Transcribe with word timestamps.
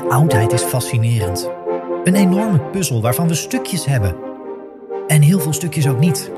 De 0.00 0.08
oudheid 0.08 0.52
is 0.52 0.62
fascinerend. 0.62 1.50
Een 2.04 2.14
enorme 2.14 2.60
puzzel 2.60 3.02
waarvan 3.02 3.28
we 3.28 3.34
stukjes 3.34 3.84
hebben. 3.84 4.16
En 5.06 5.22
heel 5.22 5.40
veel 5.40 5.52
stukjes 5.52 5.88
ook 5.88 5.98
niet. 5.98 6.30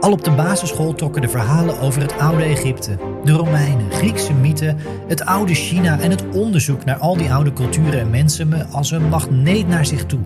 Al 0.00 0.12
op 0.12 0.24
de 0.24 0.30
basisschool 0.30 0.94
trokken 0.94 1.22
de 1.22 1.28
verhalen 1.28 1.80
over 1.80 2.00
het 2.00 2.18
oude 2.18 2.42
Egypte, 2.42 2.98
de 3.24 3.32
Romeinen, 3.32 3.90
Griekse 3.90 4.32
mythen, 4.32 4.76
het 5.06 5.24
oude 5.24 5.54
China 5.54 6.00
en 6.00 6.10
het 6.10 6.24
onderzoek 6.32 6.84
naar 6.84 6.96
al 6.96 7.16
die 7.16 7.32
oude 7.32 7.52
culturen 7.52 8.00
en 8.00 8.10
mensen 8.10 8.48
me 8.48 8.64
als 8.64 8.90
een 8.90 9.08
magneet 9.08 9.68
naar 9.68 9.86
zich 9.86 10.06
toe. 10.06 10.20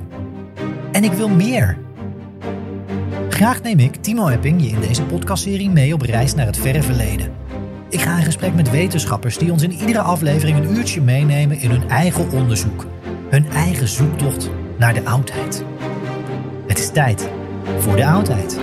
En 0.93 1.05
ik 1.05 1.13
wil 1.13 1.29
meer. 1.29 1.79
Graag 3.29 3.63
neem 3.63 3.79
ik, 3.79 3.97
Timo 3.97 4.29
Epping, 4.29 4.63
je 4.63 4.69
in 4.69 4.81
deze 4.81 5.03
podcastserie 5.03 5.71
mee 5.71 5.95
op 5.95 6.03
reis 6.03 6.35
naar 6.35 6.47
het 6.47 6.59
verre 6.59 6.83
verleden. 6.83 7.33
Ik 7.91 8.01
ga 8.01 8.19
in 8.19 8.25
gesprek 8.25 8.55
met 8.55 8.71
wetenschappers 8.71 9.39
die 9.39 9.53
ons 9.53 9.63
in 9.63 9.73
iedere 9.73 10.01
aflevering 10.01 10.59
een 10.59 10.77
uurtje 10.77 11.01
meenemen 11.01 11.61
in 11.61 11.71
hun 11.71 11.89
eigen 11.89 12.31
onderzoek. 12.31 12.87
Hun 13.31 13.49
eigen 13.49 13.89
zoektocht 13.89 14.51
naar 14.79 14.95
de 14.95 15.05
oudheid. 15.05 15.65
Het 16.67 16.79
is 16.79 16.91
tijd 16.91 17.29
voor 17.79 17.97
de 17.97 18.07
oudheid. 18.07 18.59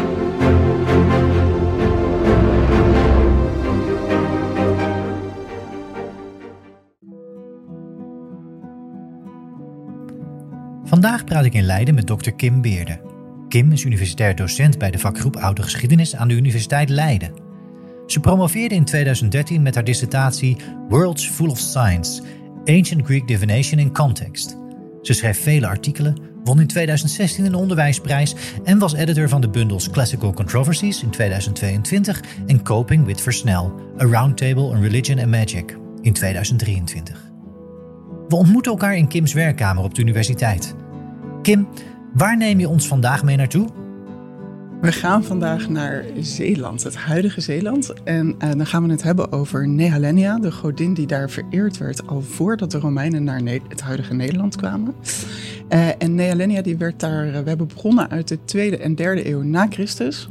Vandaag 10.84 11.24
praat 11.24 11.46
ik 11.46 11.54
in 11.54 11.64
Leiden 11.64 11.96
met 11.96 12.08
Dr. 12.08 12.32
Kim 12.32 12.62
Beerde. 12.62 13.02
Kim 13.48 13.72
is 13.72 13.84
universitair 13.84 14.36
docent 14.36 14.78
bij 14.78 14.92
de 14.92 15.00
vakgroep 15.00 15.36
Oude 15.36 15.64
Geschiedenis 15.64 16.16
aan 16.16 16.28
de 16.28 16.34
Universiteit 16.34 16.90
Leiden. 16.90 17.47
Ze 18.08 18.20
promoveerde 18.20 18.76
in 18.76 18.84
2013 18.84 19.62
met 19.62 19.76
haar 19.76 19.84
dissertatie 19.84 20.58
Worlds 20.90 21.30
Full 21.30 21.50
of 21.50 21.60
Science: 21.60 22.22
Ancient 22.66 23.06
Greek 23.06 23.28
Divination 23.28 23.80
in 23.80 23.94
Context. 23.94 24.58
Ze 25.02 25.14
schreef 25.14 25.42
vele 25.42 25.68
artikelen, 25.68 26.18
won 26.44 26.60
in 26.60 26.68
2016 26.68 27.46
een 27.46 27.56
onderwijsprijs 27.56 28.36
en 28.64 28.80
was 28.80 28.94
editor 28.94 29.30
van 29.30 29.42
de 29.42 29.50
bundels 29.50 29.90
Classical 29.90 30.34
Controversies 30.34 31.04
in 31.04 31.10
2022 31.10 32.22
en 32.48 32.64
Coping 32.64 33.06
with 33.06 33.22
Versnel: 33.22 33.74
A 34.02 34.06
Roundtable 34.06 34.64
on 34.64 34.82
Religion 34.82 35.20
and 35.20 35.30
Magic 35.30 35.78
in 36.02 36.14
2023. 36.14 37.32
We 38.28 38.36
ontmoeten 38.36 38.72
elkaar 38.72 38.98
in 38.98 39.08
Kims 39.08 39.34
werkkamer 39.34 39.84
op 39.84 39.94
de 39.96 40.02
universiteit. 40.02 40.76
Kim, 41.42 41.68
waar 42.14 42.38
neem 42.38 42.60
je 42.60 42.70
ons 42.70 42.88
vandaag 42.88 43.24
mee 43.24 43.36
naartoe? 43.36 43.87
We 44.82 44.92
gaan 44.92 45.24
vandaag 45.24 45.70
naar 45.70 46.06
Zeeland, 46.20 46.84
het 46.84 46.96
huidige 46.96 47.42
Zeeland. 47.42 47.94
En 48.04 48.28
uh, 48.28 48.52
dan 48.52 48.66
gaan 48.66 48.86
we 48.86 48.92
het 48.92 49.04
hebben 49.04 49.32
over 49.32 49.68
Nehalenia, 49.68 50.40
de 50.40 50.52
godin 50.52 50.94
die 50.94 51.08
daar 51.08 51.30
vereerd 51.30 51.78
werd 51.78 52.08
al 52.08 52.22
voordat 52.22 52.72
de 52.72 52.80
Romeinen 52.80 53.24
naar 53.24 53.42
het 53.68 53.82
huidige 53.82 54.14
Nederland 54.14 54.56
kwamen. 54.56 54.96
Uh, 55.70 56.02
en 56.02 56.16
Nehalenia 56.16 56.62
die 56.62 56.78
werd 56.78 57.00
daar, 57.00 57.28
uh, 57.28 57.32
we 57.32 57.48
hebben 57.48 57.68
begonnen 57.68 58.10
uit 58.10 58.28
de 58.28 58.44
tweede 58.46 58.78
en 58.78 58.96
derde 58.96 59.30
eeuw 59.30 59.42
na 59.42 59.68
Christus, 59.70 60.30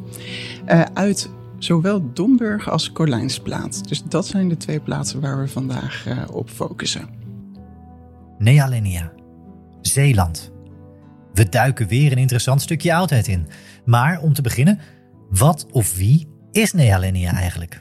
uit 0.94 1.30
zowel 1.58 2.12
Domburg 2.12 2.70
als 2.70 2.92
Colijnsplaat. 2.92 3.88
Dus 3.88 4.02
dat 4.02 4.26
zijn 4.26 4.48
de 4.48 4.56
twee 4.56 4.80
plaatsen 4.80 5.20
waar 5.20 5.40
we 5.40 5.48
vandaag 5.48 6.06
op 6.32 6.50
focussen. 6.50 7.08
Nehalenia, 8.38 9.12
Zeeland. 9.80 10.54
We 11.36 11.48
duiken 11.48 11.88
weer 11.88 12.12
een 12.12 12.18
interessant 12.18 12.62
stukje 12.62 12.94
oudheid 12.94 13.28
in. 13.28 13.46
Maar 13.84 14.20
om 14.20 14.32
te 14.32 14.42
beginnen, 14.42 14.78
wat 15.30 15.66
of 15.70 15.96
wie 15.96 16.26
is 16.52 16.72
Nehalenia 16.72 17.32
eigenlijk? 17.32 17.80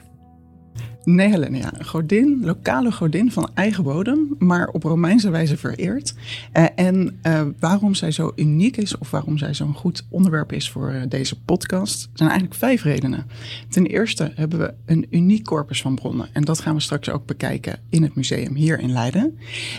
Nehalenia, 1.04 1.72
een 1.78 1.86
godin, 1.86 2.40
lokale 2.44 2.92
godin 2.92 3.32
van 3.32 3.50
eigen 3.54 3.84
bodem, 3.84 4.34
maar 4.38 4.68
op 4.68 4.82
Romeinse 4.82 5.30
wijze 5.30 5.56
vereerd. 5.56 6.14
Uh, 6.52 6.64
en 6.74 7.18
uh, 7.22 7.42
waarom 7.58 7.94
zij 7.94 8.10
zo 8.10 8.32
uniek 8.36 8.76
is, 8.76 8.98
of 8.98 9.10
waarom 9.10 9.38
zij 9.38 9.54
zo'n 9.54 9.74
goed 9.74 10.06
onderwerp 10.10 10.52
is 10.52 10.70
voor 10.70 10.92
uh, 10.92 11.02
deze 11.08 11.40
podcast, 11.40 12.08
zijn 12.12 12.28
eigenlijk 12.28 12.58
vijf 12.58 12.82
redenen. 12.82 13.26
Ten 13.68 13.86
eerste 13.86 14.32
hebben 14.34 14.58
we 14.58 14.74
een 14.86 15.06
uniek 15.10 15.44
corpus 15.44 15.80
van 15.80 15.94
bronnen. 15.94 16.28
En 16.32 16.44
dat 16.44 16.60
gaan 16.60 16.74
we 16.74 16.80
straks 16.80 17.10
ook 17.10 17.26
bekijken 17.26 17.78
in 17.90 18.02
het 18.02 18.14
museum 18.14 18.54
hier 18.54 18.80
in 18.80 18.92
Leiden. 18.92 19.38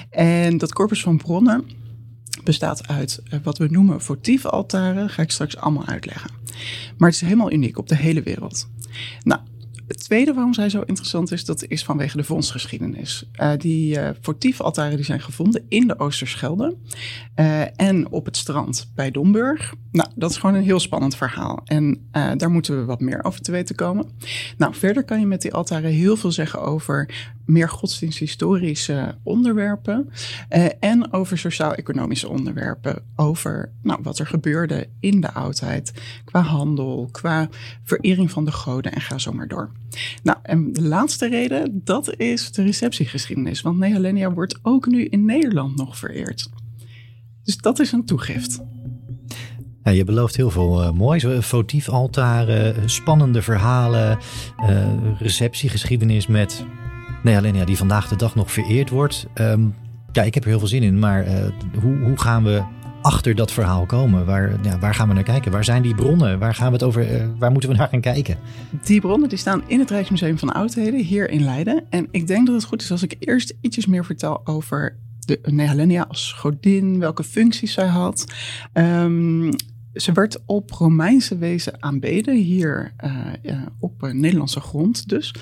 En 0.10 0.58
dat 0.58 0.74
corpus 0.74 1.02
van 1.02 1.18
bronnen 1.18 1.66
bestaat 2.47 2.88
uit 2.88 3.22
wat 3.44 3.58
we 3.58 3.68
noemen 3.69 4.02
votieve 4.02 4.50
altaren. 4.50 5.09
Ga 5.09 5.22
ik 5.22 5.31
straks 5.31 5.58
allemaal 5.58 5.85
uitleggen. 5.85 6.30
Maar 6.97 7.09
het 7.09 7.22
is 7.22 7.28
helemaal 7.28 7.52
uniek 7.52 7.78
op 7.78 7.88
de 7.88 7.96
hele 7.96 8.22
wereld. 8.22 8.69
Nou, 9.24 9.41
het 9.88 10.00
tweede 10.00 10.34
waarom 10.34 10.53
zij 10.53 10.70
zo 10.70 10.81
interessant 10.86 11.31
is, 11.31 11.46
dat 11.46 11.68
is 11.68 11.84
vanwege 11.84 12.18
de 12.18 12.24
vondstgeschiedenis. 12.24 13.30
Uh, 13.40 13.52
die 13.58 13.98
uh, 13.98 14.09
votieve 14.22 14.64
altaren 14.64 14.96
die 14.96 15.06
zijn 15.06 15.22
gevonden 15.22 15.66
in 15.68 15.88
de 15.88 16.00
Oosterschelde 16.00 16.78
uh, 17.36 17.80
en 17.80 18.09
op 18.09 18.25
het 18.25 18.38
strand 18.38 18.92
bij 18.96 19.12
Domburg. 19.12 19.74
Nou, 19.92 20.09
dat 20.16 20.31
is 20.31 20.38
gewoon 20.38 20.56
een 20.56 20.64
heel 20.64 20.80
spannend 20.80 21.16
verhaal 21.16 21.62
en 21.66 22.08
daar 22.12 22.52
moeten 22.52 22.80
we 22.80 22.86
wat 22.86 23.00
meer 23.00 23.24
over 23.24 23.42
te 23.42 23.52
weten 23.52 23.75
komen. 23.75 24.09
Nou, 24.57 24.75
verder 24.75 25.04
kan 25.04 25.19
je 25.19 25.25
met 25.25 25.42
die 25.42 25.54
altaren 25.54 25.92
heel 25.92 26.16
veel 26.16 26.31
zeggen 26.31 26.62
over 26.62 27.10
meer 27.45 27.69
godsdiensthistorische 27.69 29.18
onderwerpen 29.24 30.10
en 30.80 31.13
over 31.13 31.38
sociaal-economische 31.38 32.30
onderwerpen. 32.30 33.04
Over 33.16 33.72
nou, 33.81 34.00
wat 34.04 34.19
er 34.19 34.28
gebeurde 34.28 34.88
in 35.00 35.22
de 35.22 35.34
oudheid 35.34 35.94
qua 36.25 36.42
handel, 36.42 37.10
qua 37.12 37.50
verering 37.84 38.31
van 38.31 38.45
de 38.45 38.51
goden 38.51 38.92
en 38.92 39.01
ga 39.01 39.18
zo 39.18 39.31
maar 39.31 39.48
door. 39.48 39.72
Nou, 40.24 40.38
en 40.41 40.74
de 40.74 40.81
laatste 40.81 41.29
reden, 41.29 41.81
dat 41.83 42.15
is 42.18 42.51
de 42.51 42.63
receptiegeschiedenis. 42.63 43.62
Want 43.62 43.77
Nehalenia 43.77 44.33
wordt 44.33 44.59
ook 44.62 44.88
nu 44.88 45.06
in 45.06 45.25
Nederland 45.25 45.75
nog 45.75 45.97
vereerd. 45.97 46.50
Dus 47.44 47.57
dat 47.57 47.79
is 47.79 47.91
een 47.91 48.06
toegift. 48.06 48.59
Ja, 49.83 49.91
je 49.91 50.03
belooft 50.03 50.35
heel 50.35 50.50
veel 50.50 50.83
uh, 50.83 50.91
moois. 50.91 51.25
Votief 51.39 51.89
altaren, 51.89 52.89
spannende 52.89 53.41
verhalen, 53.41 54.18
receptiegeschiedenis 55.19 56.27
met 56.27 56.65
Nehalenia 57.24 57.65
die 57.65 57.77
vandaag 57.77 58.07
de 58.07 58.15
dag 58.15 58.35
nog 58.35 58.51
vereerd 58.51 58.89
wordt. 58.89 59.27
Um, 59.35 59.75
ja, 60.12 60.24
ik 60.24 60.33
heb 60.33 60.44
er 60.44 60.50
heel 60.50 60.59
veel 60.59 60.68
zin 60.68 60.83
in, 60.83 61.00
maar 61.00 61.27
hoe, 61.81 61.97
hoe 61.97 62.18
gaan 62.18 62.44
we 62.44 62.63
achter 63.07 63.36
dat 63.36 63.51
verhaal 63.51 63.86
komen? 63.86 64.25
Waar, 64.25 64.56
ja, 64.63 64.80
waar 64.80 64.95
gaan 64.95 65.07
we 65.07 65.13
naar 65.13 65.24
kijken? 65.24 65.51
Waar 65.51 65.63
zijn 65.63 65.81
die 65.81 65.95
bronnen? 65.95 66.39
Waar, 66.39 66.56
gaan 66.56 66.68
we 66.68 66.74
het 66.74 66.83
over, 66.83 67.12
uh, 67.12 67.27
waar 67.39 67.51
moeten 67.51 67.69
we 67.69 67.75
naar 67.75 67.88
gaan 67.88 68.01
kijken? 68.01 68.38
Die 68.83 69.01
bronnen 69.01 69.30
die 69.30 69.38
staan 69.38 69.63
in 69.68 69.80
het 69.80 69.89
Rijksmuseum 69.89 70.38
van 70.38 70.54
Oudheden 70.54 71.00
hier 71.00 71.30
in 71.30 71.44
Leiden. 71.44 71.83
En 71.89 72.07
ik 72.12 72.27
denk 72.27 72.45
dat 72.45 72.56
het 72.56 72.63
goed 72.63 72.81
is 72.81 72.92
als 72.92 73.04
ik 73.04 73.15
eerst 73.19 73.54
ietsjes 73.62 73.86
meer 73.86 74.06
vertel 74.06 74.42
over 74.44 74.98
de 75.19 75.39
Nehalenia 75.44 76.06
als 76.09 76.33
godin, 76.33 77.00
welke 77.00 77.24
functies 77.24 77.74
zij 77.74 77.88
had. 77.88 78.25
Um, 78.74 79.50
ze 79.98 80.12
werd 80.12 80.40
op 80.46 80.72
Romeinse 80.72 81.38
wezen 81.38 81.84
aanbeden, 81.84 82.36
hier 82.36 82.94
uh, 83.04 83.62
op 83.80 84.04
uh, 84.04 84.12
Nederlandse 84.12 84.60
grond 84.60 85.10
dus. 85.10 85.34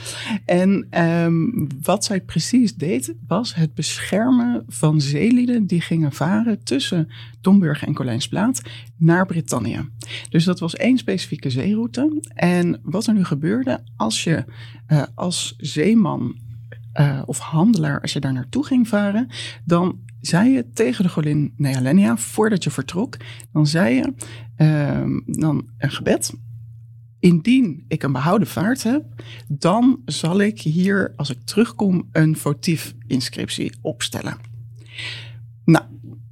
En 0.46 1.02
um, 1.04 1.68
wat 1.82 2.06
zij 2.06 2.22
precies 2.22 2.76
deed, 2.76 3.14
was 3.28 3.56
het 3.56 3.74
beschermen 3.74 4.64
van 4.68 5.02
zeelieden 5.02 5.66
die 5.66 5.82
gingen 5.82 6.12
varen 6.12 6.64
tussen 6.64 7.10
Domburg 7.42 7.86
en 7.86 7.94
Colijnsplaat 7.94 8.62
naar 8.98 9.26
Brittannië. 9.26 9.90
Dus 10.30 10.44
dat 10.44 10.60
was 10.60 10.76
één 10.76 10.98
specifieke 10.98 11.50
zeeroute. 11.50 12.22
En 12.34 12.80
wat 12.84 13.08
er 13.08 13.14
nu 13.14 13.24
gebeurde, 13.24 13.84
als 13.96 14.24
je 14.24 14.46
uh, 14.88 15.04
als 15.16 15.54
zeeman 15.58 16.44
of 17.26 17.40
handelaar, 17.40 18.02
als 18.02 18.14
je 18.14 18.20
daar 18.20 18.34
naartoe 18.34 18.66
ging 18.66 18.88
varen, 18.88 19.28
dan 19.66 20.00
zei 20.22 20.50
je 20.50 20.70
tegen 20.74 21.04
de 21.04 21.10
godin 21.10 21.54
Nealenia, 21.58 22.18
voordat 22.18 22.64
je 22.64 22.72
vertrok, 22.72 23.18
dan 23.52 23.68
zei 23.68 23.96
je 23.96 24.14
uh, 24.58 25.20
dan 25.26 25.70
een 25.78 25.92
gebed. 25.92 26.34
Indien 27.20 27.86
ik 27.88 28.04
een 28.04 28.12
behouden 28.12 28.48
vaart 28.48 28.84
heb, 28.84 29.04
dan 29.48 30.02
zal 30.06 30.40
ik 30.40 30.62
hier, 30.62 31.14
als 31.16 31.30
ik 31.30 31.38
terugkom, 31.44 32.10
een 32.12 32.38
votief 32.38 32.96
inscriptie 33.08 33.74
opstellen. 33.82 34.38
Nou, 35.66 35.86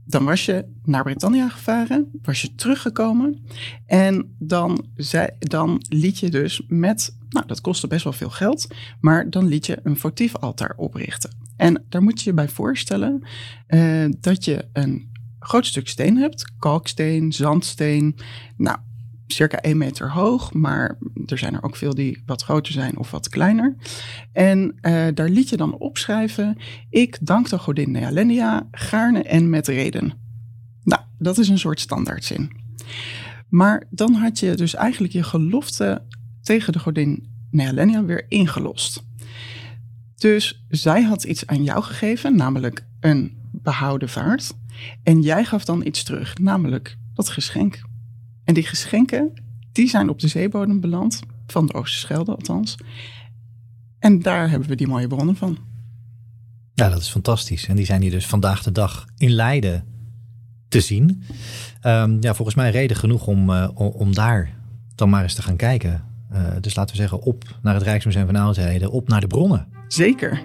dan 0.06 0.24
was 0.24 0.46
je 0.46 0.66
naar 0.84 1.04
Britannia 1.04 1.50
gevaren, 1.50 2.12
was 2.22 2.42
je 2.42 2.56
teruggekomen 2.56 3.46
en 3.86 4.36
dan, 4.40 4.86
dan 5.40 5.86
liet 5.90 6.20
je 6.20 6.30
dus 6.30 6.62
met, 6.68 7.18
nou 7.30 7.46
dat 7.48 7.62
kostte 7.62 7.88
best 7.88 8.04
wel 8.04 8.14
veel 8.14 8.30
geld, 8.30 8.68
maar 9.00 9.30
dan 9.30 9.48
liet 9.48 9.66
je 9.66 9.80
een 9.84 9.98
votief 9.98 10.36
altaar 10.36 10.74
oprichten. 10.78 11.36
En 11.58 11.84
daar 11.90 12.04
moet 12.04 12.22
je 12.22 12.30
je 12.30 12.36
bij 12.36 12.50
voorstellen 12.50 13.22
uh, 13.68 14.06
dat 14.20 14.46
je 14.46 14.66
een 14.74 15.12
groot 15.46 15.66
stuk 15.66 15.88
steen 15.88 16.18
hebt, 16.18 16.54
kalksteen, 16.60 17.34
zandsteen, 17.34 18.16
nou 18.58 18.78
circa 19.28 19.58
1 19.62 19.78
meter 19.78 20.12
hoog, 20.12 20.54
maar 20.54 20.98
er 21.26 21.38
zijn 21.38 21.54
er 21.54 21.64
ook 21.64 21.76
veel 21.76 21.96
die 21.96 22.24
wat 22.26 22.44
groter 22.44 22.74
zijn 22.74 22.98
of 22.98 23.12
wat 23.12 23.30
kleiner. 23.30 23.76
En 24.32 24.76
uh, 24.82 25.08
daar 25.14 25.30
liet 25.30 25.50
je 25.50 25.58
dan 25.58 25.78
opschrijven, 25.78 26.58
ik 26.90 27.18
dank 27.22 27.50
de 27.50 27.60
godin 27.60 27.92
Nealenia 27.92 28.68
gaarne 28.72 29.24
en 29.24 29.50
met 29.50 29.68
reden. 29.68 30.14
Nou, 30.84 31.02
dat 31.18 31.38
is 31.38 31.50
een 31.50 31.60
soort 31.60 31.80
standaardzin. 31.80 32.52
Maar 33.50 33.84
dan 33.90 34.14
had 34.14 34.40
je 34.40 34.56
dus 34.56 34.76
eigenlijk 34.76 35.14
je 35.14 35.24
gelofte 35.24 36.02
tegen 36.42 36.74
de 36.74 36.80
godin 36.80 37.28
Nealenia 37.52 38.04
weer 38.04 38.26
ingelost. 38.28 39.04
Dus 40.16 40.66
zij 40.70 41.02
had 41.02 41.24
iets 41.24 41.48
aan 41.48 41.64
jou 41.64 41.84
gegeven, 41.84 42.36
namelijk 42.36 42.86
een 43.00 43.38
behouden 43.52 44.10
vaart. 44.10 44.54
En 45.04 45.22
jij 45.22 45.44
gaf 45.44 45.66
dan 45.66 45.86
iets 45.86 46.04
terug, 46.04 46.38
namelijk 46.38 46.98
dat 47.14 47.30
geschenk. 47.30 47.82
En 48.44 48.54
die 48.54 48.64
geschenken, 48.64 49.34
die 49.72 49.90
zijn 49.90 50.10
op 50.10 50.20
de 50.20 50.28
zeebodem 50.28 50.80
beland, 50.80 51.20
van 51.48 51.66
de 51.66 51.74
Oosterschelde 51.74 52.32
althans. 52.32 52.78
En 54.00 54.20
daar 54.20 54.50
hebben 54.50 54.70
we 54.70 54.76
die 54.76 54.88
mooie 54.88 55.08
bronnen 55.08 55.36
van. 55.36 55.58
Ja, 56.74 56.90
dat 56.90 57.02
is 57.02 57.10
fantastisch. 57.10 57.68
En 57.68 57.76
die 57.76 57.86
zijn 57.86 58.02
hier 58.02 58.12
dus 58.12 58.28
vandaag 58.28 58.64
de 58.64 58.72
dag 58.72 59.06
in 59.18 59.32
Leiden 59.32 59.86
te 60.68 60.82
zien. 60.82 61.24
Um, 61.86 62.18
ja, 62.22 62.34
volgens 62.34 62.56
mij 62.56 62.72
reden 62.72 62.98
genoeg 62.98 63.28
om, 63.28 63.50
uh, 63.50 63.70
om 63.76 64.14
daar 64.14 64.56
dan 64.96 65.10
maar 65.10 65.24
eens 65.24 65.34
te 65.34 65.42
gaan 65.42 65.56
kijken. 65.56 66.04
Uh, 66.32 66.48
dus 66.62 66.76
laten 66.76 66.96
we 66.96 67.02
zeggen, 67.02 67.22
op 67.22 67.60
naar 67.62 67.74
het 67.74 67.84
Rijksmuseum 67.84 68.26
van 68.26 68.36
Oudheden, 68.36 68.92
op 68.92 69.08
naar 69.08 69.22
de 69.22 69.28
bronnen. 69.28 69.68
Zeker. 69.88 70.42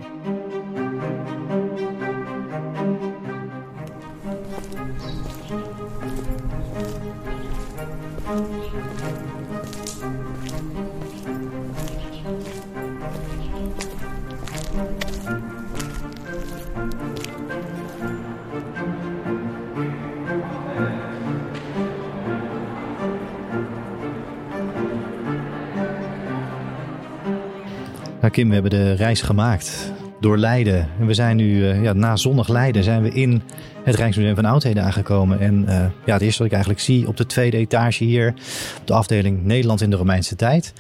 Kim, 28.39 28.49
we 28.49 28.55
hebben 28.55 28.71
de 28.71 28.93
reis 28.93 29.23
gemaakt 29.23 29.93
door 30.21 30.39
Leiden. 30.39 30.89
En 30.99 31.07
we 31.07 31.15
zijn 31.15 31.37
nu, 31.37 31.59
uh, 31.59 31.83
ja, 31.83 31.93
na 31.93 32.17
zonnig 32.17 32.49
Leiden, 32.49 32.83
zijn 32.83 33.03
we 33.03 33.11
in 33.11 33.43
het 33.85 33.95
Rijksmuseum 33.95 34.35
van 34.35 34.45
Oudheden 34.45 34.83
aangekomen. 34.85 35.41
En 35.41 35.65
uh, 35.69 35.85
ja, 36.05 36.13
het 36.13 36.23
eerste 36.23 36.39
wat 36.39 36.47
ik 36.47 36.53
eigenlijk 36.53 36.83
zie 36.83 37.09
op 37.09 37.17
de 37.17 37.27
tweede 37.27 37.57
etage 37.57 38.05
hier, 38.05 38.35
op 38.81 38.87
de 38.87 38.93
afdeling 38.93 39.45
Nederland 39.45 39.81
in 39.81 39.91
de 39.91 39.97
Romeinse 39.97 40.37
tijd, 40.37 40.73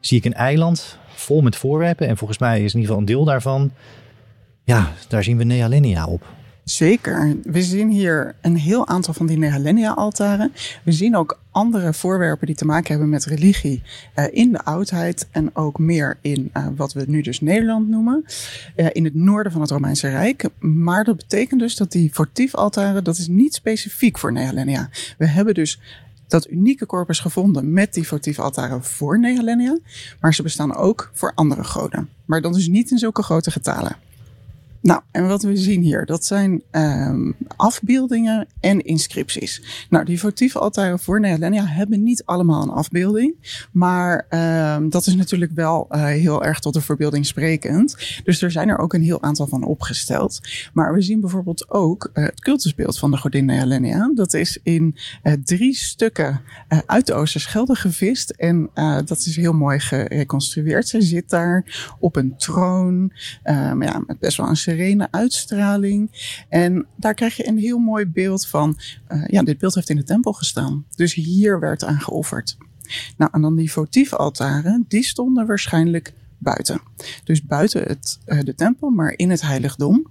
zie 0.00 0.18
ik 0.18 0.24
een 0.24 0.34
eiland 0.34 0.98
vol 1.06 1.40
met 1.40 1.56
voorwerpen. 1.56 2.08
En 2.08 2.16
volgens 2.16 2.38
mij 2.38 2.64
is 2.64 2.74
in 2.74 2.80
ieder 2.80 2.82
geval 2.82 2.98
een 2.98 3.04
deel 3.04 3.24
daarvan, 3.24 3.72
ja, 4.64 4.92
daar 5.08 5.24
zien 5.24 5.36
we 5.36 5.44
Nealinea 5.44 6.06
op. 6.06 6.26
Zeker. 6.64 7.36
We 7.42 7.62
zien 7.62 7.90
hier 7.90 8.34
een 8.40 8.56
heel 8.56 8.88
aantal 8.88 9.14
van 9.14 9.26
die 9.26 9.38
Nehalenia-altaren. 9.38 10.52
We 10.84 10.92
zien 10.92 11.16
ook 11.16 11.40
andere 11.50 11.92
voorwerpen 11.92 12.46
die 12.46 12.56
te 12.56 12.64
maken 12.64 12.90
hebben 12.90 13.08
met 13.08 13.24
religie 13.24 13.82
uh, 14.16 14.24
in 14.30 14.52
de 14.52 14.64
oudheid 14.64 15.28
en 15.30 15.56
ook 15.56 15.78
meer 15.78 16.18
in 16.20 16.50
uh, 16.56 16.66
wat 16.76 16.92
we 16.92 17.04
nu 17.06 17.22
dus 17.22 17.40
Nederland 17.40 17.88
noemen, 17.88 18.24
uh, 18.76 18.86
in 18.92 19.04
het 19.04 19.14
noorden 19.14 19.52
van 19.52 19.60
het 19.60 19.70
Romeinse 19.70 20.08
Rijk. 20.08 20.48
Maar 20.58 21.04
dat 21.04 21.16
betekent 21.16 21.60
dus 21.60 21.76
dat 21.76 21.92
die 21.92 22.14
votief-altaren, 22.14 23.04
dat 23.04 23.18
is 23.18 23.28
niet 23.28 23.54
specifiek 23.54 24.18
voor 24.18 24.32
Nehalenia. 24.32 24.88
We 25.18 25.26
hebben 25.26 25.54
dus 25.54 25.80
dat 26.28 26.50
unieke 26.50 26.86
corpus 26.86 27.20
gevonden 27.20 27.72
met 27.72 27.94
die 27.94 28.06
votief-altaren 28.06 28.84
voor 28.84 29.18
Nehalenia, 29.18 29.78
maar 30.20 30.34
ze 30.34 30.42
bestaan 30.42 30.74
ook 30.74 31.10
voor 31.12 31.32
andere 31.34 31.64
goden. 31.64 32.08
Maar 32.24 32.40
dan 32.40 32.52
dus 32.52 32.68
niet 32.68 32.90
in 32.90 32.98
zulke 32.98 33.22
grote 33.22 33.50
getalen. 33.50 33.96
Nou, 34.82 35.00
en 35.10 35.28
wat 35.28 35.42
we 35.42 35.56
zien 35.56 35.82
hier, 35.82 36.06
dat 36.06 36.24
zijn 36.24 36.62
um, 36.70 37.34
afbeeldingen 37.56 38.46
en 38.60 38.84
inscripties. 38.84 39.86
Nou, 39.90 40.04
die 40.04 40.20
votieve 40.20 40.58
altaren 40.58 40.98
voor 40.98 41.20
Nealenia 41.20 41.66
hebben 41.66 42.02
niet 42.02 42.24
allemaal 42.24 42.62
een 42.62 42.70
afbeelding. 42.70 43.34
Maar 43.72 44.26
um, 44.76 44.90
dat 44.90 45.06
is 45.06 45.14
natuurlijk 45.14 45.52
wel 45.54 45.88
uh, 45.90 46.04
heel 46.04 46.44
erg 46.44 46.60
tot 46.60 46.74
de 46.74 46.80
verbeelding 46.80 47.26
sprekend. 47.26 48.20
Dus 48.24 48.42
er 48.42 48.50
zijn 48.50 48.68
er 48.68 48.78
ook 48.78 48.94
een 48.94 49.02
heel 49.02 49.22
aantal 49.22 49.46
van 49.46 49.64
opgesteld. 49.64 50.40
Maar 50.72 50.94
we 50.94 51.02
zien 51.02 51.20
bijvoorbeeld 51.20 51.70
ook 51.70 52.10
uh, 52.14 52.24
het 52.24 52.40
cultusbeeld 52.40 52.98
van 52.98 53.10
de 53.10 53.16
godin 53.16 53.44
Nealenia. 53.44 54.10
Dat 54.14 54.34
is 54.34 54.58
in 54.62 54.96
uh, 55.22 55.32
drie 55.44 55.74
stukken 55.74 56.40
uit 56.86 57.06
de 57.06 57.14
Oosterschelde 57.14 57.74
gevist. 57.74 58.30
En 58.30 58.70
dat 59.04 59.18
is 59.18 59.36
heel 59.36 59.52
mooi 59.52 59.78
gereconstrueerd. 59.78 60.88
Ze 60.88 61.02
zit 61.02 61.30
daar 61.30 61.64
op 61.98 62.16
een 62.16 62.36
troon, 62.36 63.12
um, 63.44 63.82
ja, 63.82 64.02
met 64.06 64.18
best 64.18 64.36
wel 64.36 64.48
een 64.48 64.56
serene 64.72 65.08
uitstraling. 65.10 66.10
En 66.48 66.86
daar 66.96 67.14
krijg 67.14 67.36
je 67.36 67.48
een 67.48 67.58
heel 67.58 67.78
mooi 67.78 68.06
beeld 68.06 68.46
van. 68.46 68.78
Uh, 69.08 69.24
ja, 69.26 69.42
dit 69.42 69.58
beeld 69.58 69.74
heeft 69.74 69.90
in 69.90 69.96
de 69.96 70.04
tempel 70.04 70.32
gestaan. 70.32 70.84
Dus 70.96 71.14
hier 71.14 71.60
werd 71.60 71.84
aan 71.84 72.00
geofferd. 72.00 72.56
Nou, 73.16 73.30
en 73.34 73.40
dan 73.40 73.56
die 73.56 73.72
votief-altaren, 73.72 74.84
die 74.88 75.04
stonden 75.04 75.46
waarschijnlijk 75.46 76.12
buiten. 76.42 76.80
Dus 77.24 77.42
buiten 77.42 77.82
het, 77.82 78.18
uh, 78.26 78.40
de 78.40 78.54
tempel, 78.54 78.90
maar 78.90 79.12
in 79.16 79.30
het 79.30 79.42
heiligdom. 79.42 80.10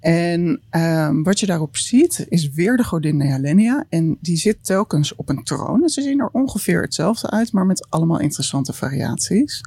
En 0.00 0.60
um, 0.70 1.22
wat 1.22 1.40
je 1.40 1.46
daarop 1.46 1.76
ziet, 1.76 2.26
is 2.28 2.50
weer 2.50 2.76
de 2.76 2.84
godin 2.84 3.16
Nealenia. 3.16 3.84
En 3.88 4.18
die 4.20 4.36
zit 4.36 4.64
telkens 4.64 5.14
op 5.14 5.28
een 5.28 5.44
troon. 5.44 5.88
Ze 5.88 6.02
zien 6.02 6.20
er 6.20 6.28
ongeveer 6.32 6.82
hetzelfde 6.82 7.30
uit, 7.30 7.52
maar 7.52 7.66
met 7.66 7.86
allemaal 7.90 8.20
interessante 8.20 8.72
variaties. 8.72 9.60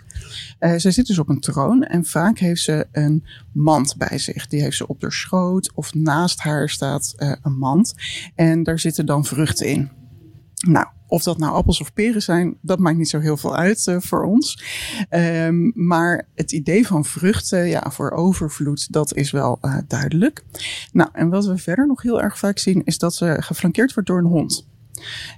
Uh, 0.59 0.75
ze 0.75 0.91
zit 0.91 1.07
dus 1.07 1.19
op 1.19 1.29
een 1.29 1.39
troon 1.39 1.83
en 1.83 2.05
vaak 2.05 2.37
heeft 2.37 2.61
ze 2.61 2.87
een 2.91 3.23
mand 3.51 3.95
bij 3.97 4.17
zich. 4.17 4.47
Die 4.47 4.61
heeft 4.61 4.77
ze 4.77 4.87
op 4.87 5.01
haar 5.01 5.11
schoot 5.11 5.71
of 5.73 5.93
naast 5.93 6.39
haar 6.39 6.69
staat 6.69 7.13
uh, 7.17 7.33
een 7.41 7.57
mand. 7.57 7.93
En 8.35 8.63
daar 8.63 8.79
zitten 8.79 9.05
dan 9.05 9.25
vruchten 9.25 9.67
in. 9.67 9.89
Nou, 10.67 10.87
of 11.07 11.23
dat 11.23 11.37
nou 11.37 11.53
appels 11.53 11.81
of 11.81 11.93
peren 11.93 12.21
zijn, 12.21 12.57
dat 12.61 12.79
maakt 12.79 12.97
niet 12.97 13.09
zo 13.09 13.19
heel 13.19 13.37
veel 13.37 13.55
uit 13.55 13.85
uh, 13.87 13.99
voor 13.99 14.23
ons. 14.23 14.63
Um, 15.09 15.71
maar 15.75 16.27
het 16.35 16.51
idee 16.51 16.87
van 16.87 17.05
vruchten, 17.05 17.67
ja, 17.67 17.91
voor 17.91 18.11
overvloed, 18.11 18.93
dat 18.93 19.15
is 19.15 19.31
wel 19.31 19.57
uh, 19.61 19.77
duidelijk. 19.87 20.43
Nou, 20.91 21.09
en 21.13 21.29
wat 21.29 21.45
we 21.45 21.57
verder 21.57 21.87
nog 21.87 22.01
heel 22.01 22.21
erg 22.21 22.37
vaak 22.37 22.59
zien, 22.59 22.81
is 22.83 22.97
dat 22.97 23.15
ze 23.15 23.35
geflankeerd 23.39 23.93
wordt 23.93 24.09
door 24.09 24.17
een 24.17 24.25
hond. 24.25 24.67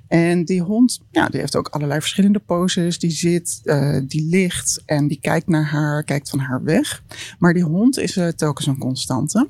En 0.07 0.45
die 0.45 0.61
hond, 0.61 1.01
ja, 1.11 1.27
die 1.27 1.39
heeft 1.39 1.55
ook 1.55 1.67
allerlei 1.67 1.99
verschillende 1.99 2.39
poses. 2.39 2.99
Die 2.99 3.11
zit, 3.11 3.61
uh, 3.63 3.99
die 4.07 4.25
ligt 4.25 4.81
en 4.85 5.07
die 5.07 5.19
kijkt 5.19 5.47
naar 5.47 5.65
haar, 5.65 6.03
kijkt 6.03 6.29
van 6.29 6.39
haar 6.39 6.63
weg. 6.63 7.03
Maar 7.39 7.53
die 7.53 7.63
hond 7.63 7.97
is 7.97 8.19
telkens 8.35 8.67
een 8.67 8.77
constante. 8.77 9.49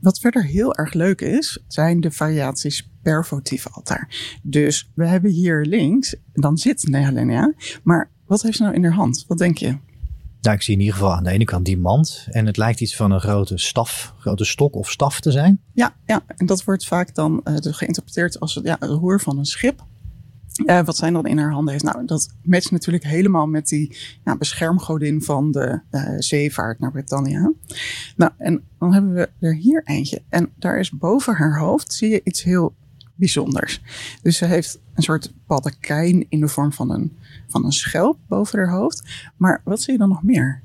Wat 0.00 0.18
verder 0.18 0.44
heel 0.44 0.74
erg 0.74 0.92
leuk 0.92 1.20
is, 1.20 1.58
zijn 1.68 2.00
de 2.00 2.10
variaties 2.10 2.90
per 3.02 3.26
votief 3.26 3.66
altaar. 3.70 4.38
Dus 4.42 4.90
we 4.94 5.06
hebben 5.06 5.30
hier 5.30 5.64
links, 5.64 6.16
dan 6.32 6.58
zit 6.58 6.88
Nehalenia. 6.88 7.52
Maar 7.82 8.10
wat 8.26 8.42
heeft 8.42 8.56
ze 8.56 8.62
nou 8.62 8.74
in 8.74 8.84
haar 8.84 8.92
hand? 8.92 9.24
Wat 9.28 9.38
denk 9.38 9.58
je? 9.58 9.76
Nou, 10.42 10.56
ik 10.56 10.62
zie 10.62 10.74
in 10.74 10.80
ieder 10.80 10.94
geval 10.94 11.14
aan 11.14 11.24
de 11.24 11.30
ene 11.30 11.44
kant 11.44 11.64
die 11.64 11.78
mand. 11.78 12.26
En 12.30 12.46
het 12.46 12.56
lijkt 12.56 12.80
iets 12.80 12.96
van 12.96 13.10
een 13.10 13.20
grote 13.20 13.58
staf, 13.58 14.14
grote 14.18 14.44
stok 14.44 14.74
of 14.74 14.90
staf 14.90 15.20
te 15.20 15.30
zijn. 15.30 15.60
Ja, 15.72 15.94
ja 16.06 16.22
en 16.36 16.46
dat 16.46 16.64
wordt 16.64 16.86
vaak 16.86 17.14
dan 17.14 17.40
uh, 17.44 17.56
geïnterpreteerd 17.60 18.40
als 18.40 18.60
ja, 18.62 18.76
het 18.80 18.90
roer 18.90 19.20
van 19.20 19.38
een 19.38 19.44
schip. 19.44 19.84
Uh, 20.66 20.84
wat 20.84 20.96
zij 20.96 21.10
dan 21.10 21.26
in 21.26 21.38
haar 21.38 21.52
handen 21.52 21.72
heeft. 21.72 21.84
Nou, 21.84 22.06
dat 22.06 22.34
matcht 22.42 22.70
natuurlijk 22.70 23.04
helemaal 23.04 23.46
met 23.46 23.68
die 23.68 23.96
ja, 24.24 24.36
beschermgodin 24.36 25.22
van 25.22 25.50
de 25.50 25.80
uh, 25.90 26.14
zeevaart 26.18 26.78
naar 26.78 26.90
Brittannië. 26.90 27.52
Nou, 28.16 28.32
en 28.38 28.62
dan 28.78 28.92
hebben 28.92 29.12
we 29.12 29.30
er 29.40 29.54
hier 29.54 29.82
eentje. 29.84 30.22
En 30.28 30.52
daar 30.56 30.78
is 30.78 30.90
boven 30.90 31.34
haar 31.34 31.58
hoofd, 31.58 31.92
zie 31.92 32.10
je 32.10 32.20
iets 32.24 32.42
heel 32.42 32.74
bijzonders. 33.22 33.80
Dus 34.22 34.36
ze 34.36 34.44
heeft 34.44 34.78
een 34.94 35.02
soort 35.02 35.32
paddekijn 35.46 36.26
in 36.28 36.40
de 36.40 36.48
vorm 36.48 36.72
van 36.72 36.90
een, 36.90 37.16
van 37.48 37.64
een 37.64 37.72
schelp 37.72 38.18
boven 38.28 38.58
haar 38.58 38.70
hoofd. 38.70 39.02
Maar 39.36 39.60
wat 39.64 39.82
zie 39.82 39.92
je 39.92 39.98
dan 39.98 40.08
nog 40.08 40.22
meer? 40.22 40.62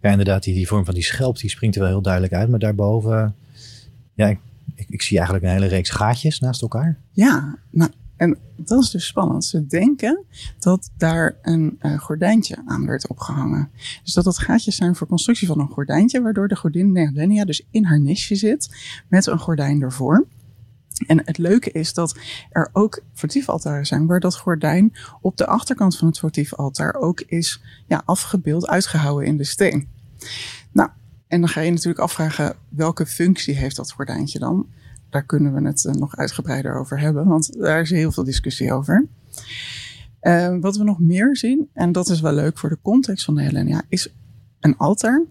Ja, 0.00 0.10
inderdaad, 0.10 0.42
die, 0.42 0.54
die 0.54 0.66
vorm 0.66 0.84
van 0.84 0.94
die 0.94 1.02
schelp 1.02 1.38
die 1.38 1.50
springt 1.50 1.76
er 1.76 1.82
wel 1.82 1.90
heel 1.90 2.02
duidelijk 2.02 2.32
uit. 2.32 2.48
Maar 2.48 2.58
daarboven, 2.58 3.34
ja, 4.14 4.26
ik, 4.26 4.38
ik, 4.74 4.88
ik 4.88 5.02
zie 5.02 5.16
eigenlijk 5.16 5.46
een 5.46 5.52
hele 5.52 5.66
reeks 5.66 5.90
gaatjes 5.90 6.40
naast 6.40 6.62
elkaar. 6.62 6.98
Ja, 7.10 7.58
nou, 7.70 7.90
en 8.16 8.38
dat 8.56 8.82
is 8.82 8.90
dus 8.90 9.06
spannend. 9.06 9.44
Ze 9.44 9.66
denken 9.66 10.24
dat 10.58 10.90
daar 10.96 11.36
een 11.42 11.78
uh, 11.80 11.98
gordijntje 11.98 12.62
aan 12.66 12.86
werd 12.86 13.08
opgehangen. 13.08 13.70
Dus 14.02 14.12
dat 14.12 14.24
dat 14.24 14.38
gaatjes 14.38 14.76
zijn 14.76 14.96
voor 14.96 15.06
constructie 15.06 15.46
van 15.46 15.60
een 15.60 15.68
gordijntje, 15.68 16.22
waardoor 16.22 16.48
de 16.48 16.56
godin 16.56 16.92
Nerdenia 16.92 17.44
dus 17.44 17.66
in 17.70 17.84
haar 17.84 18.00
nisje 18.00 18.34
zit 18.34 18.76
met 19.08 19.26
een 19.26 19.38
gordijn 19.38 19.82
ervoor. 19.82 20.26
En 21.06 21.22
het 21.24 21.38
leuke 21.38 21.70
is 21.70 21.94
dat 21.94 22.18
er 22.50 22.68
ook 22.72 23.02
votiefaltaren 23.12 23.86
zijn 23.86 24.06
waar 24.06 24.20
dat 24.20 24.36
gordijn 24.36 24.92
op 25.20 25.36
de 25.36 25.46
achterkant 25.46 25.96
van 25.96 26.08
het 26.08 26.18
votiefaltaar 26.18 26.94
ook 26.94 27.20
is 27.20 27.62
ja, 27.86 28.02
afgebeeld, 28.04 28.66
uitgehouden 28.66 29.26
in 29.26 29.36
de 29.36 29.44
steen. 29.44 29.88
Nou, 30.72 30.90
en 31.26 31.40
dan 31.40 31.48
ga 31.48 31.60
je 31.60 31.70
natuurlijk 31.70 31.98
afvragen 31.98 32.56
welke 32.68 33.06
functie 33.06 33.54
heeft 33.54 33.76
dat 33.76 33.92
gordijntje 33.92 34.38
dan? 34.38 34.66
Daar 35.10 35.24
kunnen 35.24 35.54
we 35.54 35.66
het 35.66 35.84
uh, 35.84 35.92
nog 35.92 36.16
uitgebreider 36.16 36.78
over 36.78 37.00
hebben, 37.00 37.26
want 37.26 37.60
daar 37.60 37.80
is 37.80 37.90
heel 37.90 38.12
veel 38.12 38.24
discussie 38.24 38.72
over. 38.72 39.06
Uh, 40.22 40.56
wat 40.60 40.76
we 40.76 40.84
nog 40.84 41.00
meer 41.00 41.36
zien, 41.36 41.68
en 41.72 41.92
dat 41.92 42.08
is 42.08 42.20
wel 42.20 42.32
leuk 42.32 42.58
voor 42.58 42.68
de 42.68 42.78
context 42.82 43.24
van 43.24 43.34
de 43.34 43.42
Helenia, 43.42 43.82
is 43.88 44.12
een 44.60 44.76
altaar. 44.76 45.22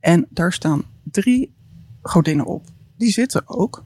En 0.00 0.26
daar 0.30 0.52
staan 0.52 0.82
drie 1.02 1.54
godinnen 2.02 2.46
op. 2.46 2.66
Die 2.96 3.10
zitten 3.10 3.48
ook 3.48 3.84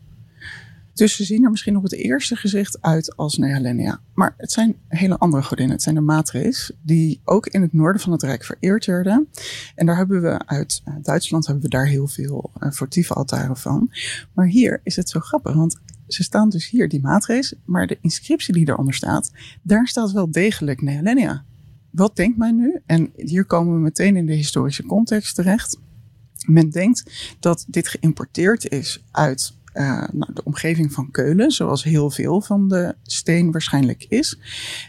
dus 0.95 1.17
ze 1.17 1.25
zien 1.25 1.45
er 1.45 1.51
misschien 1.51 1.77
op 1.77 1.83
het 1.83 1.93
eerste 1.93 2.37
gezicht 2.37 2.81
uit 2.81 3.17
als 3.17 3.39
Nehalenia. 3.39 4.01
Maar 4.15 4.35
het 4.37 4.53
zijn 4.53 4.77
hele 4.89 5.19
andere 5.19 5.43
godinnen. 5.43 5.75
Het 5.75 5.83
zijn 5.83 5.95
de 5.95 6.01
matres, 6.01 6.73
die 6.83 7.21
ook 7.25 7.47
in 7.47 7.63
het 7.63 7.73
noorden 7.73 8.01
van 8.01 8.13
het 8.13 8.23
Rijk 8.23 8.45
vereerd 8.45 8.87
werden. 8.87 9.29
En 9.75 9.87
daar 9.87 9.97
hebben 9.97 10.23
we 10.23 10.47
uit 10.47 10.83
uh, 10.85 10.95
Duitsland 11.03 11.47
hebben 11.47 11.65
we 11.65 11.71
daar 11.71 11.87
heel 11.87 12.07
veel 12.07 12.51
uh, 12.61 12.71
votieve 12.71 13.15
altaren 13.15 13.57
van. 13.57 13.91
Maar 14.35 14.47
hier 14.47 14.81
is 14.83 14.97
het 14.97 15.09
zo 15.09 15.21
grappig, 15.21 15.55
want 15.55 15.81
ze 16.07 16.23
staan 16.23 16.49
dus 16.49 16.71
hier, 16.71 16.89
die 16.89 17.01
matres, 17.01 17.55
maar 17.65 17.87
de 17.87 17.99
inscriptie 18.01 18.55
die 18.55 18.69
eronder 18.69 18.95
staat, 18.95 19.31
daar 19.63 19.89
staat 19.89 20.13
wel 20.13 20.31
degelijk 20.31 20.83
Nehalenia. 20.83 21.45
Wat 21.91 22.17
denkt 22.17 22.39
men 22.39 22.57
nu? 22.57 22.81
En 22.87 23.13
hier 23.17 23.45
komen 23.45 23.75
we 23.75 23.81
meteen 23.81 24.17
in 24.17 24.27
de 24.27 24.35
historische 24.35 24.87
context 24.87 25.35
terecht. 25.35 25.79
Men 26.47 26.71
denkt 26.71 27.35
dat 27.41 27.65
dit 27.69 27.89
geïmporteerd 27.89 28.69
is 28.69 29.05
uit 29.11 29.53
uh, 29.75 30.05
nou, 30.13 30.33
de 30.33 30.45
omgeving 30.45 30.93
van 30.93 31.11
Keulen, 31.11 31.51
zoals 31.51 31.85
heel 31.85 32.11
veel 32.11 32.41
van 32.41 32.69
de 32.69 32.95
steen 33.03 33.51
waarschijnlijk 33.51 34.07
is. 34.09 34.39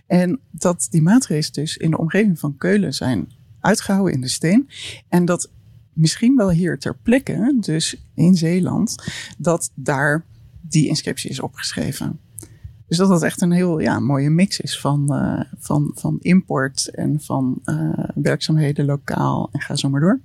En 0.08 0.40
dat 0.52 0.88
die 0.90 1.02
maatregelen 1.02 1.54
dus 1.54 1.78
in 1.78 1.92
de 1.92 1.98
omgeving 1.98 2.40
van 2.40 2.58
Keulen 2.58 2.94
zijn 2.94 3.32
uitgehouden 3.60 4.14
in 4.14 4.22
de 4.22 4.28
steen. 4.28 4.70
En 5.10 5.26
dat 5.26 5.50
misschien 5.94 6.36
wel 6.36 6.50
hier 6.52 6.80
ter 6.80 6.96
plekke, 6.96 7.58
dus 7.60 7.96
in 8.14 8.36
Zeeland, 8.36 8.96
dat 9.38 9.72
daar 9.76 10.26
die 10.62 10.88
inscriptie 10.88 11.30
is 11.30 11.40
opgeschreven. 11.40 12.20
Dus 12.88 12.98
dat 12.98 13.10
dat 13.10 13.24
echt 13.24 13.42
een 13.42 13.52
heel 13.52 13.80
ja, 13.80 14.00
mooie 14.00 14.30
mix 14.30 14.60
is 14.60 14.80
van, 14.80 15.08
uh, 15.10 15.42
van, 15.60 15.92
van 15.96 16.18
import 16.20 16.88
en 16.88 17.22
van 17.22 17.62
uh, 17.66 18.06
werkzaamheden 18.16 18.86
lokaal 18.86 19.50
en 19.52 19.62
ga 19.62 19.76
zo 19.76 19.90
maar 19.90 20.02
door. 20.02 20.20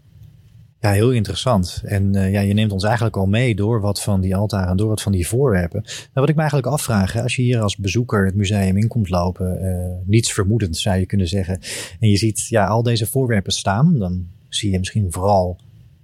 Ja, 0.81 0.91
heel 0.91 1.11
interessant. 1.11 1.83
En 1.85 2.15
uh, 2.15 2.33
ja, 2.33 2.41
je 2.41 2.55
neemt 2.55 2.73
ons 2.73 2.85
eigenlijk 2.85 3.17
al 3.17 3.27
mee 3.27 3.55
door 3.55 3.81
wat 3.81 4.03
van 4.03 4.21
die 4.21 4.37
altaren, 4.37 4.77
door 4.77 4.89
wat 4.89 5.03
van 5.03 5.13
die 5.13 5.29
voorwerpen. 5.29 5.83
Nou, 5.83 6.09
wat 6.13 6.29
ik 6.29 6.35
me 6.35 6.41
eigenlijk 6.41 6.73
afvraag, 6.73 7.17
als 7.17 7.37
je 7.37 7.43
hier 7.43 7.61
als 7.61 7.77
bezoeker 7.77 8.25
het 8.25 8.35
museum 8.35 8.77
in 8.77 8.89
komt 8.89 9.11
lopen, 9.11 9.65
uh, 9.65 10.09
niets 10.09 10.33
vermoedend 10.33 10.77
zou 10.77 10.99
je 10.99 11.07
kunnen 11.07 11.29
zeggen. 11.29 11.61
En 12.01 12.09
je 12.09 12.17
ziet 12.17 12.47
ja, 12.49 12.67
al 12.67 12.83
deze 12.83 13.07
voorwerpen 13.07 13.53
staan, 13.53 13.99
dan 13.99 14.27
zie 14.49 14.71
je 14.71 14.79
misschien 14.79 15.13
vooral 15.13 15.59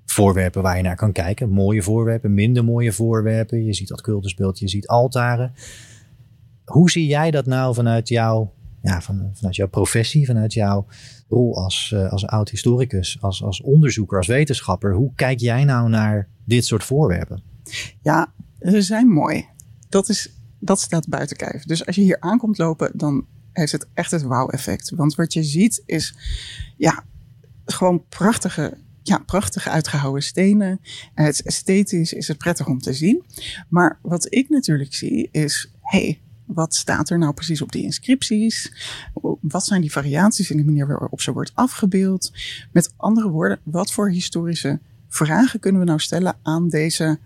voorwerpen 0.04 0.62
waar 0.62 0.76
je 0.76 0.82
naar 0.82 0.96
kan 0.96 1.12
kijken. 1.12 1.48
Mooie 1.48 1.82
voorwerpen, 1.82 2.34
minder 2.34 2.64
mooie 2.64 2.92
voorwerpen. 2.92 3.64
Je 3.64 3.74
ziet 3.74 3.88
dat 3.88 4.00
cultusbeeld, 4.00 4.58
je 4.58 4.68
ziet 4.68 4.86
altaren. 4.86 5.52
Hoe 6.64 6.90
zie 6.90 7.06
jij 7.06 7.30
dat 7.30 7.46
nou 7.46 7.74
vanuit 7.74 8.08
jouw, 8.08 8.52
ja, 8.84 9.00
van, 9.00 9.30
vanuit 9.34 9.56
jouw 9.56 9.68
professie, 9.68 10.26
vanuit 10.26 10.52
jouw 10.52 10.86
rol 11.28 11.56
als, 11.56 11.90
uh, 11.94 12.12
als 12.12 12.26
oud 12.26 12.50
historicus, 12.50 13.18
als, 13.20 13.42
als 13.42 13.62
onderzoeker, 13.62 14.18
als 14.18 14.26
wetenschapper. 14.26 14.94
Hoe 14.94 15.12
kijk 15.14 15.40
jij 15.40 15.64
nou 15.64 15.88
naar 15.88 16.28
dit 16.44 16.64
soort 16.64 16.84
voorwerpen? 16.84 17.42
Ja, 18.02 18.32
ze 18.60 18.82
zijn 18.82 19.08
mooi. 19.08 19.46
Dat, 19.88 20.08
is, 20.08 20.30
dat 20.58 20.80
staat 20.80 21.08
buiten 21.08 21.36
kijf. 21.36 21.64
Dus 21.64 21.86
als 21.86 21.96
je 21.96 22.02
hier 22.02 22.20
aankomt 22.20 22.58
lopen, 22.58 22.90
dan 22.94 23.26
heeft 23.52 23.72
het 23.72 23.86
echt 23.94 24.10
het 24.10 24.22
wauw-effect. 24.22 24.90
Want 24.90 25.14
wat 25.14 25.32
je 25.32 25.42
ziet 25.42 25.82
is, 25.86 26.14
ja, 26.76 27.04
gewoon 27.64 28.04
prachtige 28.08 28.76
ja, 29.02 29.18
prachtige 29.18 29.70
uitgehouden 29.70 30.22
stenen. 30.22 30.80
Het 31.14 31.42
esthetisch 31.42 32.12
is 32.12 32.28
het 32.28 32.38
prettig 32.38 32.66
om 32.66 32.78
te 32.78 32.92
zien. 32.92 33.24
Maar 33.68 33.98
wat 34.02 34.34
ik 34.34 34.48
natuurlijk 34.48 34.94
zie 34.94 35.28
is, 35.30 35.72
hey, 35.80 36.20
wat 36.44 36.74
staat 36.74 37.10
er 37.10 37.18
nou 37.18 37.32
precies 37.32 37.62
op 37.62 37.72
die 37.72 37.82
inscripties? 37.82 38.72
Wat 39.40 39.64
zijn 39.64 39.80
die 39.80 39.92
variaties 39.92 40.50
in 40.50 40.56
de 40.56 40.64
manier 40.64 40.86
waarop 40.86 41.20
ze 41.20 41.32
wordt 41.32 41.52
afgebeeld? 41.54 42.32
Met 42.72 42.92
andere 42.96 43.28
woorden, 43.28 43.60
wat 43.62 43.92
voor 43.92 44.10
historische 44.10 44.80
vragen 45.08 45.60
kunnen 45.60 45.80
we 45.80 45.86
nou 45.86 45.98
stellen 45.98 46.36
aan 46.42 46.68
deze 46.68 47.18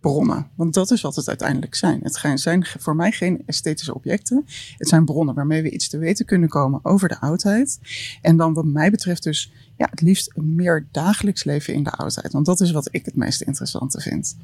bronnen? 0.00 0.50
Want 0.54 0.74
dat 0.74 0.90
is 0.90 1.00
wat 1.00 1.16
het 1.16 1.28
uiteindelijk 1.28 1.74
zijn. 1.74 2.00
Het 2.02 2.40
zijn 2.40 2.66
voor 2.66 2.96
mij 2.96 3.12
geen 3.12 3.42
esthetische 3.46 3.94
objecten. 3.94 4.44
Het 4.76 4.88
zijn 4.88 5.04
bronnen 5.04 5.34
waarmee 5.34 5.62
we 5.62 5.70
iets 5.70 5.88
te 5.88 5.98
weten 5.98 6.26
kunnen 6.26 6.48
komen 6.48 6.80
over 6.82 7.08
de 7.08 7.20
oudheid. 7.20 7.78
En 8.22 8.36
dan 8.36 8.54
wat 8.54 8.64
mij 8.64 8.90
betreft 8.90 9.22
dus 9.22 9.52
ja, 9.76 9.86
het 9.90 10.00
liefst 10.00 10.30
een 10.34 10.54
meer 10.54 10.86
dagelijks 10.90 11.44
leven 11.44 11.74
in 11.74 11.82
de 11.82 11.90
oudheid. 11.90 12.32
Want 12.32 12.46
dat 12.46 12.60
is 12.60 12.70
wat 12.70 12.88
ik 12.90 13.04
het 13.04 13.16
meest 13.16 13.40
interessante 13.40 14.00
vind. 14.00 14.36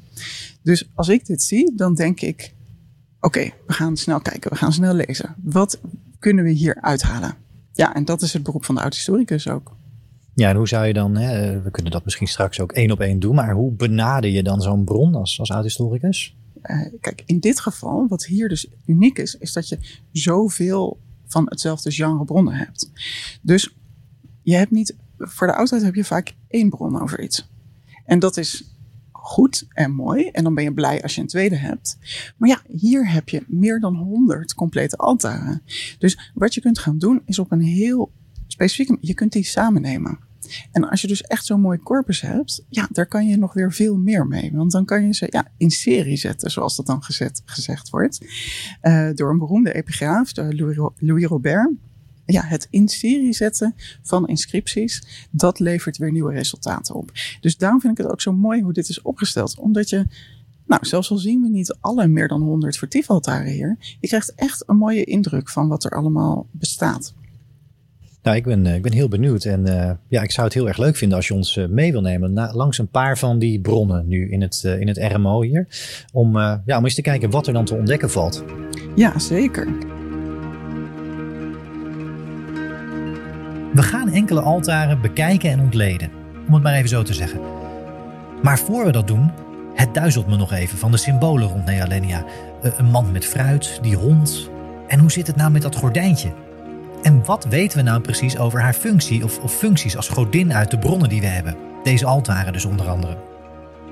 Dus 0.61 0.89
als 0.93 1.07
ik 1.07 1.25
dit 1.25 1.41
zie, 1.41 1.75
dan 1.75 1.95
denk 1.95 2.21
ik, 2.21 2.53
oké, 3.23 3.51
we 3.67 3.73
gaan 3.73 3.97
snel 3.97 4.21
kijken, 4.21 4.51
we 4.51 4.57
gaan 4.57 4.73
snel 4.73 4.93
lezen. 4.93 5.35
Wat 5.43 5.79
kunnen 6.19 6.43
we 6.43 6.49
hier 6.49 6.81
uithalen? 6.81 7.35
Ja, 7.73 7.95
en 7.95 8.05
dat 8.05 8.21
is 8.21 8.33
het 8.33 8.43
beroep 8.43 8.65
van 8.65 8.75
de 8.75 8.81
oud-historicus 8.81 9.47
ook. 9.47 9.75
Ja, 10.35 10.49
en 10.49 10.55
hoe 10.55 10.67
zou 10.67 10.85
je 10.85 10.93
dan, 10.93 11.15
hè, 11.15 11.61
we 11.61 11.71
kunnen 11.71 11.91
dat 11.91 12.03
misschien 12.03 12.27
straks 12.27 12.59
ook 12.59 12.71
één 12.71 12.91
op 12.91 12.99
één 12.99 13.19
doen, 13.19 13.35
maar 13.35 13.53
hoe 13.53 13.71
benader 13.71 14.29
je 14.29 14.43
dan 14.43 14.61
zo'n 14.61 14.83
bron 14.83 15.15
als, 15.15 15.39
als 15.39 15.51
oud-historicus? 15.51 16.35
Uh, 16.63 16.85
kijk, 17.01 17.23
in 17.25 17.39
dit 17.39 17.59
geval, 17.59 18.07
wat 18.07 18.25
hier 18.25 18.49
dus 18.49 18.67
uniek 18.85 19.19
is, 19.19 19.35
is 19.35 19.53
dat 19.53 19.69
je 19.69 19.79
zoveel 20.11 20.99
van 21.27 21.45
hetzelfde 21.49 21.91
genre 21.91 22.25
bronnen 22.25 22.53
hebt. 22.53 22.91
Dus 23.41 23.75
je 24.41 24.55
hebt 24.55 24.71
niet, 24.71 24.95
voor 25.17 25.47
de 25.47 25.55
oudheid 25.55 25.83
heb 25.83 25.95
je 25.95 26.03
vaak 26.03 26.33
één 26.47 26.69
bron 26.69 27.01
over 27.01 27.21
iets. 27.21 27.49
En 28.05 28.19
dat 28.19 28.37
is 28.37 28.75
goed 29.23 29.65
en 29.69 29.91
mooi. 29.91 30.27
En 30.27 30.43
dan 30.43 30.53
ben 30.53 30.63
je 30.63 30.73
blij 30.73 31.01
als 31.01 31.15
je 31.15 31.21
een 31.21 31.27
tweede 31.27 31.55
hebt. 31.55 31.97
Maar 32.37 32.49
ja, 32.49 32.61
hier 32.67 33.11
heb 33.11 33.29
je 33.29 33.43
meer 33.47 33.79
dan 33.79 33.95
100 33.95 34.53
complete 34.53 34.95
altaren. 34.97 35.61
Dus 35.97 36.31
wat 36.33 36.53
je 36.53 36.61
kunt 36.61 36.79
gaan 36.79 36.97
doen 36.97 37.21
is 37.25 37.39
op 37.39 37.51
een 37.51 37.61
heel 37.61 38.11
specifiek, 38.47 38.97
je 39.01 39.13
kunt 39.13 39.31
die 39.31 39.43
samen 39.43 39.81
nemen. 39.81 40.19
En 40.71 40.89
als 40.89 41.01
je 41.01 41.07
dus 41.07 41.21
echt 41.21 41.45
zo'n 41.45 41.61
mooi 41.61 41.79
corpus 41.79 42.21
hebt, 42.21 42.65
ja, 42.69 42.87
daar 42.91 43.07
kan 43.07 43.27
je 43.27 43.37
nog 43.37 43.53
weer 43.53 43.73
veel 43.73 43.97
meer 43.97 44.27
mee. 44.27 44.51
Want 44.53 44.71
dan 44.71 44.85
kan 44.85 45.05
je 45.05 45.13
ze 45.13 45.27
ja, 45.29 45.47
in 45.57 45.71
serie 45.71 46.17
zetten, 46.17 46.51
zoals 46.51 46.75
dat 46.75 46.85
dan 46.85 47.03
gezet, 47.03 47.41
gezegd 47.45 47.89
wordt. 47.89 48.25
Uh, 48.81 49.09
door 49.13 49.29
een 49.29 49.37
beroemde 49.37 49.73
epigraaf, 49.73 50.35
Louis, 50.35 50.77
Louis 50.97 51.25
Robert 51.25 51.69
ja, 52.25 52.41
het 52.43 52.67
in 52.69 52.87
serie 52.87 53.33
zetten 53.33 53.75
van 54.01 54.27
inscripties, 54.27 55.27
dat 55.31 55.59
levert 55.59 55.97
weer 55.97 56.11
nieuwe 56.11 56.33
resultaten 56.33 56.95
op. 56.95 57.11
Dus 57.41 57.57
daarom 57.57 57.81
vind 57.81 57.97
ik 57.97 58.03
het 58.03 58.13
ook 58.13 58.21
zo 58.21 58.33
mooi 58.33 58.61
hoe 58.61 58.73
dit 58.73 58.89
is 58.89 59.01
opgesteld. 59.01 59.59
Omdat 59.59 59.89
je, 59.89 60.05
nou, 60.65 60.85
zelfs 60.85 61.11
al 61.11 61.17
zien 61.17 61.41
we 61.41 61.49
niet 61.49 61.75
alle 61.79 62.07
meer 62.07 62.27
dan 62.27 62.41
100 62.41 62.77
vertiefaltaren 62.77 63.51
hier, 63.51 63.77
je 63.99 64.07
krijgt 64.07 64.33
echt 64.35 64.63
een 64.65 64.77
mooie 64.77 65.03
indruk 65.03 65.49
van 65.49 65.67
wat 65.67 65.83
er 65.83 65.91
allemaal 65.91 66.47
bestaat. 66.51 67.13
Nou, 68.21 68.37
ik 68.37 68.43
ben, 68.43 68.65
ik 68.65 68.81
ben 68.81 68.93
heel 68.93 69.07
benieuwd. 69.07 69.45
En 69.45 69.65
ja, 70.07 70.21
ik 70.21 70.31
zou 70.31 70.45
het 70.45 70.55
heel 70.55 70.67
erg 70.67 70.77
leuk 70.77 70.95
vinden 70.95 71.17
als 71.17 71.27
je 71.27 71.33
ons 71.33 71.59
mee 71.69 71.91
wil 71.91 72.01
nemen 72.01 72.33
langs 72.33 72.77
een 72.77 72.87
paar 72.87 73.17
van 73.17 73.39
die 73.39 73.61
bronnen 73.61 74.07
nu 74.07 74.31
in 74.31 74.41
het, 74.41 74.63
in 74.63 74.87
het 74.87 74.97
RMO 74.97 75.41
hier. 75.41 75.67
Om, 76.11 76.37
ja, 76.37 76.77
om 76.77 76.83
eens 76.83 76.95
te 76.95 77.01
kijken 77.01 77.29
wat 77.29 77.47
er 77.47 77.53
dan 77.53 77.65
te 77.65 77.75
ontdekken 77.75 78.09
valt. 78.09 78.43
Ja, 78.95 79.19
zeker. 79.19 79.67
We 83.73 83.83
gaan 83.83 84.09
enkele 84.09 84.41
altaren 84.41 85.01
bekijken 85.01 85.49
en 85.49 85.59
ontleden, 85.59 86.11
om 86.47 86.53
het 86.53 86.63
maar 86.63 86.73
even 86.73 86.89
zo 86.89 87.03
te 87.03 87.13
zeggen. 87.13 87.39
Maar 88.41 88.59
voor 88.59 88.85
we 88.85 88.91
dat 88.91 89.07
doen, 89.07 89.31
het 89.73 89.93
duizelt 89.93 90.27
me 90.27 90.35
nog 90.37 90.51
even 90.51 90.77
van 90.77 90.91
de 90.91 90.97
symbolen 90.97 91.47
rond 91.47 91.65
Nealenia. 91.65 92.23
Eh, 92.61 92.71
een 92.77 92.85
man 92.85 93.11
met 93.11 93.25
fruit, 93.25 93.79
die 93.81 93.95
hond. 93.95 94.49
En 94.87 94.99
hoe 94.99 95.11
zit 95.11 95.27
het 95.27 95.35
nou 95.35 95.51
met 95.51 95.61
dat 95.61 95.75
gordijntje? 95.75 96.31
En 97.01 97.25
wat 97.25 97.45
weten 97.45 97.77
we 97.77 97.83
nou 97.83 98.01
precies 98.01 98.37
over 98.37 98.61
haar 98.61 98.73
functie 98.73 99.23
of, 99.23 99.39
of 99.39 99.53
functies 99.53 99.97
als 99.97 100.09
godin 100.09 100.53
uit 100.53 100.71
de 100.71 100.79
bronnen 100.79 101.09
die 101.09 101.21
we 101.21 101.27
hebben? 101.27 101.55
Deze 101.83 102.05
altaren 102.05 102.53
dus 102.53 102.65
onder 102.65 102.89
andere. 102.89 103.17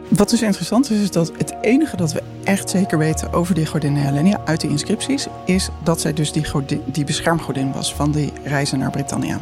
Wat 0.09 0.29
dus 0.29 0.41
interessant 0.41 0.91
is, 0.91 1.01
is 1.01 1.11
dat 1.11 1.31
het 1.37 1.55
enige 1.61 1.97
dat 1.97 2.13
we 2.13 2.23
echt 2.43 2.69
zeker 2.69 2.97
weten 2.97 3.33
over 3.33 3.55
die 3.55 3.65
godin 3.65 3.95
Helenia 3.95 4.41
uit 4.45 4.61
de 4.61 4.67
inscripties, 4.67 5.27
is 5.45 5.69
dat 5.83 6.01
zij 6.01 6.13
dus 6.13 6.31
die, 6.31 6.45
die 6.85 7.05
beschermgodin 7.05 7.71
was 7.71 7.93
van 7.95 8.11
die 8.11 8.33
reizen 8.43 8.79
naar 8.79 8.91
Britannia. 8.91 9.39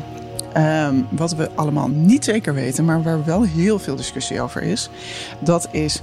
Ehm, 0.53 0.95
wat 1.09 1.35
we 1.35 1.49
allemaal 1.55 1.87
niet 1.87 2.23
zeker 2.23 2.53
weten, 2.53 2.85
maar 2.85 3.03
waar 3.03 3.25
wel 3.25 3.43
heel 3.43 3.79
veel 3.79 3.95
discussie 3.95 4.41
over 4.41 4.61
is, 4.61 4.89
dat 5.39 5.67
is: 5.71 6.01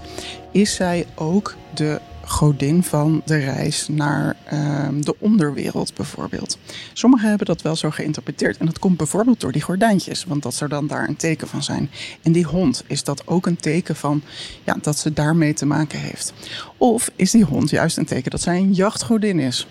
is 0.50 0.74
zij 0.74 1.06
ook 1.14 1.54
de 1.74 2.00
godin 2.26 2.82
van 2.82 3.22
de 3.24 3.36
reis 3.36 3.88
naar 3.88 4.36
ehm, 4.44 5.00
de 5.00 5.14
onderwereld 5.18 5.94
bijvoorbeeld. 5.94 6.58
Sommigen 6.92 7.28
hebben 7.28 7.46
dat 7.46 7.62
wel 7.62 7.76
zo 7.76 7.90
geïnterpreteerd 7.90 8.56
en 8.56 8.66
dat 8.66 8.78
komt 8.78 8.96
bijvoorbeeld 8.96 9.40
door 9.40 9.52
die 9.52 9.62
gordijntjes, 9.62 10.24
want 10.24 10.42
dat 10.42 10.54
zou 10.54 10.70
dan 10.70 10.86
daar 10.86 11.08
een 11.08 11.16
teken 11.16 11.48
van 11.48 11.62
zijn. 11.62 11.90
En 12.22 12.32
die 12.32 12.44
hond, 12.44 12.84
is 12.86 13.04
dat 13.04 13.26
ook 13.26 13.46
een 13.46 13.56
teken 13.56 13.96
van 13.96 14.22
ja, 14.64 14.76
dat 14.80 14.98
ze 14.98 15.12
daarmee 15.12 15.54
te 15.54 15.66
maken 15.66 15.98
heeft? 15.98 16.32
Of 16.76 17.10
is 17.16 17.30
die 17.30 17.44
hond 17.44 17.70
juist 17.70 17.96
een 17.96 18.06
teken 18.06 18.30
dat 18.30 18.40
zij 18.40 18.56
een 18.56 18.72
jachtgodin 18.72 19.38
is? 19.38 19.66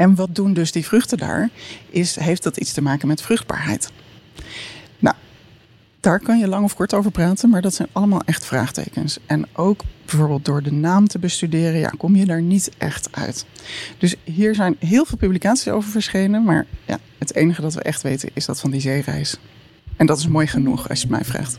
En 0.00 0.14
wat 0.14 0.34
doen 0.34 0.52
dus 0.52 0.72
die 0.72 0.84
vruchten 0.84 1.18
daar? 1.18 1.50
Is, 1.90 2.16
heeft 2.16 2.42
dat 2.42 2.56
iets 2.56 2.72
te 2.72 2.82
maken 2.82 3.08
met 3.08 3.22
vruchtbaarheid? 3.22 3.90
Nou, 4.98 5.16
daar 6.00 6.20
kan 6.20 6.38
je 6.38 6.48
lang 6.48 6.64
of 6.64 6.74
kort 6.74 6.94
over 6.94 7.10
praten, 7.10 7.50
maar 7.50 7.62
dat 7.62 7.74
zijn 7.74 7.88
allemaal 7.92 8.22
echt 8.24 8.44
vraagtekens. 8.44 9.18
En 9.26 9.46
ook 9.52 9.82
bijvoorbeeld 10.06 10.44
door 10.44 10.62
de 10.62 10.72
naam 10.72 11.08
te 11.08 11.18
bestuderen, 11.18 11.78
ja, 11.78 11.88
kom 11.88 12.16
je 12.16 12.24
daar 12.24 12.42
niet 12.42 12.70
echt 12.78 13.08
uit. 13.16 13.46
Dus 13.98 14.16
hier 14.24 14.54
zijn 14.54 14.76
heel 14.78 15.04
veel 15.04 15.18
publicaties 15.18 15.68
over 15.68 15.90
verschenen, 15.90 16.44
maar 16.44 16.66
ja, 16.86 16.98
het 17.18 17.34
enige 17.34 17.60
dat 17.60 17.74
we 17.74 17.82
echt 17.82 18.02
weten 18.02 18.30
is 18.32 18.46
dat 18.46 18.60
van 18.60 18.70
die 18.70 18.80
zeereis. 18.80 19.36
En 19.96 20.06
dat 20.06 20.18
is 20.18 20.28
mooi 20.28 20.46
genoeg 20.46 20.88
als 20.88 21.00
je 21.00 21.06
het 21.06 21.16
mij 21.16 21.24
vraagt. 21.24 21.58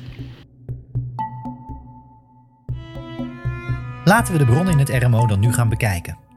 Laten 4.05 4.33
we 4.33 4.39
de 4.39 4.45
bronnen 4.45 4.73
in 4.73 4.79
het 4.79 5.03
RMO 5.03 5.27
dan 5.27 5.39
nu 5.39 5.53
gaan 5.53 5.69
bekijken. 5.69 6.29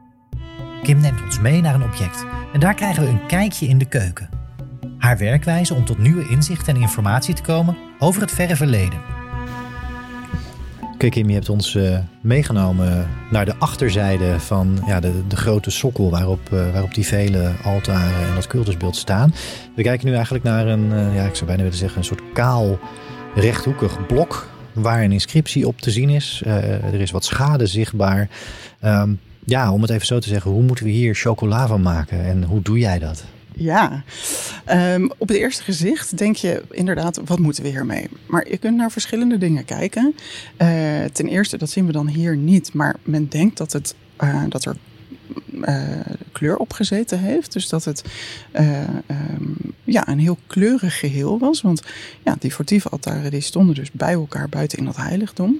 Kim 0.85 0.99
neemt 0.99 1.23
ons 1.23 1.39
mee 1.39 1.61
naar 1.61 1.75
een 1.75 1.83
object 1.83 2.25
en 2.53 2.59
daar 2.59 2.73
krijgen 2.73 3.03
we 3.03 3.09
een 3.09 3.25
kijkje 3.25 3.67
in 3.67 3.77
de 3.77 3.85
keuken. 3.85 4.29
Haar 4.97 5.17
werkwijze 5.17 5.73
om 5.73 5.85
tot 5.85 5.97
nieuwe 5.97 6.27
inzichten 6.29 6.75
en 6.75 6.81
informatie 6.81 7.33
te 7.33 7.41
komen 7.41 7.77
over 7.99 8.21
het 8.21 8.31
verre 8.31 8.55
verleden. 8.55 8.99
Kijk 10.97 11.11
Kim, 11.11 11.27
je 11.27 11.33
hebt 11.33 11.49
ons 11.49 11.75
uh, 11.75 11.99
meegenomen 12.21 13.07
naar 13.31 13.45
de 13.45 13.55
achterzijde 13.55 14.39
van 14.39 14.83
ja, 14.85 14.99
de, 14.99 15.27
de 15.27 15.35
grote 15.35 15.69
sokkel 15.69 16.09
waarop, 16.09 16.49
uh, 16.53 16.71
waarop 16.71 16.93
die 16.93 17.05
vele 17.05 17.51
altaren 17.63 18.27
en 18.27 18.35
dat 18.35 18.47
cultusbeeld 18.47 18.95
staan. 18.95 19.33
We 19.75 19.81
kijken 19.81 20.07
nu 20.07 20.13
eigenlijk 20.13 20.43
naar 20.43 20.67
een, 20.67 20.91
uh, 20.91 21.15
ja, 21.15 21.25
ik 21.25 21.35
zou 21.35 21.45
bijna 21.45 21.63
willen 21.63 21.77
zeggen, 21.77 21.97
een 21.97 22.03
soort 22.03 22.23
kaal 22.33 22.79
rechthoekig 23.35 24.05
blok 24.05 24.47
waar 24.73 25.03
een 25.03 25.11
inscriptie 25.11 25.67
op 25.67 25.81
te 25.81 25.91
zien 25.91 26.09
is. 26.09 26.41
er 26.45 27.01
is 27.01 27.11
wat 27.11 27.25
schade 27.25 27.65
zichtbaar. 27.65 28.29
Um, 28.83 29.19
ja, 29.45 29.71
om 29.71 29.81
het 29.81 29.89
even 29.89 30.05
zo 30.05 30.19
te 30.19 30.27
zeggen, 30.27 30.51
hoe 30.51 30.63
moeten 30.63 30.85
we 30.85 30.91
hier 30.91 31.15
chocola 31.15 31.67
van 31.67 31.81
maken 31.81 32.25
en 32.25 32.43
hoe 32.43 32.61
doe 32.61 32.79
jij 32.79 32.99
dat? 32.99 33.23
Ja, 33.57 34.03
um, 34.71 35.11
op 35.17 35.27
het 35.27 35.37
eerste 35.37 35.63
gezicht 35.63 36.17
denk 36.17 36.35
je 36.35 36.63
inderdaad, 36.71 37.21
wat 37.25 37.39
moeten 37.39 37.63
we 37.63 37.69
hiermee? 37.69 38.07
Maar 38.25 38.49
je 38.49 38.57
kunt 38.57 38.77
naar 38.77 38.91
verschillende 38.91 39.37
dingen 39.37 39.65
kijken. 39.65 40.15
Uh, 40.57 41.03
ten 41.03 41.27
eerste, 41.27 41.57
dat 41.57 41.69
zien 41.69 41.85
we 41.85 41.91
dan 41.91 42.07
hier 42.07 42.37
niet, 42.37 42.73
maar 42.73 42.95
men 43.03 43.27
denkt 43.27 43.57
dat, 43.57 43.73
het, 43.73 43.95
uh, 44.23 44.43
dat 44.49 44.65
er 44.65 44.75
uh, 45.53 45.99
kleur 46.31 46.57
opgezeten 46.57 47.19
heeft. 47.19 47.53
Dus 47.53 47.69
dat 47.69 47.85
het 47.85 48.03
um, 48.53 49.57
ja, 49.83 50.07
een 50.07 50.19
heel 50.19 50.37
kleurig 50.47 50.99
geheel 50.99 51.39
was. 51.39 51.61
Want 51.61 51.81
ja, 52.23 52.35
die 52.39 52.53
votieve 52.53 52.89
altaren 52.89 53.31
die 53.31 53.41
stonden 53.41 53.75
dus 53.75 53.91
bij 53.91 54.13
elkaar 54.13 54.49
buiten 54.49 54.77
in 54.77 54.85
dat 54.85 54.97
heiligdom 54.97 55.59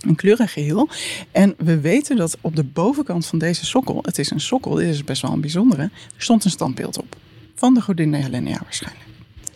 een 0.00 0.14
kleurig 0.14 0.52
geheel. 0.52 0.88
En 1.32 1.54
we 1.58 1.80
weten 1.80 2.16
dat 2.16 2.36
op 2.40 2.56
de 2.56 2.64
bovenkant 2.64 3.26
van 3.26 3.38
deze 3.38 3.66
sokkel, 3.66 3.98
het 4.02 4.18
is 4.18 4.30
een 4.30 4.40
sokkel, 4.40 4.74
dit 4.74 4.88
is 4.88 5.04
best 5.04 5.22
wel 5.22 5.32
een 5.32 5.40
bijzondere, 5.40 5.82
er 5.82 5.90
stond 6.16 6.44
een 6.44 6.50
standbeeld 6.50 6.98
op. 6.98 7.16
Van 7.54 7.74
de 7.74 7.80
godin 7.80 8.14
Helena 8.14 8.58
waarschijnlijk. 8.62 9.09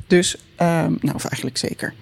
Dus, 0.07 0.37
um, 0.37 0.99
nou, 1.01 1.15
of 1.15 1.25
eigenlijk 1.25 1.57
zeker. 1.57 1.95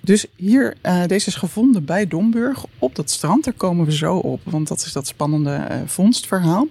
Dus 0.00 0.26
hier, 0.36 0.76
uh, 0.82 1.06
deze 1.06 1.26
is 1.26 1.34
gevonden 1.34 1.84
bij 1.84 2.06
Domburg 2.06 2.64
op 2.78 2.94
dat 2.94 3.10
strand. 3.10 3.44
Daar 3.44 3.54
komen 3.54 3.84
we 3.84 3.96
zo 3.96 4.16
op, 4.16 4.40
want 4.44 4.68
dat 4.68 4.84
is 4.84 4.92
dat 4.92 5.06
spannende 5.06 5.66
uh, 5.70 5.76
vondstverhaal. 5.86 6.68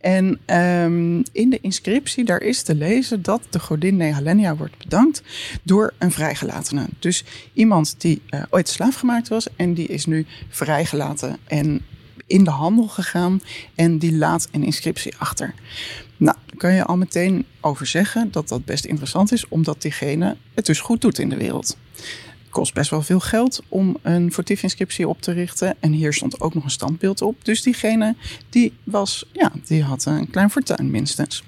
En 0.00 0.24
um, 0.46 1.22
in 1.32 1.50
de 1.50 1.58
inscriptie, 1.60 2.24
daar 2.24 2.40
is 2.42 2.62
te 2.62 2.74
lezen 2.74 3.22
dat 3.22 3.42
de 3.50 3.58
godin 3.58 3.96
Nehalenia 3.96 4.56
wordt 4.56 4.78
bedankt 4.78 5.22
door 5.62 5.92
een 5.98 6.12
vrijgelatene. 6.12 6.86
Dus 6.98 7.24
iemand 7.52 7.94
die 7.98 8.22
uh, 8.30 8.42
ooit 8.50 8.68
slaafgemaakt 8.68 9.28
was 9.28 9.46
en 9.56 9.74
die 9.74 9.86
is 9.86 10.06
nu 10.06 10.26
vrijgelaten 10.48 11.38
en 11.46 11.82
in 12.26 12.44
de 12.44 12.50
handel 12.50 12.88
gegaan 12.88 13.40
en 13.74 13.98
die 13.98 14.12
laat 14.12 14.48
een 14.50 14.64
inscriptie 14.64 15.14
achter. 15.18 15.54
Kan 16.62 16.74
je 16.74 16.84
al 16.84 16.96
meteen 16.96 17.46
over 17.60 17.86
zeggen 17.86 18.30
dat 18.30 18.48
dat 18.48 18.64
best 18.64 18.84
interessant 18.84 19.32
is, 19.32 19.48
omdat 19.48 19.82
diegene 19.82 20.36
het 20.54 20.66
dus 20.66 20.80
goed 20.80 21.00
doet 21.00 21.18
in 21.18 21.28
de 21.28 21.36
wereld. 21.36 21.76
Het 21.96 22.50
kost 22.50 22.74
best 22.74 22.90
wel 22.90 23.02
veel 23.02 23.20
geld 23.20 23.62
om 23.68 23.96
een 24.02 24.32
votief 24.32 24.62
inscriptie 24.62 25.08
op 25.08 25.22
te 25.22 25.32
richten. 25.32 25.76
En 25.80 25.92
hier 25.92 26.12
stond 26.12 26.40
ook 26.40 26.54
nog 26.54 26.64
een 26.64 26.70
standbeeld 26.70 27.22
op. 27.22 27.44
Dus 27.44 27.62
diegene 27.62 28.14
die 28.48 28.72
was, 28.84 29.24
ja, 29.32 29.52
die 29.66 29.82
had 29.82 30.04
een 30.04 30.30
klein 30.30 30.50
fortuin 30.50 30.90
minstens. 30.90 31.44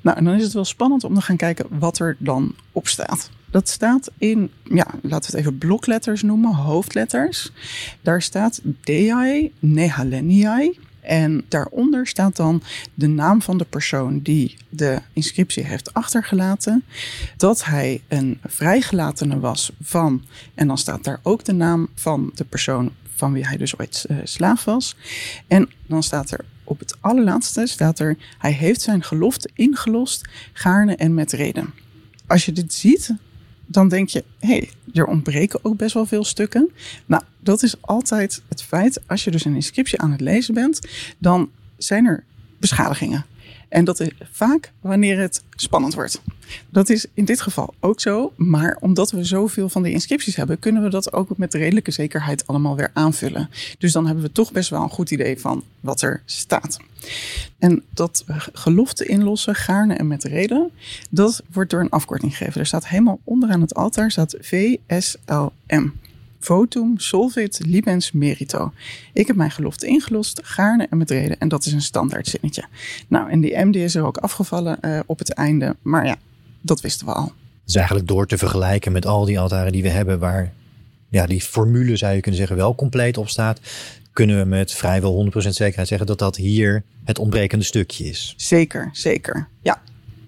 Nou, 0.00 0.16
en 0.16 0.24
dan 0.24 0.34
is 0.34 0.42
het 0.42 0.52
wel 0.52 0.64
spannend 0.64 1.04
om 1.04 1.14
te 1.14 1.20
gaan 1.20 1.36
kijken 1.36 1.66
wat 1.78 1.98
er 1.98 2.16
dan 2.18 2.54
op 2.72 2.88
staat. 2.88 3.30
Dat 3.50 3.68
staat 3.68 4.10
in, 4.18 4.50
ja, 4.64 4.86
laten 5.02 5.30
we 5.30 5.36
het 5.36 5.46
even 5.46 5.58
blokletters 5.58 6.22
noemen, 6.22 6.54
hoofdletters. 6.54 7.52
Daar 8.00 8.22
staat 8.22 8.60
Dei 8.80 9.52
Nehaleniai. 9.58 10.78
En 11.00 11.44
daaronder 11.48 12.06
staat 12.06 12.36
dan 12.36 12.62
de 12.94 13.06
naam 13.06 13.42
van 13.42 13.58
de 13.58 13.64
persoon 13.64 14.20
die 14.20 14.56
de 14.68 14.98
inscriptie 15.12 15.64
heeft 15.64 15.94
achtergelaten. 15.94 16.84
Dat 17.36 17.64
hij 17.64 18.02
een 18.08 18.38
vrijgelatene 18.44 19.38
was 19.38 19.72
van. 19.82 20.24
En 20.54 20.66
dan 20.66 20.78
staat 20.78 21.04
daar 21.04 21.20
ook 21.22 21.44
de 21.44 21.52
naam 21.52 21.88
van 21.94 22.30
de 22.34 22.44
persoon 22.44 22.92
van 23.14 23.32
wie 23.32 23.46
hij 23.46 23.56
dus 23.56 23.78
ooit 23.78 24.06
uh, 24.10 24.16
slaaf 24.24 24.64
was. 24.64 24.96
En 25.46 25.70
dan 25.86 26.02
staat 26.02 26.30
er 26.30 26.44
op 26.64 26.78
het 26.78 26.96
allerlaatste 27.00 27.66
staat 27.66 27.98
er: 27.98 28.16
hij 28.38 28.52
heeft 28.52 28.80
zijn 28.80 29.02
gelofte 29.02 29.50
ingelost, 29.54 30.28
gaarne 30.52 30.96
en 30.96 31.14
met 31.14 31.32
reden. 31.32 31.74
Als 32.26 32.44
je 32.44 32.52
dit 32.52 32.74
ziet, 32.74 33.14
dan 33.70 33.88
denk 33.88 34.08
je, 34.08 34.24
hé, 34.38 34.48
hey, 34.48 34.70
er 34.92 35.06
ontbreken 35.06 35.64
ook 35.64 35.76
best 35.76 35.94
wel 35.94 36.06
veel 36.06 36.24
stukken. 36.24 36.70
Nou, 37.06 37.22
dat 37.38 37.62
is 37.62 37.82
altijd 37.82 38.42
het 38.48 38.62
feit, 38.62 39.00
als 39.06 39.24
je 39.24 39.30
dus 39.30 39.44
een 39.44 39.54
inscriptie 39.54 40.00
aan 40.00 40.10
het 40.10 40.20
lezen 40.20 40.54
bent, 40.54 40.88
dan 41.18 41.50
zijn 41.76 42.06
er 42.06 42.24
beschadigingen. 42.58 43.24
En 43.70 43.84
dat 43.84 44.00
is 44.00 44.10
vaak 44.32 44.72
wanneer 44.80 45.18
het 45.18 45.42
spannend 45.54 45.94
wordt. 45.94 46.20
Dat 46.70 46.88
is 46.88 47.06
in 47.14 47.24
dit 47.24 47.40
geval 47.40 47.74
ook 47.80 48.00
zo. 48.00 48.32
Maar 48.36 48.76
omdat 48.80 49.10
we 49.10 49.24
zoveel 49.24 49.68
van 49.68 49.82
die 49.82 49.92
inscripties 49.92 50.36
hebben, 50.36 50.58
kunnen 50.58 50.82
we 50.82 50.90
dat 50.90 51.12
ook 51.12 51.36
met 51.36 51.54
redelijke 51.54 51.90
zekerheid 51.90 52.46
allemaal 52.46 52.76
weer 52.76 52.90
aanvullen. 52.92 53.50
Dus 53.78 53.92
dan 53.92 54.06
hebben 54.06 54.24
we 54.24 54.32
toch 54.32 54.52
best 54.52 54.70
wel 54.70 54.82
een 54.82 54.90
goed 54.90 55.10
idee 55.10 55.38
van 55.38 55.64
wat 55.80 56.02
er 56.02 56.22
staat. 56.24 56.78
En 57.58 57.82
dat 57.90 58.24
gelofte 58.52 59.06
inlossen, 59.06 59.54
gaarne 59.54 59.94
en 59.94 60.06
met 60.06 60.24
reden, 60.24 60.70
dat 61.10 61.42
wordt 61.52 61.70
door 61.70 61.80
een 61.80 61.90
afkorting 61.90 62.36
gegeven. 62.36 62.60
Er 62.60 62.66
staat 62.66 62.88
helemaal 62.88 63.20
onderaan 63.24 63.60
het 63.60 63.74
altaar 63.74 64.10
staat 64.10 64.36
VSLM. 64.40 65.92
Votum 66.40 66.98
solvit 66.98 67.60
libens 67.66 68.12
merito. 68.12 68.72
Ik 69.12 69.26
heb 69.26 69.36
mijn 69.36 69.50
gelofte 69.50 69.86
ingelost, 69.86 70.40
gaarne 70.42 70.86
en 70.90 70.98
met 70.98 71.10
reden. 71.10 71.38
En 71.38 71.48
dat 71.48 71.66
is 71.66 71.72
een 71.72 71.82
standaard 71.82 72.26
zinnetje. 72.26 72.64
Nou, 73.08 73.30
en 73.30 73.40
die 73.40 73.56
M 73.64 73.70
die 73.70 73.84
is 73.84 73.94
er 73.94 74.04
ook 74.04 74.16
afgevallen 74.16 74.78
uh, 74.82 75.00
op 75.06 75.18
het 75.18 75.32
einde. 75.32 75.76
Maar 75.82 76.06
ja, 76.06 76.16
dat 76.60 76.80
wisten 76.80 77.06
we 77.06 77.12
al. 77.12 77.32
Dus 77.64 77.74
eigenlijk 77.74 78.08
door 78.08 78.26
te 78.26 78.38
vergelijken 78.38 78.92
met 78.92 79.06
al 79.06 79.24
die 79.24 79.38
altaren 79.38 79.72
die 79.72 79.82
we 79.82 79.88
hebben, 79.88 80.18
waar 80.18 80.52
ja, 81.08 81.26
die 81.26 81.40
formule 81.40 81.96
zou 81.96 82.14
je 82.14 82.20
kunnen 82.20 82.40
zeggen 82.40 82.56
wel 82.56 82.74
compleet 82.74 83.16
op 83.16 83.28
staat, 83.28 83.60
kunnen 84.12 84.38
we 84.38 84.44
met 84.44 84.72
vrijwel 84.72 85.30
100% 85.32 85.48
zekerheid 85.48 85.88
zeggen 85.88 86.06
dat 86.06 86.18
dat 86.18 86.36
hier 86.36 86.82
het 87.04 87.18
ontbrekende 87.18 87.64
stukje 87.64 88.04
is. 88.04 88.34
Zeker, 88.36 88.88
zeker. 88.92 89.48
Ja, 89.62 89.82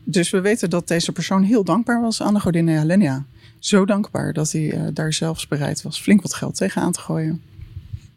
Dus 0.04 0.30
we 0.30 0.40
weten 0.40 0.70
dat 0.70 0.88
deze 0.88 1.12
persoon 1.12 1.42
heel 1.42 1.64
dankbaar 1.64 2.00
was 2.00 2.22
aan 2.22 2.34
de 2.34 2.40
godin 2.40 2.64
Nealenia. 2.64 3.24
Zo 3.62 3.84
dankbaar 3.84 4.32
dat 4.32 4.52
hij 4.52 4.74
uh, 4.74 4.82
daar 4.92 5.12
zelfs 5.12 5.46
bereid 5.46 5.82
was 5.82 6.00
flink 6.00 6.22
wat 6.22 6.34
geld 6.34 6.56
tegenaan 6.56 6.92
te 6.92 7.00
gooien. 7.00 7.42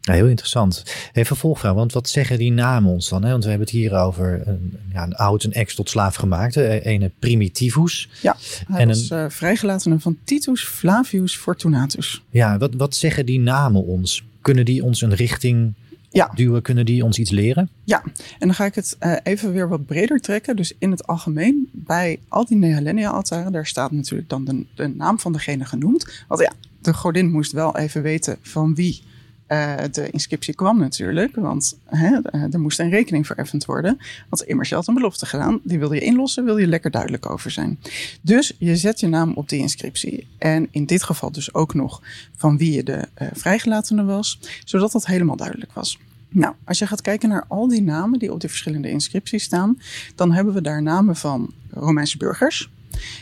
Ja, 0.00 0.12
heel 0.12 0.26
interessant. 0.26 0.82
Even 1.08 1.26
vervolgvraag, 1.26 1.74
want 1.74 1.92
wat 1.92 2.08
zeggen 2.08 2.38
die 2.38 2.52
namen 2.52 2.92
ons 2.92 3.08
dan? 3.08 3.24
Hè? 3.24 3.30
Want 3.30 3.42
we 3.42 3.48
hebben 3.48 3.66
het 3.66 3.76
hier 3.76 3.94
over 3.94 4.48
een, 4.48 4.78
ja, 4.92 5.02
een 5.02 5.14
oud 5.14 5.44
en 5.44 5.52
ex 5.52 5.74
tot 5.74 5.90
slaaf 5.90 6.14
gemaakt. 6.14 6.56
Een 6.56 7.12
primitivus. 7.18 8.08
Ja, 8.22 8.36
hij 8.68 8.80
en 8.80 8.88
was 8.88 9.10
een, 9.10 9.18
uh, 9.18 9.24
vrijgelatene 9.28 9.98
van 9.98 10.16
Titus 10.24 10.64
Flavius 10.64 11.36
Fortunatus. 11.36 12.22
Ja, 12.30 12.58
wat, 12.58 12.74
wat 12.74 12.94
zeggen 12.94 13.26
die 13.26 13.40
namen 13.40 13.84
ons? 13.84 14.24
Kunnen 14.40 14.64
die 14.64 14.84
ons 14.84 15.00
een 15.00 15.14
richting 15.14 15.74
ja. 16.16 16.30
duwen? 16.34 16.62
Kunnen 16.62 16.84
die 16.84 17.04
ons 17.04 17.18
iets 17.18 17.30
leren? 17.30 17.70
Ja, 17.84 18.02
en 18.38 18.46
dan 18.46 18.54
ga 18.54 18.64
ik 18.64 18.74
het 18.74 18.96
uh, 19.00 19.16
even 19.22 19.52
weer 19.52 19.68
wat 19.68 19.86
breder 19.86 20.20
trekken. 20.20 20.56
Dus 20.56 20.74
in 20.78 20.90
het 20.90 21.06
algemeen, 21.06 21.68
bij 21.72 22.18
al 22.28 22.44
die 22.44 22.56
Nehalenia-altaren, 22.56 23.52
daar 23.52 23.66
staat 23.66 23.90
natuurlijk 23.90 24.28
dan 24.28 24.44
de, 24.44 24.64
de, 24.74 24.86
naam 24.86 25.18
van 25.18 25.32
degene 25.32 25.64
genoemd. 25.64 26.24
Want 26.28 26.40
ja, 26.40 26.52
de 26.80 26.94
godin 26.94 27.30
moest 27.30 27.52
wel 27.52 27.76
even 27.76 28.02
weten 28.02 28.38
van 28.42 28.74
wie 28.74 29.02
uh, 29.48 29.74
de 29.90 30.10
inscriptie 30.10 30.54
kwam 30.54 30.78
natuurlijk. 30.78 31.36
Want 31.36 31.78
hè, 31.84 32.18
uh, 32.32 32.52
er 32.54 32.60
moest 32.60 32.78
een 32.78 32.90
rekening 32.90 33.26
vereffend 33.26 33.64
worden. 33.64 33.98
Want 34.28 34.42
immers 34.42 34.68
je 34.68 34.74
had 34.74 34.86
een 34.86 34.94
belofte 34.94 35.26
gedaan. 35.26 35.60
Die 35.62 35.78
wilde 35.78 35.94
je 35.94 36.00
inlossen, 36.00 36.44
wil 36.44 36.56
je 36.56 36.66
lekker 36.66 36.90
duidelijk 36.90 37.30
over 37.30 37.50
zijn. 37.50 37.78
Dus 38.20 38.52
je 38.58 38.76
zet 38.76 39.00
je 39.00 39.08
naam 39.08 39.32
op 39.34 39.48
die 39.48 39.60
inscriptie. 39.60 40.26
En 40.38 40.68
in 40.70 40.86
dit 40.86 41.02
geval 41.02 41.32
dus 41.32 41.54
ook 41.54 41.74
nog 41.74 42.02
van 42.36 42.56
wie 42.58 42.72
je 42.72 42.82
de 42.82 43.08
uh, 43.22 43.28
vrijgelatene 43.32 44.04
was. 44.04 44.38
Zodat 44.64 44.92
dat 44.92 45.06
helemaal 45.06 45.36
duidelijk 45.36 45.72
was. 45.72 45.98
Nou, 46.28 46.54
als 46.64 46.78
je 46.78 46.86
gaat 46.86 47.00
kijken 47.00 47.28
naar 47.28 47.44
al 47.48 47.68
die 47.68 47.82
namen 47.82 48.18
die 48.18 48.32
op 48.32 48.40
die 48.40 48.48
verschillende 48.48 48.90
inscripties 48.90 49.42
staan, 49.42 49.78
dan 50.14 50.32
hebben 50.32 50.54
we 50.54 50.60
daar 50.60 50.82
namen 50.82 51.16
van 51.16 51.52
Romeinse 51.70 52.16
burgers. 52.16 52.70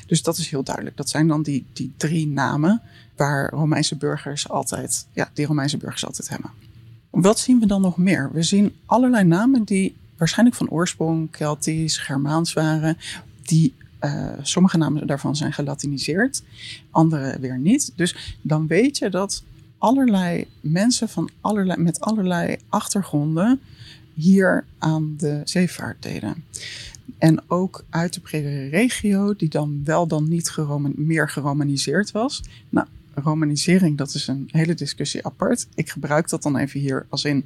Dus 0.07 0.23
dat 0.23 0.37
is 0.37 0.49
heel 0.49 0.63
duidelijk. 0.63 0.97
Dat 0.97 1.09
zijn 1.09 1.29
dan 1.29 1.43
die, 1.43 1.67
die 1.73 1.93
drie 1.97 2.27
namen 2.27 2.83
waar 3.17 3.51
Romeinse 3.51 3.97
burgers 3.97 4.49
altijd, 4.49 5.07
ja, 5.13 5.31
die 5.33 5.47
Romeinse 5.47 5.77
burgers 5.77 6.07
altijd 6.07 6.29
hebben. 6.29 6.51
Wat 7.11 7.39
zien 7.39 7.61
we 7.61 7.67
dan 7.67 7.81
nog 7.81 7.97
meer? 7.97 8.31
We 8.33 8.43
zien 8.43 8.75
allerlei 8.87 9.25
namen 9.25 9.65
die 9.65 9.97
waarschijnlijk 10.17 10.57
van 10.57 10.71
oorsprong 10.71 11.31
Keltisch, 11.31 11.99
Germaans 11.99 12.53
waren, 12.53 12.97
die 13.43 13.75
uh, 14.01 14.33
sommige 14.43 14.79
namen 14.79 15.07
daarvan 15.07 15.37
zijn 15.37 15.53
gelatiniseerd, 15.53 16.43
andere 16.91 17.39
weer 17.41 17.59
niet. 17.59 17.93
Dus 17.97 18.37
dan 18.43 18.67
weet 18.67 18.99
je 18.99 19.11
dat 19.11 19.43
allerlei 19.85 20.47
mensen 20.61 21.09
van 21.09 21.31
allerlei, 21.41 21.83
met 21.83 22.01
allerlei 22.01 22.57
achtergronden 22.69 23.61
hier 24.15 24.65
aan 24.79 25.15
de 25.17 25.41
zeevaart 25.45 26.03
deden. 26.03 26.45
En 27.19 27.51
ook 27.51 27.85
uit 27.91 28.15
de 28.15 28.21
bredere 28.21 28.69
regio, 28.69 29.35
die 29.35 29.49
dan 29.49 29.81
wel 29.85 30.07
dan 30.07 30.29
niet 30.29 30.57
meer 30.95 31.29
geromaniseerd 31.29 32.11
was. 32.11 32.43
Nou, 32.69 32.87
romanisering, 33.15 33.99
dat 33.99 34.15
is 34.15 34.27
een 34.27 34.49
hele 34.51 34.75
discussie 34.75 35.27
apart. 35.27 35.67
Ik 35.75 35.91
gebruik 35.91 36.29
dat 36.29 36.43
dan 36.43 36.57
even 36.57 36.81
hier 36.81 37.07
als 37.09 37.25
in 37.25 37.45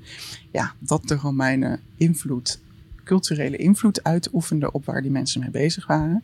ja, 0.52 0.74
dat 0.78 1.08
de 1.08 1.14
Romeinen 1.14 1.80
invloed, 1.96 2.58
culturele 3.04 3.56
invloed 3.56 4.04
uitoefenden 4.04 4.74
op 4.74 4.84
waar 4.84 5.02
die 5.02 5.10
mensen 5.10 5.40
mee 5.40 5.50
bezig 5.50 5.86
waren. 5.86 6.22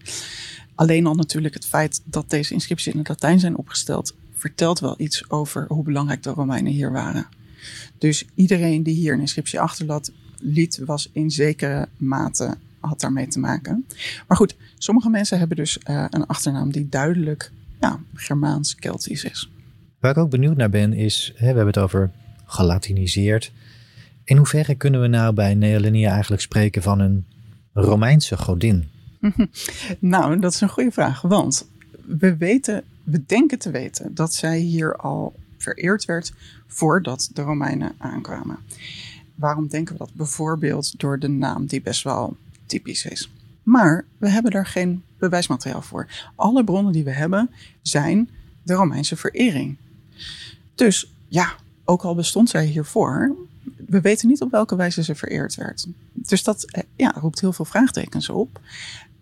Alleen 0.74 1.06
al 1.06 1.14
natuurlijk 1.14 1.54
het 1.54 1.66
feit 1.66 2.00
dat 2.04 2.30
deze 2.30 2.52
inscripties 2.52 2.92
in 2.92 2.98
het 2.98 3.08
Latijn 3.08 3.40
zijn 3.40 3.56
opgesteld, 3.56 4.14
vertelt 4.44 4.80
wel 4.80 4.94
iets 4.96 5.30
over 5.30 5.64
hoe 5.68 5.84
belangrijk 5.84 6.22
de 6.22 6.30
Romeinen 6.30 6.72
hier 6.72 6.92
waren. 6.92 7.26
Dus 7.98 8.24
iedereen 8.34 8.82
die 8.82 8.94
hier 8.94 9.12
een 9.12 9.20
inscriptie 9.20 9.60
achterlaat, 9.60 10.12
liet, 10.38 10.80
was 10.84 11.10
in 11.12 11.30
zekere 11.30 11.88
mate 11.96 12.56
had 12.80 13.00
daarmee 13.00 13.28
te 13.28 13.38
maken. 13.38 13.86
Maar 14.28 14.36
goed, 14.36 14.56
sommige 14.78 15.10
mensen 15.10 15.38
hebben 15.38 15.56
dus 15.56 15.78
uh, 15.90 16.04
een 16.10 16.26
achternaam 16.26 16.72
die 16.72 16.88
duidelijk 16.88 17.52
ja, 17.80 18.00
Germaans-Keltisch 18.14 19.24
is. 19.24 19.50
Waar 20.00 20.10
ik 20.10 20.18
ook 20.18 20.30
benieuwd 20.30 20.56
naar 20.56 20.70
ben 20.70 20.92
is, 20.92 21.32
hè, 21.34 21.40
we 21.40 21.46
hebben 21.46 21.66
het 21.66 21.78
over 21.78 22.10
gelatiniseerd. 22.44 23.52
In 24.24 24.36
hoeverre 24.36 24.74
kunnen 24.74 25.00
we 25.00 25.06
nou 25.06 25.34
bij 25.34 25.54
Neolinia 25.54 26.10
eigenlijk 26.10 26.42
spreken 26.42 26.82
van 26.82 26.98
een 27.00 27.26
Romeinse 27.72 28.36
godin? 28.36 28.88
nou, 30.14 30.40
dat 30.40 30.52
is 30.54 30.60
een 30.60 30.68
goede 30.68 30.92
vraag, 30.92 31.20
want 31.20 31.66
we 32.06 32.36
weten, 32.36 32.84
we 33.02 33.22
denken 33.26 33.58
te 33.58 33.70
weten 33.70 34.14
dat 34.14 34.34
zij 34.34 34.58
hier 34.58 34.96
al 34.96 35.34
vereerd 35.58 36.04
werd 36.04 36.32
voordat 36.66 37.30
de 37.32 37.42
Romeinen 37.42 37.94
aankwamen. 37.98 38.58
Waarom 39.34 39.68
denken 39.68 39.92
we 39.92 39.98
dat? 39.98 40.14
Bijvoorbeeld 40.14 40.98
door 40.98 41.18
de 41.18 41.28
naam 41.28 41.66
die 41.66 41.82
best 41.82 42.02
wel 42.02 42.36
typisch 42.66 43.04
is. 43.04 43.30
Maar 43.62 44.04
we 44.18 44.28
hebben 44.28 44.50
daar 44.50 44.66
geen 44.66 45.02
bewijsmateriaal 45.18 45.82
voor. 45.82 46.06
Alle 46.34 46.64
bronnen 46.64 46.92
die 46.92 47.04
we 47.04 47.10
hebben 47.10 47.50
zijn 47.82 48.30
de 48.62 48.74
Romeinse 48.74 49.16
verering. 49.16 49.76
Dus 50.74 51.12
ja, 51.28 51.54
ook 51.84 52.02
al 52.02 52.14
bestond 52.14 52.50
zij 52.50 52.66
hiervoor, 52.66 53.36
we 53.86 54.00
weten 54.00 54.28
niet 54.28 54.42
op 54.42 54.50
welke 54.50 54.76
wijze 54.76 55.02
ze 55.02 55.14
vereerd 55.14 55.54
werd. 55.54 55.86
Dus 56.12 56.42
dat 56.42 56.64
eh, 56.64 56.82
ja, 56.96 57.14
roept 57.20 57.40
heel 57.40 57.52
veel 57.52 57.64
vraagtekens 57.64 58.28
op. 58.28 58.60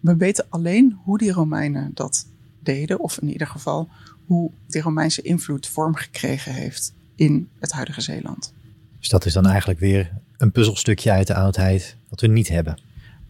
We 0.00 0.16
weten 0.16 0.46
alleen 0.48 0.98
hoe 1.04 1.18
die 1.18 1.32
Romeinen 1.32 1.90
dat 1.94 2.26
deden, 2.62 3.00
of 3.00 3.18
in 3.18 3.28
ieder 3.28 3.46
geval 3.46 3.88
hoe 4.26 4.50
die 4.66 4.82
Romeinse 4.82 5.22
invloed 5.22 5.66
vorm 5.66 5.94
gekregen 5.94 6.52
heeft 6.52 6.92
in 7.14 7.48
het 7.58 7.72
huidige 7.72 8.00
Zeeland. 8.00 8.52
Dus 8.98 9.08
dat 9.08 9.24
is 9.24 9.32
dan 9.32 9.46
eigenlijk 9.46 9.80
weer 9.80 10.12
een 10.36 10.52
puzzelstukje 10.52 11.10
uit 11.10 11.26
de 11.26 11.34
oudheid 11.34 11.96
wat 12.08 12.20
we 12.20 12.26
niet 12.26 12.48
hebben. 12.48 12.80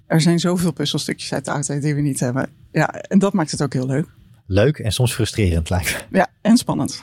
Er 0.07 0.21
zijn 0.21 0.41
zoveel 0.41 0.73
puzzelstukjes 0.73 1.33
uit 1.33 1.45
de 1.45 1.51
oudheid 1.51 1.83
die 1.83 1.95
we 1.95 2.01
niet 2.01 2.21
hebben. 2.21 2.49
Ja, 2.73 2.93
en 2.93 3.19
dat 3.19 3.33
maakt 3.33 3.51
het 3.51 3.63
ook 3.63 3.73
heel 3.73 3.87
leuk. 3.87 4.07
Leuk 4.47 4.79
en 4.79 4.93
soms 4.93 5.15
frustrerend 5.15 5.71
lijkt 5.71 6.07
Ja, 6.11 6.29
en 6.41 6.57
spannend. 6.57 7.03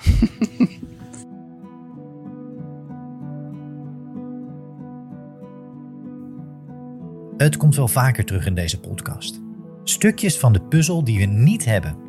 Het 7.37 7.57
komt 7.57 7.75
wel 7.75 7.87
vaker 7.87 8.25
terug 8.25 8.45
in 8.45 8.55
deze 8.55 8.79
podcast. 8.79 9.39
Stukjes 9.83 10.37
van 10.37 10.53
de 10.53 10.61
puzzel 10.61 11.03
die 11.03 11.19
we 11.19 11.25
niet 11.25 11.65
hebben. 11.65 12.08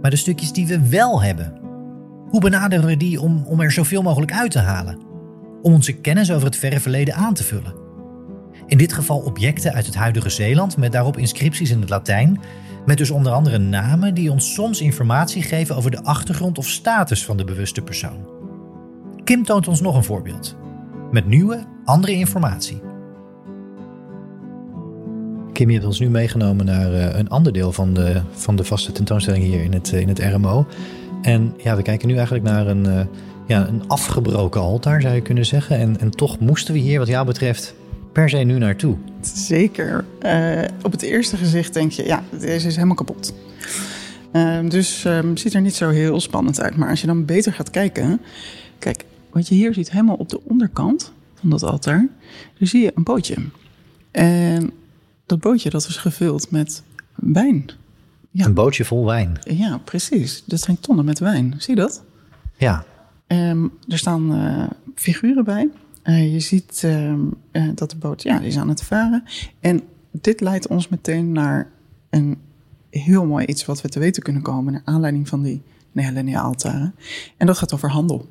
Maar 0.00 0.10
de 0.10 0.16
stukjes 0.16 0.52
die 0.52 0.66
we 0.66 0.88
wel 0.88 1.22
hebben. 1.22 1.60
Hoe 2.28 2.40
benaderen 2.40 2.86
we 2.86 2.96
die 2.96 3.20
om, 3.20 3.44
om 3.46 3.60
er 3.60 3.72
zoveel 3.72 4.02
mogelijk 4.02 4.32
uit 4.32 4.50
te 4.50 4.58
halen? 4.58 4.98
Om 5.62 5.72
onze 5.72 5.92
kennis 5.92 6.32
over 6.32 6.46
het 6.46 6.56
verre 6.56 6.80
verleden 6.80 7.14
aan 7.14 7.34
te 7.34 7.44
vullen? 7.44 7.74
In 8.66 8.78
dit 8.78 8.92
geval 8.92 9.18
objecten 9.18 9.72
uit 9.72 9.86
het 9.86 9.94
huidige 9.94 10.30
Zeeland 10.30 10.76
met 10.76 10.92
daarop 10.92 11.16
inscripties 11.16 11.70
in 11.70 11.80
het 11.80 11.90
Latijn, 11.90 12.40
met 12.86 12.98
dus 12.98 13.10
onder 13.10 13.32
andere 13.32 13.58
namen 13.58 14.14
die 14.14 14.30
ons 14.30 14.54
soms 14.54 14.80
informatie 14.80 15.42
geven 15.42 15.76
over 15.76 15.90
de 15.90 16.02
achtergrond 16.02 16.58
of 16.58 16.68
status 16.68 17.24
van 17.24 17.36
de 17.36 17.44
bewuste 17.44 17.82
persoon. 17.82 18.30
Kim 19.24 19.44
toont 19.44 19.68
ons 19.68 19.80
nog 19.80 19.96
een 19.96 20.04
voorbeeld, 20.04 20.56
met 21.10 21.26
nieuwe, 21.26 21.64
andere 21.84 22.12
informatie. 22.12 22.91
Kim, 25.52 25.68
je 25.68 25.74
hebt 25.74 25.86
ons 25.86 26.00
nu 26.00 26.10
meegenomen 26.10 26.66
naar 26.66 26.92
eh, 26.92 27.18
een 27.18 27.28
ander 27.28 27.52
deel 27.52 27.72
van 27.72 27.94
de, 27.94 28.20
van 28.32 28.56
de 28.56 28.64
vaste 28.64 28.92
tentoonstelling 28.92 29.44
hier 29.44 29.64
in 29.64 29.72
het, 29.72 29.92
eh, 29.92 30.00
in 30.00 30.08
het 30.08 30.18
RMO. 30.18 30.66
En 31.22 31.54
ja, 31.62 31.76
we 31.76 31.82
kijken 31.82 32.08
nu 32.08 32.14
eigenlijk 32.14 32.44
naar 32.44 32.66
een, 32.66 32.84
uh, 32.84 33.00
ja, 33.46 33.68
een 33.68 33.88
afgebroken 33.88 34.60
altaar, 34.60 35.00
zou 35.00 35.14
je 35.14 35.20
kunnen 35.20 35.46
zeggen. 35.46 35.78
En, 35.78 36.00
en 36.00 36.10
toch 36.10 36.38
moesten 36.38 36.74
we 36.74 36.80
hier, 36.80 36.98
wat 36.98 37.08
jou 37.08 37.26
betreft, 37.26 37.74
per 38.12 38.28
se 38.28 38.36
nu 38.36 38.58
naartoe? 38.58 38.96
Zeker. 39.20 40.04
Op 40.82 40.92
het 40.92 41.02
eerste 41.02 41.36
gezicht 41.36 41.74
denk 41.74 41.92
je, 41.92 42.06
ja, 42.06 42.22
deze 42.40 42.66
is 42.66 42.74
helemaal 42.74 42.96
kapot. 42.96 43.34
Uh, 44.32 44.58
dus 44.68 45.04
um, 45.04 45.36
ziet 45.36 45.54
er 45.54 45.60
niet 45.60 45.74
zo 45.74 45.88
heel 45.88 46.20
spannend 46.20 46.60
uit. 46.60 46.76
Maar 46.76 46.88
als 46.88 47.00
je 47.00 47.06
dan 47.06 47.24
beter 47.24 47.52
gaat 47.52 47.70
kijken. 47.70 48.20
Kijk, 48.78 49.04
wat 49.30 49.48
je 49.48 49.54
hier 49.54 49.74
ziet 49.74 49.90
helemaal 49.90 50.16
op 50.16 50.28
de 50.28 50.40
onderkant 50.44 51.12
van 51.34 51.50
dat 51.50 51.62
altaar. 51.62 52.08
Daar 52.58 52.68
zie 52.68 52.82
je 52.82 52.92
een 52.94 53.02
bootje. 53.02 53.36
En 54.10 54.72
dat 55.32 55.40
bootje 55.40 55.70
dat 55.70 55.86
is 55.88 55.96
gevuld 55.96 56.50
met 56.50 56.82
wijn. 57.14 57.70
Ja. 58.30 58.44
Een 58.44 58.54
bootje 58.54 58.84
vol 58.84 59.04
wijn. 59.04 59.38
Ja, 59.44 59.78
precies. 59.78 60.42
Dat 60.46 60.60
zijn 60.60 60.80
tonnen 60.80 61.04
met 61.04 61.18
wijn. 61.18 61.54
Zie 61.58 61.74
je 61.74 61.80
dat? 61.80 62.04
Ja. 62.56 62.84
Um, 63.26 63.72
er 63.88 63.98
staan 63.98 64.34
uh, 64.34 64.66
figuren 64.94 65.44
bij. 65.44 65.68
Uh, 66.04 66.32
je 66.32 66.40
ziet 66.40 66.82
uh, 66.84 67.12
uh, 67.52 67.70
dat 67.74 67.90
de 67.90 67.96
boot 67.96 68.22
ja, 68.22 68.38
die 68.38 68.48
is 68.48 68.56
aan 68.56 68.68
het 68.68 68.82
varen. 68.82 69.24
En 69.60 69.80
dit 70.10 70.40
leidt 70.40 70.66
ons 70.66 70.88
meteen 70.88 71.32
naar 71.32 71.70
een 72.10 72.38
heel 72.90 73.26
mooi 73.26 73.46
iets 73.46 73.64
wat 73.64 73.80
we 73.80 73.88
te 73.88 73.98
weten 73.98 74.22
kunnen 74.22 74.42
komen... 74.42 74.72
naar 74.72 74.82
aanleiding 74.84 75.28
van 75.28 75.42
die 75.42 75.62
Nehelenia-altaren. 75.92 76.94
En 77.36 77.46
dat 77.46 77.58
gaat 77.58 77.74
over 77.74 77.90
handel. 77.90 78.28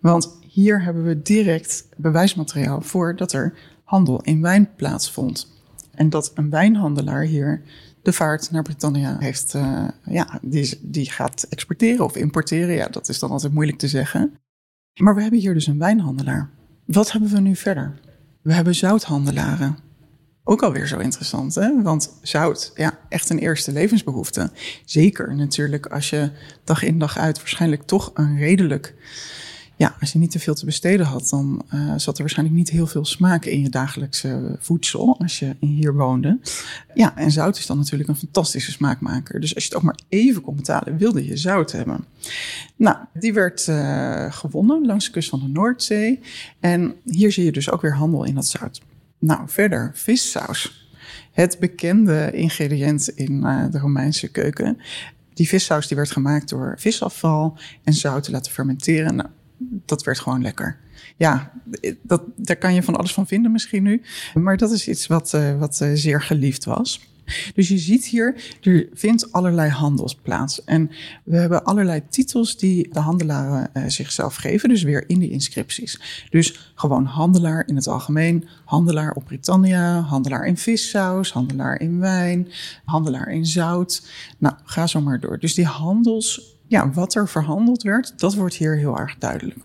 Want 0.00 0.38
hier 0.48 0.82
hebben 0.82 1.04
we 1.04 1.22
direct 1.22 1.88
bewijsmateriaal 1.96 2.80
voor 2.80 3.16
dat 3.16 3.32
er 3.32 3.54
handel 3.84 4.20
in 4.22 4.42
wijn 4.42 4.70
plaatsvond. 4.76 5.56
En 5.98 6.10
dat 6.10 6.30
een 6.34 6.50
wijnhandelaar 6.50 7.22
hier 7.22 7.62
de 8.02 8.12
vaart 8.12 8.50
naar 8.50 8.62
Britannia 8.62 9.16
heeft, 9.18 9.54
ja, 10.04 10.38
die, 10.42 10.78
die 10.82 11.10
gaat 11.10 11.46
exporteren 11.48 12.04
of 12.04 12.16
importeren. 12.16 12.74
Ja, 12.74 12.88
dat 12.88 13.08
is 13.08 13.18
dan 13.18 13.30
altijd 13.30 13.52
moeilijk 13.52 13.78
te 13.78 13.88
zeggen. 13.88 14.34
Maar 15.00 15.14
we 15.14 15.20
hebben 15.20 15.40
hier 15.40 15.54
dus 15.54 15.66
een 15.66 15.78
wijnhandelaar. 15.78 16.50
Wat 16.84 17.12
hebben 17.12 17.30
we 17.30 17.40
nu 17.40 17.56
verder? 17.56 18.00
We 18.42 18.52
hebben 18.52 18.74
zouthandelaren. 18.74 19.78
ook 20.44 20.62
alweer 20.62 20.86
zo 20.86 20.98
interessant, 20.98 21.54
hè? 21.54 21.82
Want 21.82 22.18
zout, 22.22 22.72
ja, 22.74 22.98
echt 23.08 23.30
een 23.30 23.38
eerste 23.38 23.72
levensbehoefte. 23.72 24.50
Zeker 24.84 25.34
natuurlijk 25.34 25.86
als 25.86 26.10
je 26.10 26.30
dag 26.64 26.82
in 26.82 26.98
dag 26.98 27.18
uit 27.18 27.38
waarschijnlijk 27.38 27.82
toch 27.82 28.10
een 28.14 28.38
redelijk 28.38 28.94
ja, 29.78 29.96
als 30.00 30.12
je 30.12 30.18
niet 30.18 30.30
te 30.30 30.38
veel 30.38 30.54
te 30.54 30.64
besteden 30.64 31.06
had, 31.06 31.28
dan 31.28 31.62
uh, 31.74 31.92
zat 31.96 32.14
er 32.14 32.20
waarschijnlijk 32.20 32.58
niet 32.58 32.70
heel 32.70 32.86
veel 32.86 33.04
smaak 33.04 33.44
in 33.44 33.60
je 33.60 33.68
dagelijkse 33.68 34.56
voedsel 34.58 35.18
als 35.18 35.38
je 35.38 35.56
hier 35.60 35.94
woonde. 35.94 36.38
Ja, 36.94 37.16
en 37.16 37.30
zout 37.30 37.58
is 37.58 37.66
dan 37.66 37.76
natuurlijk 37.76 38.08
een 38.08 38.16
fantastische 38.16 38.70
smaakmaker. 38.70 39.40
Dus 39.40 39.54
als 39.54 39.64
je 39.64 39.68
het 39.68 39.78
ook 39.78 39.84
maar 39.84 39.98
even 40.08 40.42
kon 40.42 40.56
betalen, 40.56 40.96
wilde 40.96 41.26
je 41.26 41.36
zout 41.36 41.72
hebben. 41.72 42.04
Nou, 42.76 42.96
die 43.12 43.32
werd 43.32 43.66
uh, 43.66 44.32
gewonnen 44.32 44.86
langs 44.86 45.04
de 45.04 45.10
kust 45.10 45.28
van 45.28 45.40
de 45.40 45.48
Noordzee. 45.48 46.20
En 46.60 46.94
hier 47.04 47.32
zie 47.32 47.44
je 47.44 47.52
dus 47.52 47.70
ook 47.70 47.80
weer 47.80 47.94
handel 47.94 48.24
in 48.24 48.34
dat 48.34 48.46
zout. 48.46 48.80
Nou, 49.18 49.40
verder 49.46 49.90
vissaus. 49.94 50.88
Het 51.32 51.58
bekende 51.58 52.30
ingrediënt 52.32 53.08
in 53.08 53.32
uh, 53.32 53.64
de 53.70 53.78
Romeinse 53.78 54.28
keuken. 54.28 54.78
Die 55.34 55.48
vissaus 55.48 55.88
die 55.88 55.96
werd 55.96 56.10
gemaakt 56.10 56.48
door 56.48 56.74
visafval 56.78 57.58
en 57.84 57.92
zout 57.92 58.22
te 58.22 58.30
laten 58.30 58.52
fermenteren. 58.52 59.16
Nou, 59.16 59.28
dat 59.84 60.04
werd 60.04 60.18
gewoon 60.18 60.42
lekker. 60.42 60.78
Ja, 61.16 61.52
dat, 62.02 62.22
daar 62.36 62.56
kan 62.56 62.74
je 62.74 62.82
van 62.82 62.96
alles 62.96 63.12
van 63.12 63.26
vinden 63.26 63.52
misschien 63.52 63.82
nu. 63.82 64.02
Maar 64.34 64.56
dat 64.56 64.70
is 64.70 64.88
iets 64.88 65.06
wat, 65.06 65.32
uh, 65.34 65.58
wat 65.58 65.80
uh, 65.82 65.90
zeer 65.94 66.22
geliefd 66.22 66.64
was. 66.64 67.00
Dus 67.54 67.68
je 67.68 67.78
ziet 67.78 68.04
hier, 68.04 68.56
er 68.60 68.88
vindt 68.92 69.32
allerlei 69.32 69.70
handels 69.70 70.14
plaats. 70.14 70.64
En 70.64 70.90
we 71.24 71.36
hebben 71.36 71.64
allerlei 71.64 72.02
titels 72.08 72.56
die 72.56 72.92
de 72.92 73.00
handelaren 73.00 73.70
uh, 73.74 73.82
zichzelf 73.86 74.34
geven, 74.34 74.68
dus 74.68 74.82
weer 74.82 75.04
in 75.06 75.18
die 75.18 75.30
inscripties. 75.30 76.00
Dus 76.30 76.72
gewoon 76.74 77.04
handelaar 77.04 77.66
in 77.66 77.76
het 77.76 77.86
algemeen, 77.86 78.48
handelaar 78.64 79.12
op 79.12 79.24
Britannia, 79.24 80.00
handelaar 80.00 80.46
in 80.46 80.56
vissaus, 80.56 81.32
handelaar 81.32 81.80
in 81.80 81.98
wijn, 81.98 82.48
handelaar 82.84 83.28
in 83.28 83.46
zout. 83.46 84.06
Nou, 84.38 84.54
ga 84.64 84.86
zo 84.86 85.00
maar 85.00 85.20
door. 85.20 85.38
Dus 85.38 85.54
die 85.54 85.66
handels 85.66 86.56
ja, 86.68 86.90
wat 86.90 87.14
er 87.14 87.28
verhandeld 87.28 87.82
werd, 87.82 88.18
dat 88.18 88.34
wordt 88.34 88.54
hier 88.54 88.76
heel 88.76 88.98
erg 88.98 89.18
duidelijk. 89.18 89.58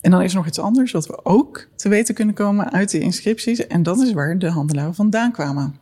En 0.00 0.10
dan 0.10 0.22
is 0.22 0.30
er 0.30 0.36
nog 0.36 0.46
iets 0.46 0.58
anders 0.58 0.92
wat 0.92 1.06
we 1.06 1.24
ook 1.24 1.68
te 1.76 1.88
weten 1.88 2.14
kunnen 2.14 2.34
komen 2.34 2.72
uit 2.72 2.90
de 2.90 2.98
inscripties. 2.98 3.66
En 3.66 3.82
dat 3.82 4.00
is 4.00 4.12
waar 4.12 4.38
de 4.38 4.50
handelaren 4.50 4.94
vandaan 4.94 5.32
kwamen. 5.32 5.74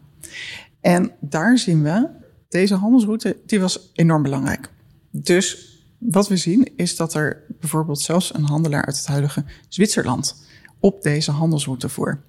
En 0.81 1.13
daar 1.21 1.59
zien 1.59 1.83
we, 1.83 2.09
deze 2.49 2.75
handelsroute, 2.75 3.37
die 3.47 3.61
was 3.61 3.91
enorm 3.95 4.23
belangrijk. 4.23 4.71
Dus 5.11 5.75
wat 5.99 6.29
we 6.29 6.37
zien 6.37 6.77
is 6.77 6.97
dat 6.97 7.15
er 7.15 7.43
bijvoorbeeld 7.61 8.01
zelfs 8.01 8.35
een 8.35 8.45
handelaar 8.45 8.85
uit 8.85 8.97
het 8.97 9.07
huidige 9.07 9.45
Zwitserland 9.69 10.45
op 10.81 11.03
deze 11.03 11.31
handelsroute 11.31 11.89
voer. 11.89 12.21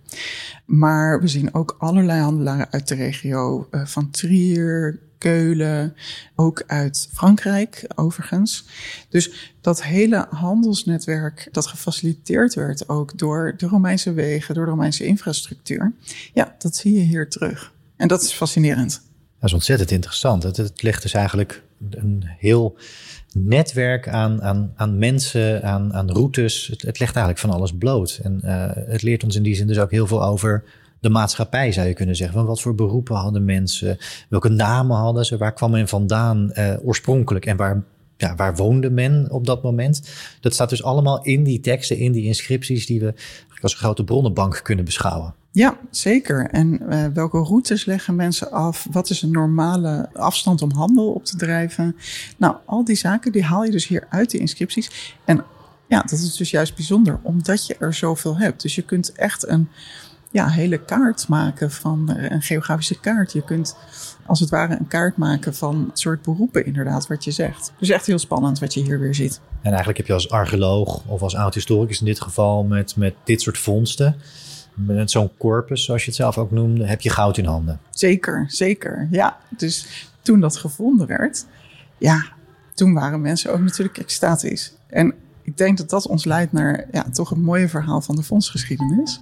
Maar 0.66 1.22
we 1.22 1.28
zien 1.28 1.54
ook 1.54 1.76
allerlei 1.78 2.22
handelaren 2.22 2.72
uit 2.72 2.88
de 2.88 2.96
regio 2.96 3.68
uh, 3.72 3.86
van 3.86 4.10
Trier, 4.10 5.00
Keulen, 5.18 5.96
ook 6.36 6.64
uit 6.68 7.10
Frankrijk 7.14 7.86
overigens. 7.96 8.66
Dus 9.10 9.54
dat 9.62 9.84
hele 9.84 10.28
handelsnetwerk 10.30 11.48
dat 11.52 11.68
gefaciliteerd 11.68 12.54
werd 12.54 12.90
ook 12.90 13.18
door 13.18 13.54
de 13.58 13.68
Romeinse 13.68 14.14
wegen, 14.14 14.56
door 14.56 14.66
de 14.66 14.72
Romeinse 14.72 15.06
infrastructuur, 15.06 15.94
ja, 16.34 16.56
dat 16.58 16.76
zie 16.76 16.94
je 16.94 17.00
hier 17.00 17.30
terug. 17.30 17.74
En 17.96 18.08
dat 18.08 18.22
is 18.22 18.32
fascinerend. 18.32 19.02
Dat 19.40 19.50
is 19.50 19.54
ontzettend 19.54 19.92
interessant. 19.92 20.44
Het, 20.44 20.58
het 20.58 20.82
legt 20.84 21.02
dus 21.02 21.14
eigenlijk 21.14 21.64
een 21.90 22.24
heel 22.38 22.78
netwerk 23.34 24.08
aan, 24.08 24.42
aan, 24.42 24.74
aan 24.76 24.98
mensen, 24.98 25.64
aan, 25.64 25.94
aan 25.94 26.12
routes. 26.12 26.68
Het, 26.68 27.00
legt 27.00 27.16
eigenlijk 27.16 27.40
van 27.40 27.50
alles 27.50 27.74
bloot. 27.74 28.20
En 28.24 28.42
uh, 28.44 28.66
het 28.74 29.02
leert 29.02 29.24
ons 29.24 29.36
in 29.36 29.44
die 29.44 29.56
zin 29.56 29.68
dus 29.68 29.80
ook 29.80 29.92
heel 29.92 30.08
veel 30.08 30.24
over 30.24 30.64
de 31.00 31.10
maatschappij, 31.10 31.72
zou 31.72 31.88
je 31.88 31.94
kunnen 31.94 32.16
zeggen. 32.16 32.38
Van 32.38 32.46
wat 32.46 32.62
voor 32.62 32.76
beroepen 32.76 33.16
hadden 33.16 33.46
mensen? 33.46 33.98
Welke 34.30 34.50
namen 34.50 34.98
hadden 34.98 35.26
ze? 35.26 35.38
Waar 35.38 35.54
kwam 35.54 35.72
men 35.72 35.88
vandaan 35.88 36.52
uh, 36.54 36.74
oorspronkelijk? 36.84 37.46
En 37.46 37.58
waar, 37.58 37.84
ja, 38.18 38.36
waar 38.36 38.56
woonde 38.56 38.90
men 38.90 39.32
op 39.32 39.46
dat 39.46 39.64
moment? 39.64 40.10
Dat 40.40 40.54
staat 40.54 40.70
dus 40.70 40.84
allemaal 40.84 41.24
in 41.24 41.44
die 41.44 41.60
teksten, 41.60 41.98
in 41.98 42.12
die 42.12 42.26
inscripties... 42.26 42.86
die 42.86 43.00
we 43.00 43.14
als 43.62 43.72
een 43.72 43.78
grote 43.78 44.04
bronnenbank 44.04 44.60
kunnen 44.64 44.86
beschouwen. 44.86 45.34
Ja, 45.52 45.78
zeker. 45.92 46.50
En 46.50 46.82
uh, 46.90 47.06
welke 47.14 47.38
routes 47.38 47.86
leggen 47.86 48.16
mensen 48.16 48.52
af? 48.52 48.88
Wat 48.92 49.10
is 49.10 49.22
een 49.22 49.32
normale 49.32 50.10
afstand 50.14 50.62
om 50.62 50.72
handel 50.72 51.12
op 51.12 51.26
te 51.26 51.38
drijven? 51.38 51.96
Nou, 52.38 52.56
al 52.66 52.84
die 52.84 52.96
zaken 52.96 53.32
die 53.32 53.44
haal 53.44 53.64
je 53.64 53.72
dus 53.72 53.88
hier 53.88 54.06
uit 54.10 54.32
de 54.32 54.38
inscripties. 54.38 55.16
En 55.26 55.44
ja, 55.88 56.02
dat 56.02 56.12
is 56.20 56.36
dus 56.36 56.52
juist 56.52 56.76
bijzonder, 56.76 57.20
omdat 57.22 57.68
je 57.68 57.76
er 57.80 57.94
zoveel 57.94 58.38
hebt. 58.38 58.62
Dus 58.62 58.76
je 58.76 58.82
kunt 58.82 59.12
echt 59.12 59.48
een 59.48 59.70
ja, 60.38 60.48
hele 60.48 60.78
kaart 60.78 61.28
maken 61.28 61.72
van 61.72 62.10
eh, 62.10 62.32
een 62.32 62.42
geografische 62.42 63.00
kaart. 63.00 63.34
Je 63.34 63.44
kunt 63.44 63.76
als 64.26 64.40
het 64.40 64.50
ware 64.50 64.78
een 64.80 64.88
kaart 64.88 65.18
maken 65.18 65.56
van 65.56 65.86
het 65.90 66.00
soort 66.00 66.22
beroepen, 66.22 66.66
inderdaad, 66.66 67.08
wat 67.08 67.24
je 67.24 67.32
zegt. 67.32 67.72
Dus 67.80 67.90
echt 67.90 68.06
heel 68.06 68.20
spannend 68.20 68.60
wat 68.60 68.74
je 68.74 68.84
hier 68.84 69.00
weer 69.00 69.16
ziet. 69.16 69.42
En 69.62 69.70
eigenlijk 69.70 69.98
heb 69.98 70.08
je 70.08 70.14
als 70.14 70.30
archeoloog 70.30 71.04
of 71.06 71.22
als 71.22 71.36
oud-historicus 71.36 72.00
in 72.00 72.06
dit 72.06 72.22
geval 72.22 72.64
met, 72.64 72.96
met 72.96 73.14
dit 73.24 73.42
soort 73.42 73.58
vondsten 73.58 74.16
met 74.74 75.12
zo'n 75.12 75.32
corpus, 75.38 75.84
zoals 75.84 76.02
je 76.02 76.08
het 76.08 76.16
zelf 76.16 76.38
ook 76.38 76.52
noemde, 76.52 76.86
heb 76.86 77.02
je 77.02 77.10
goud 77.10 77.38
in 77.38 77.46
handen. 77.46 77.80
Zeker, 77.90 78.46
zeker. 78.48 79.08
Ja, 79.12 79.38
dus 79.58 80.08
toen 80.22 80.40
dat 80.40 80.58
gevonden 80.58 81.08
werd, 81.08 81.46
ja, 81.98 82.26
toen 82.74 82.94
waren 82.94 83.22
mensen 83.22 83.54
ook 83.54 83.60
natuurlijk 83.60 83.98
extatisch. 83.98 84.74
En 84.88 85.14
ik 85.42 85.58
denk 85.58 85.78
dat 85.78 85.90
dat 85.90 86.08
ons 86.08 86.26
leidt 86.26 86.52
naar 86.52 86.88
ja, 86.92 87.06
toch 87.12 87.32
een 87.32 87.42
mooie 87.42 87.70
verhaal 87.70 88.02
van 88.02 88.16
de 88.16 88.24
fondsgeschiedenis. 88.24 89.22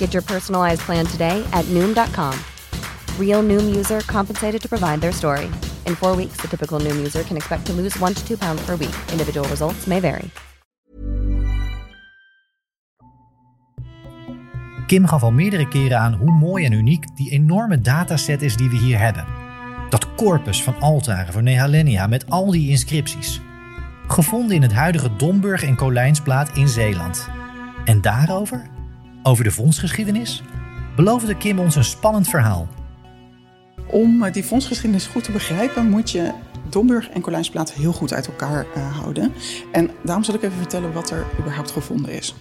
Get 0.00 0.14
your 0.14 0.24
personalized 0.24 0.80
plan 0.80 1.06
today 1.06 1.44
at 1.52 1.64
Noom.com. 1.66 2.32
Real 3.18 3.42
Noom 3.42 3.76
user 3.76 4.00
compensated 4.00 4.62
to 4.62 4.68
provide 4.68 5.00
their 5.00 5.12
story. 5.12 5.44
In 5.84 5.94
four 5.94 6.16
weeks, 6.16 6.40
the 6.40 6.48
typical 6.48 6.80
Noom 6.80 6.96
user 6.96 7.22
can 7.22 7.36
expect 7.36 7.66
to 7.66 7.72
lose 7.72 7.98
one 7.98 8.14
to 8.14 8.26
two 8.26 8.36
pounds 8.36 8.62
per 8.64 8.76
week. 8.76 8.96
Individual 9.12 9.48
results 9.48 9.86
may 9.86 10.00
vary. 10.00 10.30
Kim 14.86 15.06
gaf 15.06 15.22
al 15.22 15.30
meerdere 15.30 15.68
keren 15.68 15.98
aan 15.98 16.14
hoe 16.14 16.32
mooi 16.32 16.64
en 16.64 16.72
uniek 16.72 17.04
die 17.16 17.30
enorme 17.30 17.80
dataset 17.80 18.42
is 18.42 18.56
die 18.56 18.68
we 18.70 18.76
hier 18.76 18.98
hebben. 18.98 19.24
Dat 19.88 20.14
corpus 20.14 20.62
van 20.62 20.80
altaren 20.80 21.32
voor 21.32 21.42
Nehalenia 21.42 22.06
met 22.06 22.30
al 22.30 22.50
die 22.50 22.70
inscripties. 22.70 23.40
Gevonden 24.06 24.56
in 24.56 24.62
het 24.62 24.72
huidige 24.72 25.16
Domburg 25.16 25.62
en 25.62 25.76
Colijnsplaat 25.76 26.50
in 26.54 26.68
Zeeland. 26.68 27.28
En 27.84 28.00
daarover, 28.00 28.66
over 29.22 29.44
de 29.44 29.50
fondsgeschiedenis, 29.50 30.42
beloofde 30.96 31.36
Kim 31.36 31.58
ons 31.58 31.76
een 31.76 31.84
spannend 31.84 32.28
verhaal. 32.28 32.68
Om 33.90 34.30
die 34.30 34.44
fondsgeschiedenis 34.44 35.06
goed 35.06 35.24
te 35.24 35.32
begrijpen, 35.32 35.88
moet 35.88 36.10
je 36.10 36.32
Domburg 36.68 37.08
en 37.08 37.20
Colijnsplaat 37.20 37.72
heel 37.72 37.92
goed 37.92 38.12
uit 38.12 38.26
elkaar 38.26 38.66
uh, 38.76 38.96
houden. 38.96 39.32
En 39.72 39.90
daarom 40.04 40.24
zal 40.24 40.34
ik 40.34 40.42
even 40.42 40.56
vertellen 40.56 40.92
wat 40.92 41.10
er 41.10 41.26
überhaupt 41.38 41.70
gevonden 41.70 42.12
is. 42.12 42.34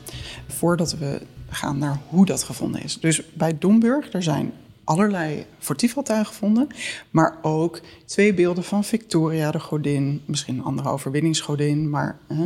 Voordat 0.47 0.97
we 0.97 1.21
gaan 1.49 1.77
naar 1.77 1.97
hoe 2.07 2.25
dat 2.25 2.43
gevonden 2.43 2.83
is. 2.83 2.99
Dus 2.99 3.21
bij 3.33 3.57
Domburg, 3.57 4.13
er 4.13 4.23
zijn 4.23 4.51
allerlei 4.89 5.45
votiefaltuigen 5.59 6.27
gevonden. 6.27 6.67
Maar 7.09 7.37
ook 7.41 7.81
twee 8.05 8.33
beelden 8.33 8.63
van 8.63 8.83
Victoria, 8.83 9.51
de 9.51 9.59
godin. 9.59 10.21
Misschien 10.25 10.57
een 10.57 10.63
andere 10.63 10.89
overwinningsgodin. 10.89 11.89
Maar 11.89 12.19
hè. 12.27 12.45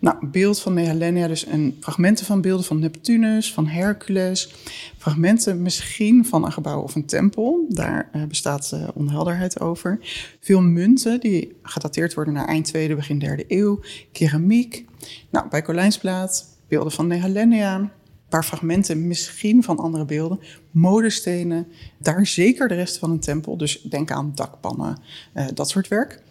nou, 0.00 0.26
beeld 0.26 0.60
van 0.60 0.74
Nehelenia. 0.74 1.26
Dus 1.26 1.46
fragmenten 1.80 2.26
van 2.26 2.40
beelden 2.40 2.64
van 2.64 2.78
Neptunus, 2.78 3.52
van 3.52 3.66
Hercules. 3.66 4.54
Fragmenten 4.98 5.62
misschien 5.62 6.24
van 6.24 6.44
een 6.44 6.52
gebouw 6.52 6.80
of 6.80 6.94
een 6.94 7.06
tempel. 7.06 7.66
Daar 7.68 8.10
uh, 8.16 8.24
bestaat 8.24 8.70
uh, 8.74 8.88
onhelderheid 8.94 9.60
over. 9.60 9.98
Veel 10.40 10.60
munten 10.60 11.20
die 11.20 11.56
gedateerd 11.62 12.14
worden 12.14 12.34
naar 12.34 12.46
eind 12.46 12.64
tweede, 12.64 12.94
begin 12.94 13.18
derde 13.18 13.44
eeuw. 13.48 13.80
Keramiek. 14.12 14.84
Nou, 15.30 15.48
bij 15.48 15.62
Colijnsplaat 15.62 16.46
beelden 16.68 16.92
van 16.92 17.06
Nehelenia. 17.06 17.90
Paar 18.34 18.44
fragmenten 18.44 19.06
misschien 19.06 19.62
van 19.62 19.78
andere 19.78 20.04
beelden. 20.04 20.40
Modestenen. 20.70 21.66
Daar 21.98 22.26
zeker 22.26 22.68
de 22.68 22.74
rest 22.74 22.98
van 22.98 23.10
een 23.10 23.20
tempel. 23.20 23.56
Dus 23.56 23.82
denk 23.82 24.10
aan 24.10 24.32
dakpannen, 24.34 24.98
uh, 25.34 25.46
dat 25.54 25.70
soort 25.70 25.88
werk. 25.88 26.22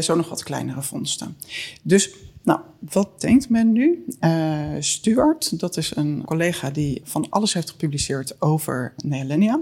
zo 0.00 0.16
nog 0.16 0.28
wat 0.28 0.42
kleinere 0.42 0.82
vondsten. 0.82 1.36
Dus 1.82 2.10
nou, 2.42 2.60
wat 2.78 3.20
denkt 3.20 3.48
men 3.48 3.72
nu? 3.72 4.04
Uh, 4.20 4.74
Stuart, 4.78 5.60
dat 5.60 5.76
is 5.76 5.96
een 5.96 6.22
collega 6.24 6.70
die 6.70 7.00
van 7.04 7.26
alles 7.28 7.54
heeft 7.54 7.70
gepubliceerd 7.70 8.42
over 8.42 8.94
Nehelenia. 9.04 9.60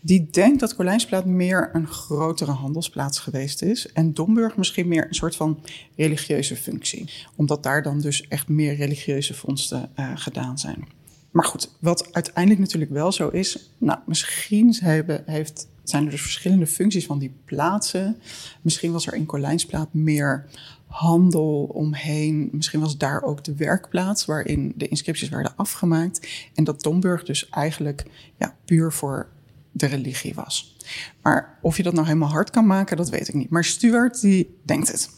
Die 0.00 0.28
denkt 0.30 0.60
dat 0.60 0.74
Colijnsplaat 0.74 1.24
meer 1.24 1.70
een 1.72 1.86
grotere 1.86 2.50
handelsplaats 2.50 3.18
geweest 3.18 3.62
is. 3.62 3.92
En 3.92 4.14
Domburg 4.14 4.56
misschien 4.56 4.88
meer 4.88 5.06
een 5.08 5.14
soort 5.14 5.36
van 5.36 5.60
religieuze 5.96 6.56
functie. 6.56 7.10
Omdat 7.36 7.62
daar 7.62 7.82
dan 7.82 8.00
dus 8.00 8.28
echt 8.28 8.48
meer 8.48 8.74
religieuze 8.74 9.34
vondsten 9.34 9.90
gedaan 10.14 10.58
zijn. 10.58 11.00
Maar 11.32 11.44
goed, 11.44 11.70
wat 11.80 12.12
uiteindelijk 12.12 12.60
natuurlijk 12.60 12.92
wel 12.92 13.12
zo 13.12 13.28
is. 13.28 13.70
Nou, 13.78 13.98
misschien 14.06 14.74
hebben, 14.80 15.22
heeft, 15.26 15.68
zijn 15.82 16.04
er 16.04 16.10
dus 16.10 16.22
verschillende 16.22 16.66
functies 16.66 17.06
van 17.06 17.18
die 17.18 17.34
plaatsen. 17.44 18.16
Misschien 18.62 18.92
was 18.92 19.06
er 19.06 19.14
in 19.14 19.26
Colijnsplaat 19.26 19.94
meer 19.94 20.48
handel 20.86 21.70
omheen. 21.72 22.48
Misschien 22.52 22.80
was 22.80 22.98
daar 22.98 23.22
ook 23.22 23.44
de 23.44 23.54
werkplaats 23.54 24.24
waarin 24.24 24.72
de 24.76 24.88
inscripties 24.88 25.28
werden 25.28 25.56
afgemaakt. 25.56 26.28
En 26.54 26.64
dat 26.64 26.82
Domburg 26.82 27.24
dus 27.24 27.48
eigenlijk 27.48 28.04
ja, 28.38 28.56
puur 28.64 28.92
voor 28.92 29.28
de 29.70 29.86
religie 29.86 30.34
was. 30.34 30.76
Maar 31.22 31.58
of 31.62 31.76
je 31.76 31.82
dat 31.82 31.92
nou 31.92 32.06
helemaal 32.06 32.28
hard 32.28 32.50
kan 32.50 32.66
maken, 32.66 32.96
dat 32.96 33.10
weet 33.10 33.28
ik 33.28 33.34
niet. 33.34 33.50
Maar 33.50 33.64
Stuart 33.64 34.20
die 34.20 34.58
denkt 34.64 34.88
het. 34.92 35.10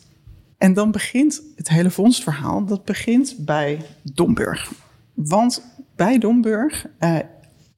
En 0.58 0.72
dan 0.72 0.90
begint 0.90 1.42
het 1.56 1.68
hele 1.68 1.90
vondstverhaal, 1.90 2.64
dat 2.64 2.84
begint 2.84 3.36
bij 3.38 3.80
Domburg. 4.02 4.72
Want 5.14 5.62
bij 5.96 6.18
Domburg 6.18 6.86
uh, 7.00 7.18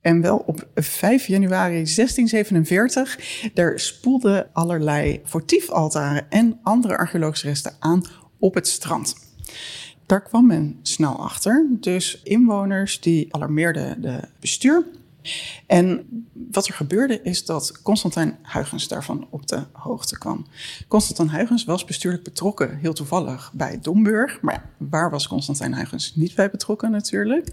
en 0.01 0.21
wel 0.21 0.37
op 0.37 0.69
5 0.75 1.27
januari 1.27 1.73
1647. 1.73 3.51
Daar 3.55 3.81
spoelden 3.81 4.49
allerlei 4.53 5.21
votiefaltaren 5.25 6.31
en 6.31 6.59
andere 6.63 6.97
archeologische 6.97 7.47
resten 7.47 7.73
aan 7.79 8.05
op 8.39 8.55
het 8.55 8.69
strand. 8.69 9.15
Daar 10.07 10.23
kwam 10.23 10.47
men 10.47 10.79
snel 10.83 11.17
achter. 11.17 11.67
Dus 11.71 12.23
inwoners 12.23 13.01
die 13.01 13.35
alarmeerden 13.35 14.03
de 14.03 14.21
bestuur. 14.41 14.85
En 15.67 16.07
wat 16.51 16.67
er 16.67 16.75
gebeurde 16.75 17.23
is 17.23 17.45
dat 17.45 17.83
Constantijn 17.83 18.39
Huygens 18.43 18.89
daarvan 18.89 19.27
op 19.31 19.47
de 19.47 19.63
hoogte 19.73 20.19
kwam. 20.19 20.47
Constantijn 20.89 21.31
Huygens 21.31 21.65
was 21.65 21.85
bestuurlijk 21.85 22.23
betrokken, 22.23 22.77
heel 22.77 22.93
toevallig, 22.93 23.53
bij 23.55 23.79
Domburg. 23.83 24.41
Maar 24.41 24.71
waar 24.77 25.11
was 25.11 25.29
Constantijn 25.29 25.75
Huygens 25.75 26.15
niet 26.15 26.35
bij 26.35 26.51
betrokken 26.51 26.91
natuurlijk? 26.91 27.49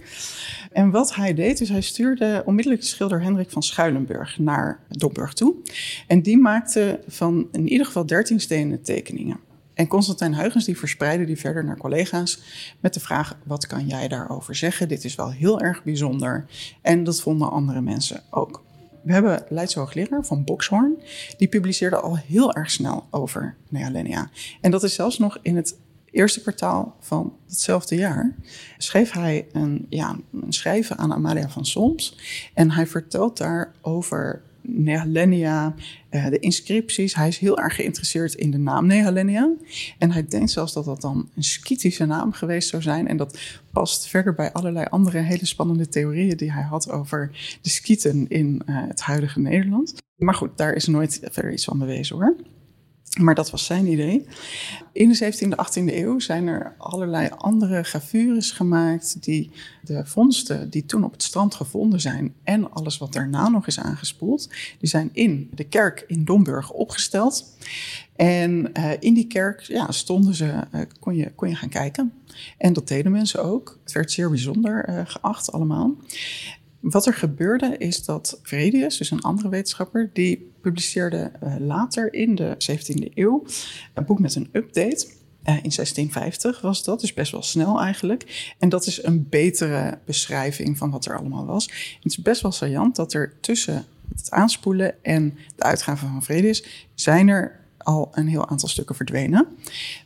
En 0.71 0.91
wat 0.91 1.15
hij 1.15 1.33
deed, 1.33 1.61
is 1.61 1.69
hij 1.69 1.81
stuurde 1.81 2.43
onmiddellijk 2.45 2.81
de 2.81 2.87
schilder 2.87 3.21
Hendrik 3.21 3.49
van 3.49 3.63
Schuilenburg 3.63 4.39
naar 4.39 4.79
Domburg 4.89 5.33
toe. 5.33 5.55
En 6.07 6.21
die 6.21 6.37
maakte 6.37 6.99
van 7.07 7.47
in 7.51 7.67
ieder 7.67 7.85
geval 7.85 8.05
dertien 8.05 8.39
stenen 8.39 8.81
tekeningen. 8.81 9.51
En 9.73 9.87
Constantijn 9.87 10.35
Huygens 10.35 10.65
die 10.65 10.77
verspreidde 10.77 11.25
die 11.25 11.39
verder 11.39 11.63
naar 11.63 11.77
collega's 11.77 12.39
met 12.79 12.93
de 12.93 12.99
vraag: 12.99 13.37
wat 13.43 13.67
kan 13.67 13.87
jij 13.87 14.07
daarover 14.07 14.55
zeggen? 14.55 14.87
Dit 14.87 15.03
is 15.03 15.15
wel 15.15 15.31
heel 15.31 15.59
erg 15.59 15.83
bijzonder. 15.83 16.45
En 16.81 17.03
dat 17.03 17.21
vonden 17.21 17.51
andere 17.51 17.81
mensen 17.81 18.23
ook. 18.29 18.63
We 19.03 19.13
hebben 19.13 19.43
Leidse 19.49 19.79
hoogleraar 19.79 20.25
van 20.25 20.43
Boxhorn. 20.43 21.01
Die 21.37 21.47
publiceerde 21.47 21.95
al 21.95 22.17
heel 22.17 22.53
erg 22.53 22.71
snel 22.71 23.07
over 23.09 23.55
Nealenia. 23.69 24.29
En 24.61 24.71
dat 24.71 24.83
is 24.83 24.93
zelfs 24.93 25.17
nog 25.17 25.37
in 25.41 25.55
het 25.55 25.77
eerste 26.11 26.41
kwartaal 26.41 26.95
van 26.99 27.33
hetzelfde 27.47 27.95
jaar. 27.95 28.35
Schreef 28.77 29.11
hij 29.11 29.47
een, 29.51 29.85
ja, 29.89 30.17
een 30.31 30.53
schrijven 30.53 30.97
aan 30.97 31.13
Amalia 31.13 31.49
van 31.49 31.65
Solms. 31.65 32.17
En 32.53 32.71
hij 32.71 32.87
vertelt 32.87 33.37
daar 33.37 33.73
over 33.81 34.41
Nehalenia, 34.63 35.75
uh, 36.11 36.29
de 36.29 36.39
inscripties. 36.39 37.15
Hij 37.15 37.27
is 37.27 37.37
heel 37.37 37.57
erg 37.57 37.75
geïnteresseerd 37.75 38.33
in 38.33 38.51
de 38.51 38.57
naam 38.57 38.85
Nehalenia. 38.85 39.51
En 39.97 40.11
hij 40.11 40.27
denkt 40.27 40.51
zelfs 40.51 40.73
dat 40.73 40.85
dat 40.85 41.01
dan 41.01 41.29
een 41.35 41.43
skitische 41.43 42.05
naam 42.05 42.31
geweest 42.31 42.69
zou 42.69 42.81
zijn. 42.81 43.07
En 43.07 43.17
dat 43.17 43.39
past 43.71 44.07
verder 44.07 44.33
bij 44.33 44.51
allerlei 44.51 44.85
andere 44.89 45.19
hele 45.19 45.45
spannende 45.45 45.87
theorieën 45.87 46.37
die 46.37 46.51
hij 46.51 46.63
had 46.63 46.91
over 46.91 47.31
de 47.61 47.69
skieten 47.69 48.25
in 48.27 48.61
uh, 48.65 48.81
het 48.87 49.01
huidige 49.01 49.39
Nederland. 49.39 49.93
Maar 50.15 50.35
goed, 50.35 50.57
daar 50.57 50.73
is 50.73 50.87
nooit 50.87 51.19
verder 51.23 51.51
iets 51.51 51.65
van 51.65 51.79
bewezen 51.79 52.15
hoor. 52.15 52.35
Maar 53.19 53.35
dat 53.35 53.51
was 53.51 53.65
zijn 53.65 53.87
idee. 53.91 54.25
In 54.91 55.09
de 55.09 55.33
17e, 55.33 55.47
18e 55.47 55.93
eeuw 55.93 56.19
zijn 56.19 56.47
er 56.47 56.75
allerlei 56.77 57.29
andere 57.37 57.83
gravures 57.83 58.51
gemaakt 58.51 59.23
die 59.23 59.51
de 59.83 60.05
vondsten 60.05 60.69
die 60.69 60.85
toen 60.85 61.03
op 61.03 61.11
het 61.11 61.23
strand 61.23 61.55
gevonden 61.55 62.01
zijn 62.01 62.33
en 62.43 62.71
alles 62.71 62.97
wat 62.97 63.13
daarna 63.13 63.49
nog 63.49 63.67
is 63.67 63.79
aangespoeld, 63.79 64.49
die 64.79 64.89
zijn 64.89 65.09
in 65.13 65.49
de 65.53 65.63
kerk 65.63 66.03
in 66.07 66.25
Domburg 66.25 66.71
opgesteld. 66.71 67.57
En 68.15 68.71
uh, 68.77 68.91
in 68.99 69.13
die 69.13 69.27
kerk 69.27 69.61
ja, 69.61 69.91
stonden 69.91 70.35
ze, 70.35 70.45
uh, 70.45 70.81
kon, 70.99 71.15
je, 71.15 71.31
kon 71.35 71.49
je 71.49 71.55
gaan 71.55 71.69
kijken. 71.69 72.13
En 72.57 72.73
dat 72.73 72.87
deden 72.87 73.11
mensen 73.11 73.43
ook. 73.43 73.79
Het 73.83 73.91
werd 73.91 74.11
zeer 74.11 74.29
bijzonder 74.29 74.89
uh, 74.89 75.01
geacht 75.03 75.51
allemaal. 75.51 75.95
Wat 76.83 77.05
er 77.05 77.13
gebeurde 77.13 77.77
is 77.77 78.05
dat 78.05 78.39
Vredius, 78.41 78.97
dus 78.97 79.11
een 79.11 79.21
andere 79.21 79.49
wetenschapper, 79.49 80.09
die 80.13 80.51
publiceerde 80.61 81.31
uh, 81.43 81.55
later 81.59 82.13
in 82.13 82.35
de 82.35 82.55
17e 82.71 83.13
eeuw 83.13 83.45
een 83.93 84.05
boek 84.05 84.19
met 84.19 84.35
een 84.35 84.49
update. 84.51 85.07
Uh, 85.07 85.55
in 85.55 85.71
1650 85.71 86.61
was 86.61 86.83
dat, 86.83 86.99
dus 86.99 87.13
best 87.13 87.31
wel 87.31 87.41
snel 87.41 87.81
eigenlijk. 87.81 88.53
En 88.59 88.69
dat 88.69 88.85
is 88.85 89.03
een 89.03 89.29
betere 89.29 89.99
beschrijving 90.05 90.77
van 90.77 90.91
wat 90.91 91.05
er 91.05 91.17
allemaal 91.17 91.45
was. 91.45 91.65
het 92.01 92.11
is 92.11 92.17
best 92.17 92.41
wel 92.41 92.51
saillant 92.51 92.95
dat 92.95 93.13
er 93.13 93.33
tussen 93.39 93.85
het 94.15 94.31
aanspoelen 94.31 95.03
en 95.03 95.37
de 95.55 95.63
uitgave 95.63 96.05
van 96.05 96.23
Vredius 96.23 96.87
zijn 96.93 97.27
er 97.27 97.62
al 97.83 98.09
een 98.11 98.27
heel 98.27 98.49
aantal 98.49 98.69
stukken 98.69 98.95
verdwenen. 98.95 99.47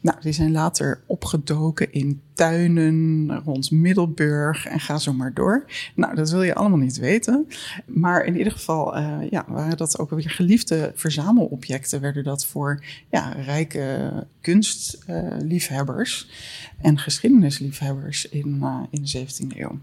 Nou, 0.01 0.17
die 0.21 0.31
zijn 0.31 0.51
later 0.51 1.01
opgedoken 1.05 1.91
in 1.91 2.21
tuinen 2.33 3.31
rond 3.45 3.71
Middelburg 3.71 4.65
en 4.65 4.79
ga 4.79 4.97
zo 4.97 5.13
maar 5.13 5.33
door. 5.33 5.65
Nou, 5.95 6.15
dat 6.15 6.29
wil 6.29 6.43
je 6.43 6.55
allemaal 6.55 6.77
niet 6.77 6.97
weten. 6.97 7.47
Maar 7.85 8.25
in 8.25 8.37
ieder 8.37 8.51
geval 8.51 8.97
uh, 8.97 9.17
ja, 9.29 9.45
waren 9.47 9.77
dat 9.77 9.99
ook 9.99 10.09
weer 10.09 10.29
geliefde 10.29 10.91
verzamelobjecten. 10.95 12.01
Werden 12.01 12.23
dat 12.23 12.45
voor 12.45 12.83
ja, 13.09 13.31
rijke 13.31 14.13
kunstliefhebbers 14.41 16.29
uh, 16.29 16.85
en 16.85 16.99
geschiedenisliefhebbers 16.99 18.29
in, 18.29 18.59
uh, 18.61 18.79
in 18.89 19.03
de 19.03 19.25
17e 19.25 19.57
eeuw. 19.57 19.79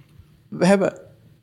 We 0.49 0.67
hebben 0.67 0.99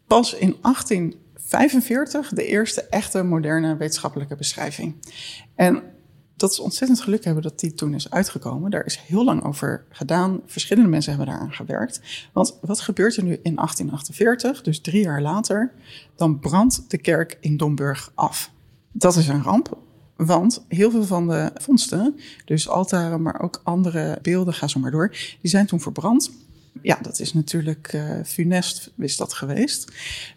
pas 0.08 0.34
in 0.34 0.56
1845 0.62 2.30
de 2.30 2.46
eerste 2.46 2.82
echte 2.82 3.24
moderne 3.24 3.78
wetenschappelijke 3.78 4.36
beschrijving. 4.36 4.96
En 5.56 5.84
dat 6.42 6.52
is 6.52 6.60
ontzettend 6.60 7.02
geluk 7.02 7.24
hebben 7.24 7.44
dat 7.44 7.60
die 7.60 7.74
toen 7.74 7.94
is 7.94 8.10
uitgekomen. 8.10 8.72
Daar 8.72 8.86
is 8.86 8.98
heel 8.98 9.24
lang 9.24 9.44
over 9.44 9.84
gedaan. 9.90 10.42
Verschillende 10.46 10.90
mensen 10.90 11.16
hebben 11.16 11.30
daaraan 11.30 11.54
gewerkt. 11.54 12.02
Want 12.34 12.58
wat 12.62 12.80
gebeurt 12.80 13.18
er 13.18 13.24
nu 13.24 13.40
in 13.44 13.56
1848, 13.56 14.62
dus 14.62 14.82
drie 14.82 15.02
jaar 15.02 15.22
later? 15.22 15.72
Dan 16.16 16.40
brandt 16.40 16.90
de 16.90 16.98
kerk 16.98 17.38
in 17.40 17.58
Domburg 17.58 18.12
af. 18.16 18.52
Dat 18.92 19.16
is 19.16 19.28
een 19.28 19.44
ramp. 19.44 19.78
Want 20.16 20.66
heel 20.68 20.92
veel 20.92 21.04
van 21.04 21.28
de 21.28 21.52
vondsten, 21.54 22.20
dus 22.46 22.70
altaren, 22.70 23.22
maar 23.22 23.42
ook 23.42 23.62
andere 23.64 24.20
beelden, 24.22 24.54
ga 24.54 24.68
zo 24.68 24.80
maar 24.80 24.92
door, 24.92 25.10
die 25.42 25.50
zijn 25.52 25.66
toen 25.66 25.82
verbrand. 25.82 26.32
Ja, 26.82 27.00
dat 27.02 27.20
is 27.20 27.34
natuurlijk 27.34 27.94
uh, 27.94 28.04
funest 28.26 28.92
is 28.98 29.18
dat 29.18 29.34
geweest. 29.34 29.92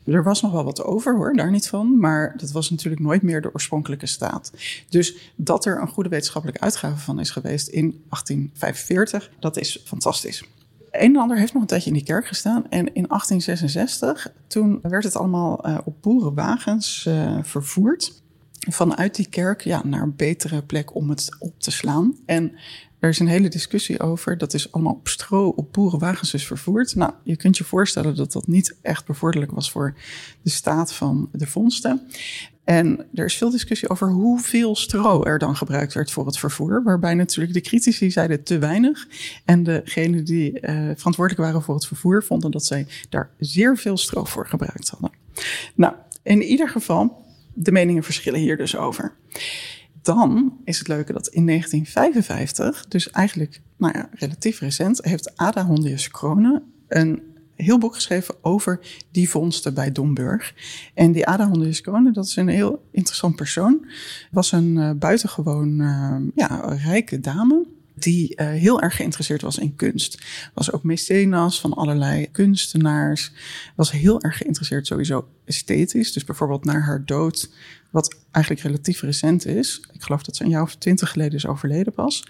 Er 0.04 0.22
was 0.22 0.42
nog 0.42 0.52
wel 0.52 0.64
wat 0.64 0.82
over 0.82 1.16
hoor, 1.16 1.32
daar 1.32 1.50
niet 1.50 1.68
van. 1.68 1.98
Maar 1.98 2.34
dat 2.36 2.50
was 2.50 2.70
natuurlijk 2.70 3.02
nooit 3.02 3.22
meer 3.22 3.40
de 3.40 3.54
oorspronkelijke 3.54 4.06
staat. 4.06 4.52
Dus 4.88 5.32
dat 5.36 5.64
er 5.64 5.80
een 5.80 5.88
goede 5.88 6.08
wetenschappelijke 6.08 6.62
uitgave 6.62 6.98
van 6.98 7.20
is 7.20 7.30
geweest 7.30 7.68
in 7.68 8.02
1845, 8.08 9.30
dat 9.40 9.56
is 9.56 9.80
fantastisch. 9.84 10.44
Een 10.90 11.14
en 11.14 11.16
ander 11.16 11.38
heeft 11.38 11.52
nog 11.52 11.62
een 11.62 11.68
tijdje 11.68 11.90
in 11.90 11.96
die 11.96 12.04
kerk 12.04 12.26
gestaan. 12.26 12.70
En 12.70 12.94
in 12.94 13.06
1866, 13.08 14.32
toen 14.46 14.78
werd 14.82 15.04
het 15.04 15.16
allemaal 15.16 15.68
uh, 15.68 15.78
op 15.84 16.02
boerenwagens 16.02 17.04
uh, 17.08 17.38
vervoerd 17.42 18.22
vanuit 18.70 19.14
die 19.14 19.28
kerk 19.28 19.60
ja, 19.60 19.82
naar 19.84 20.02
een 20.02 20.16
betere 20.16 20.62
plek 20.62 20.94
om 20.94 21.10
het 21.10 21.36
op 21.38 21.60
te 21.60 21.70
slaan. 21.70 22.16
En 22.26 22.52
er 23.04 23.10
is 23.10 23.18
een 23.18 23.28
hele 23.28 23.48
discussie 23.48 24.00
over. 24.00 24.38
Dat 24.38 24.54
is 24.54 24.72
allemaal 24.72 24.92
op 24.92 25.08
stro, 25.08 25.48
op 25.48 25.72
boerenwagens 25.72 26.30
dus 26.30 26.46
vervoerd. 26.46 26.94
Nou, 26.94 27.12
je 27.22 27.36
kunt 27.36 27.56
je 27.56 27.64
voorstellen 27.64 28.16
dat 28.16 28.32
dat 28.32 28.46
niet 28.46 28.76
echt 28.82 29.06
bevorderlijk 29.06 29.52
was 29.52 29.70
voor 29.70 29.94
de 30.42 30.50
staat 30.50 30.92
van 30.92 31.28
de 31.32 31.46
vondsten. 31.46 32.02
En 32.64 33.06
er 33.14 33.24
is 33.24 33.34
veel 33.36 33.50
discussie 33.50 33.88
over 33.88 34.08
hoeveel 34.08 34.76
stro 34.76 35.24
er 35.24 35.38
dan 35.38 35.56
gebruikt 35.56 35.94
werd 35.94 36.10
voor 36.10 36.26
het 36.26 36.38
vervoer. 36.38 36.82
Waarbij 36.82 37.14
natuurlijk 37.14 37.54
de 37.54 37.60
critici 37.60 38.10
zeiden 38.10 38.42
te 38.42 38.58
weinig. 38.58 39.06
En 39.44 39.62
degenen 39.62 40.24
die 40.24 40.60
uh, 40.60 40.70
verantwoordelijk 40.70 41.36
waren 41.36 41.62
voor 41.62 41.74
het 41.74 41.86
vervoer 41.86 42.24
vonden 42.24 42.50
dat 42.50 42.64
zij 42.64 42.86
daar 43.08 43.30
zeer 43.38 43.76
veel 43.76 43.96
stro 43.96 44.24
voor 44.24 44.46
gebruikt 44.46 44.88
hadden. 44.88 45.12
Nou, 45.74 45.94
in 46.22 46.42
ieder 46.42 46.68
geval, 46.68 47.24
de 47.54 47.72
meningen 47.72 48.02
verschillen 48.02 48.40
hier 48.40 48.56
dus 48.56 48.76
over. 48.76 49.12
Dan 50.04 50.58
is 50.64 50.78
het 50.78 50.88
leuke 50.88 51.12
dat 51.12 51.28
in 51.28 51.46
1955, 51.46 52.88
dus 52.88 53.10
eigenlijk 53.10 53.60
nou 53.76 53.98
ja, 53.98 54.08
relatief 54.12 54.60
recent, 54.60 55.04
heeft 55.04 55.36
Ada 55.36 55.66
Hondius 55.66 56.10
Krone 56.10 56.62
een 56.88 57.22
heel 57.54 57.78
boek 57.78 57.94
geschreven 57.94 58.34
over 58.40 58.80
die 59.10 59.30
vondsten 59.30 59.74
bij 59.74 59.92
Domburg. 59.92 60.54
En 60.94 61.12
die 61.12 61.26
Ada 61.26 61.48
Hondius 61.48 61.80
Krone, 61.80 62.12
dat 62.12 62.24
is 62.24 62.36
een 62.36 62.48
heel 62.48 62.84
interessant 62.90 63.36
persoon. 63.36 63.86
Was 64.30 64.52
een 64.52 64.76
uh, 64.76 64.90
buitengewoon 64.90 65.80
uh, 65.80 66.16
ja, 66.34 66.76
rijke 66.84 67.20
dame 67.20 67.66
die 67.94 68.40
uh, 68.40 68.46
heel 68.46 68.80
erg 68.80 68.96
geïnteresseerd 68.96 69.42
was 69.42 69.58
in 69.58 69.76
kunst. 69.76 70.18
Was 70.54 70.72
ook 70.72 70.82
mecenas 70.82 71.60
van 71.60 71.74
allerlei 71.74 72.30
kunstenaars. 72.30 73.32
Was 73.76 73.90
heel 73.90 74.20
erg 74.20 74.36
geïnteresseerd 74.36 74.86
sowieso 74.86 75.28
esthetisch. 75.44 76.12
Dus 76.12 76.24
bijvoorbeeld 76.24 76.64
naar 76.64 76.82
haar 76.82 77.04
dood, 77.04 77.50
wat 77.90 78.16
eigenlijk 78.30 78.66
relatief 78.66 79.00
recent 79.00 79.46
is. 79.46 79.80
Ik 79.92 80.02
geloof 80.02 80.22
dat 80.22 80.36
ze 80.36 80.44
een 80.44 80.50
jaar 80.50 80.62
of 80.62 80.74
twintig 80.74 81.10
geleden 81.10 81.34
is 81.34 81.46
overleden 81.46 81.92
pas 81.92 82.24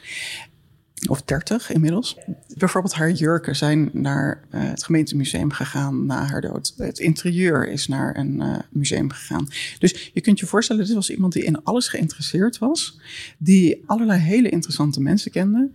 of 1.08 1.22
dertig 1.22 1.72
inmiddels. 1.72 2.18
Bijvoorbeeld 2.56 2.94
haar 2.94 3.10
jurken 3.10 3.56
zijn 3.56 3.90
naar 3.92 4.44
uh, 4.50 4.62
het 4.62 4.84
gemeentemuseum 4.84 5.50
gegaan 5.52 6.06
na 6.06 6.24
haar 6.24 6.40
dood. 6.40 6.74
Het 6.76 6.98
interieur 6.98 7.68
is 7.68 7.88
naar 7.88 8.16
een 8.16 8.40
uh, 8.40 8.58
museum 8.70 9.10
gegaan. 9.10 9.48
Dus 9.78 10.10
je 10.12 10.20
kunt 10.20 10.38
je 10.38 10.46
voorstellen, 10.46 10.86
dit 10.86 10.94
was 10.94 11.10
iemand 11.10 11.32
die 11.32 11.44
in 11.44 11.62
alles 11.62 11.88
geïnteresseerd 11.88 12.58
was. 12.58 13.00
Die 13.38 13.82
allerlei 13.86 14.20
hele 14.20 14.48
interessante 14.48 15.00
mensen 15.00 15.30
kende. 15.30 15.70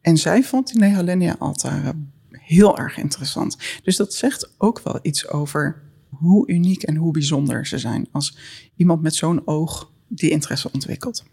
En 0.00 0.16
zij 0.16 0.42
vond 0.42 0.66
die 0.66 0.78
Nehalenia-altaren 0.78 2.12
heel 2.30 2.78
erg 2.78 2.96
interessant. 2.96 3.56
Dus 3.82 3.96
dat 3.96 4.14
zegt 4.14 4.54
ook 4.58 4.80
wel 4.80 4.98
iets 5.02 5.28
over 5.28 5.82
hoe 6.08 6.48
uniek 6.48 6.82
en 6.82 6.96
hoe 6.96 7.12
bijzonder 7.12 7.66
ze 7.66 7.78
zijn. 7.78 8.08
Als 8.12 8.38
iemand 8.76 9.02
met 9.02 9.14
zo'n 9.14 9.46
oog 9.46 9.90
die 10.08 10.30
interesse 10.30 10.72
ontwikkelt. 10.72 11.24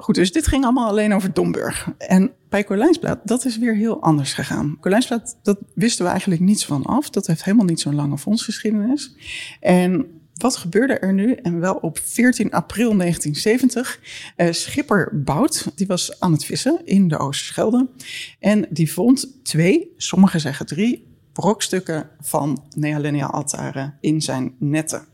Goed, 0.00 0.14
dus 0.14 0.32
dit 0.32 0.46
ging 0.46 0.64
allemaal 0.64 0.88
alleen 0.88 1.14
over 1.14 1.32
Domburg. 1.32 1.88
En 1.98 2.32
bij 2.48 2.64
Colijnsplaat, 2.64 3.20
dat 3.24 3.44
is 3.44 3.58
weer 3.58 3.74
heel 3.74 4.02
anders 4.02 4.32
gegaan. 4.32 4.76
Colijnsplaat, 4.80 5.38
dat 5.42 5.58
wisten 5.74 6.04
we 6.04 6.10
eigenlijk 6.10 6.40
niets 6.40 6.66
van 6.66 6.84
af. 6.84 7.10
Dat 7.10 7.26
heeft 7.26 7.44
helemaal 7.44 7.66
niet 7.66 7.80
zo'n 7.80 7.94
lange 7.94 8.18
fondsgeschiedenis. 8.18 9.14
En 9.60 10.06
wat 10.34 10.56
gebeurde 10.56 10.98
er 10.98 11.12
nu? 11.12 11.32
En 11.32 11.60
wel 11.60 11.74
op 11.74 11.98
14 12.02 12.50
april 12.50 12.96
1970. 12.96 14.00
Uh, 14.36 14.52
schipper 14.52 15.22
Bout, 15.24 15.72
die 15.74 15.86
was 15.86 16.20
aan 16.20 16.32
het 16.32 16.44
vissen 16.44 16.80
in 16.84 17.08
de 17.08 17.18
Oosterschelde. 17.18 17.88
En 18.38 18.66
die 18.70 18.92
vond 18.92 19.38
twee, 19.42 19.92
sommigen 19.96 20.40
zeggen 20.40 20.66
drie, 20.66 21.06
brokstukken 21.32 22.10
van 22.20 22.64
nealineaaltaren 22.76 23.96
in 24.00 24.22
zijn 24.22 24.54
netten. 24.58 25.06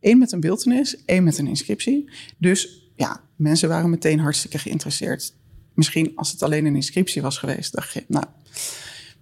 Eén 0.00 0.18
met 0.18 0.32
een 0.32 0.40
beeldenis, 0.40 1.04
één 1.04 1.24
met 1.24 1.38
een 1.38 1.46
inscriptie. 1.46 2.10
Dus 2.38 2.87
ja, 2.98 3.20
mensen 3.36 3.68
waren 3.68 3.90
meteen 3.90 4.18
hartstikke 4.18 4.58
geïnteresseerd. 4.58 5.34
Misschien 5.74 6.12
als 6.14 6.30
het 6.30 6.42
alleen 6.42 6.66
een 6.66 6.74
inscriptie 6.74 7.22
was 7.22 7.38
geweest, 7.38 7.72
dacht 7.72 7.92
je, 7.92 8.04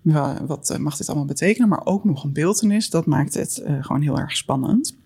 nou, 0.03 0.47
wat 0.47 0.71
eh, 0.71 0.79
mag 0.79 0.97
dit 0.97 1.07
allemaal 1.07 1.27
betekenen? 1.27 1.69
Maar 1.69 1.85
ook 1.87 2.05
nog 2.05 2.25
een 2.25 2.33
beeldenis, 2.33 2.91
dat 2.91 3.07
maakt 3.07 3.35
het 3.35 3.63
uh, 3.67 3.85
gewoon 3.85 4.03
heel 4.03 4.19
erg 4.19 4.37
spannend. 4.37 4.97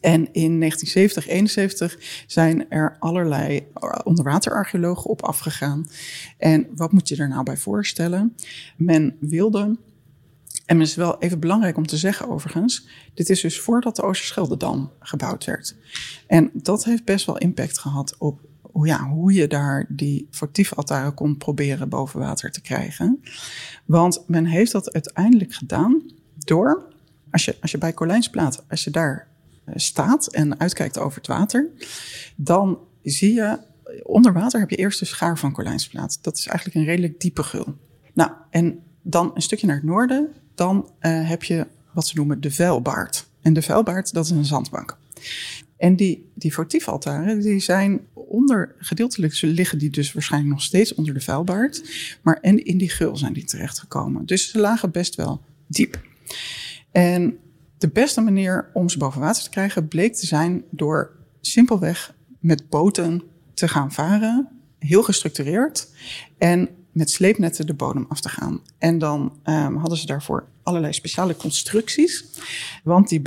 En 0.00 0.32
in 0.32 0.58
1970, 0.58 1.28
71 1.28 1.98
zijn 2.26 2.70
er 2.70 2.96
allerlei 2.98 3.66
onderwaterarcheologen 4.04 5.10
op 5.10 5.22
afgegaan. 5.22 5.86
En 6.38 6.66
wat 6.74 6.92
moet 6.92 7.08
je 7.08 7.16
er 7.16 7.28
nou 7.28 7.42
bij 7.42 7.56
voorstellen? 7.56 8.34
Men 8.76 9.16
wilde 9.20 9.76
en 10.70 10.78
het 10.78 10.88
is 10.88 10.94
wel 10.94 11.18
even 11.18 11.40
belangrijk 11.40 11.76
om 11.76 11.86
te 11.86 11.96
zeggen 11.96 12.28
overigens, 12.28 12.88
dit 13.14 13.30
is 13.30 13.40
dus 13.40 13.60
voordat 13.60 13.96
de 13.96 14.02
Oosterscheldedam 14.02 14.92
gebouwd 15.00 15.44
werd. 15.44 15.76
En 16.26 16.50
dat 16.52 16.84
heeft 16.84 17.04
best 17.04 17.26
wel 17.26 17.38
impact 17.38 17.78
gehad 17.78 18.16
op 18.18 18.40
ja, 18.82 19.08
hoe 19.08 19.32
je 19.32 19.46
daar 19.46 19.86
die 19.88 20.28
altaren 20.74 21.14
kon 21.14 21.36
proberen 21.36 21.88
boven 21.88 22.20
water 22.20 22.50
te 22.50 22.60
krijgen. 22.60 23.20
Want 23.84 24.24
men 24.26 24.44
heeft 24.44 24.72
dat 24.72 24.92
uiteindelijk 24.92 25.54
gedaan 25.54 26.02
door, 26.38 26.92
als 27.30 27.44
je, 27.44 27.56
als 27.60 27.70
je 27.70 27.78
bij 27.78 27.94
Colijnsplaat, 27.94 28.64
als 28.68 28.84
je 28.84 28.90
daar 28.90 29.28
eh, 29.64 29.74
staat 29.76 30.26
en 30.26 30.60
uitkijkt 30.60 30.98
over 30.98 31.18
het 31.18 31.26
water, 31.26 31.68
dan 32.36 32.78
zie 33.02 33.34
je, 33.34 33.58
onder 34.02 34.32
water 34.32 34.60
heb 34.60 34.70
je 34.70 34.76
eerst 34.76 34.98
de 34.98 35.04
schaar 35.04 35.38
van 35.38 35.52
Colijnsplaat. 35.52 36.18
Dat 36.22 36.38
is 36.38 36.46
eigenlijk 36.46 36.78
een 36.78 36.84
redelijk 36.84 37.20
diepe 37.20 37.42
gul. 37.42 37.76
Nou, 38.14 38.30
en 38.50 38.82
dan 39.02 39.30
een 39.34 39.42
stukje 39.42 39.66
naar 39.66 39.76
het 39.76 39.84
noorden 39.84 40.28
dan 40.54 40.90
uh, 41.00 41.28
heb 41.28 41.42
je 41.42 41.66
wat 41.92 42.06
ze 42.06 42.16
noemen 42.16 42.40
de 42.40 42.50
vuilbaard. 42.50 43.26
En 43.42 43.52
de 43.52 43.62
vuilbaard, 43.62 44.12
dat 44.12 44.24
is 44.24 44.30
een 44.30 44.44
zandbank. 44.44 44.98
En 45.76 45.96
die, 45.96 46.30
die 46.34 46.54
votiefaltaren, 46.54 47.40
die 47.40 47.60
zijn 47.60 48.00
onder, 48.12 48.74
gedeeltelijk 48.78 49.40
liggen 49.40 49.78
die 49.78 49.90
dus 49.90 50.12
waarschijnlijk 50.12 50.52
nog 50.52 50.62
steeds 50.62 50.94
onder 50.94 51.14
de 51.14 51.20
vuilbaard. 51.20 51.82
Maar 52.22 52.38
en 52.40 52.64
in 52.64 52.78
die 52.78 52.88
gul 52.88 53.16
zijn 53.16 53.32
die 53.32 53.44
terechtgekomen. 53.44 54.26
Dus 54.26 54.50
ze 54.50 54.58
lagen 54.58 54.90
best 54.90 55.14
wel 55.14 55.40
diep. 55.66 56.00
En 56.92 57.38
de 57.78 57.88
beste 57.88 58.20
manier 58.20 58.70
om 58.72 58.88
ze 58.88 58.98
boven 58.98 59.20
water 59.20 59.42
te 59.42 59.50
krijgen 59.50 59.88
bleek 59.88 60.14
te 60.14 60.26
zijn 60.26 60.64
door 60.70 61.10
simpelweg 61.40 62.14
met 62.38 62.68
boten 62.68 63.22
te 63.54 63.68
gaan 63.68 63.92
varen. 63.92 64.48
Heel 64.78 65.02
gestructureerd. 65.02 65.88
En 66.38 66.68
met 66.92 67.10
sleepnetten 67.10 67.66
de 67.66 67.74
bodem 67.74 68.06
af 68.08 68.20
te 68.20 68.28
gaan. 68.28 68.60
En 68.78 68.98
dan 68.98 69.32
um, 69.44 69.76
hadden 69.76 69.98
ze 69.98 70.06
daarvoor 70.06 70.48
allerlei 70.62 70.92
speciale 70.92 71.36
constructies. 71.36 72.24
Want 72.84 73.08
die, 73.08 73.22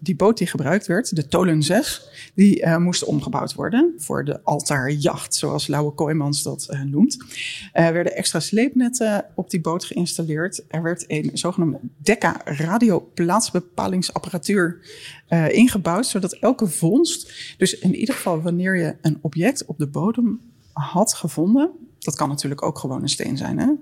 die 0.00 0.16
boot 0.16 0.38
die 0.38 0.46
gebruikt 0.46 0.86
werd, 0.86 1.16
de 1.16 1.28
Tolen 1.28 1.62
6, 1.62 2.08
die 2.34 2.62
uh, 2.62 2.76
moest 2.76 3.04
omgebouwd 3.04 3.54
worden 3.54 3.94
voor 3.96 4.24
de 4.24 4.44
altaarjacht, 4.44 5.34
zoals 5.34 5.66
Lauwe 5.66 5.92
Kooijmans 5.92 6.42
dat 6.42 6.68
uh, 6.70 6.82
noemt. 6.82 7.24
Er 7.72 7.92
werden 7.92 8.16
extra 8.16 8.40
sleepnetten 8.40 9.24
op 9.34 9.50
die 9.50 9.60
boot 9.60 9.84
geïnstalleerd. 9.84 10.64
Er 10.68 10.82
werd 10.82 11.04
een 11.06 11.30
zogenaamde 11.32 11.80
Decca 11.96 12.40
radioplaatsbepalingsapparatuur 12.44 14.80
uh, 15.28 15.52
ingebouwd, 15.52 16.06
zodat 16.06 16.32
elke 16.32 16.66
vondst, 16.66 17.32
dus 17.58 17.78
in 17.78 17.94
ieder 17.94 18.14
geval 18.14 18.42
wanneer 18.42 18.76
je 18.76 18.96
een 19.00 19.18
object 19.20 19.64
op 19.64 19.78
de 19.78 19.86
bodem 19.86 20.40
had 20.72 21.14
gevonden, 21.14 21.70
dat 22.04 22.16
kan 22.16 22.28
natuurlijk 22.28 22.62
ook 22.62 22.78
gewoon 22.78 23.02
een 23.02 23.08
steen 23.08 23.36
zijn. 23.36 23.58
Hè? 23.58 23.72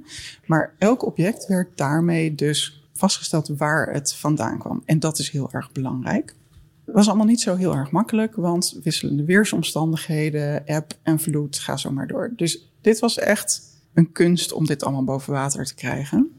Maar 0.46 0.74
elk 0.78 1.06
object 1.06 1.46
werd 1.46 1.76
daarmee 1.76 2.34
dus 2.34 2.84
vastgesteld 2.92 3.48
waar 3.48 3.92
het 3.92 4.14
vandaan 4.14 4.58
kwam. 4.58 4.82
En 4.84 4.98
dat 4.98 5.18
is 5.18 5.30
heel 5.30 5.48
erg 5.52 5.72
belangrijk. 5.72 6.34
Het 6.84 6.94
was 6.94 7.08
allemaal 7.08 7.26
niet 7.26 7.40
zo 7.40 7.56
heel 7.56 7.74
erg 7.74 7.90
makkelijk, 7.90 8.34
want 8.34 8.78
wisselende 8.82 9.24
weersomstandigheden, 9.24 10.66
eb 10.66 10.92
en 11.02 11.20
vloed, 11.20 11.58
ga 11.58 11.76
zo 11.76 11.90
maar 11.90 12.06
door. 12.06 12.32
Dus 12.36 12.72
dit 12.80 12.98
was 12.98 13.18
echt 13.18 13.62
een 13.94 14.12
kunst 14.12 14.52
om 14.52 14.66
dit 14.66 14.82
allemaal 14.82 15.04
boven 15.04 15.32
water 15.32 15.64
te 15.64 15.74
krijgen. 15.74 16.30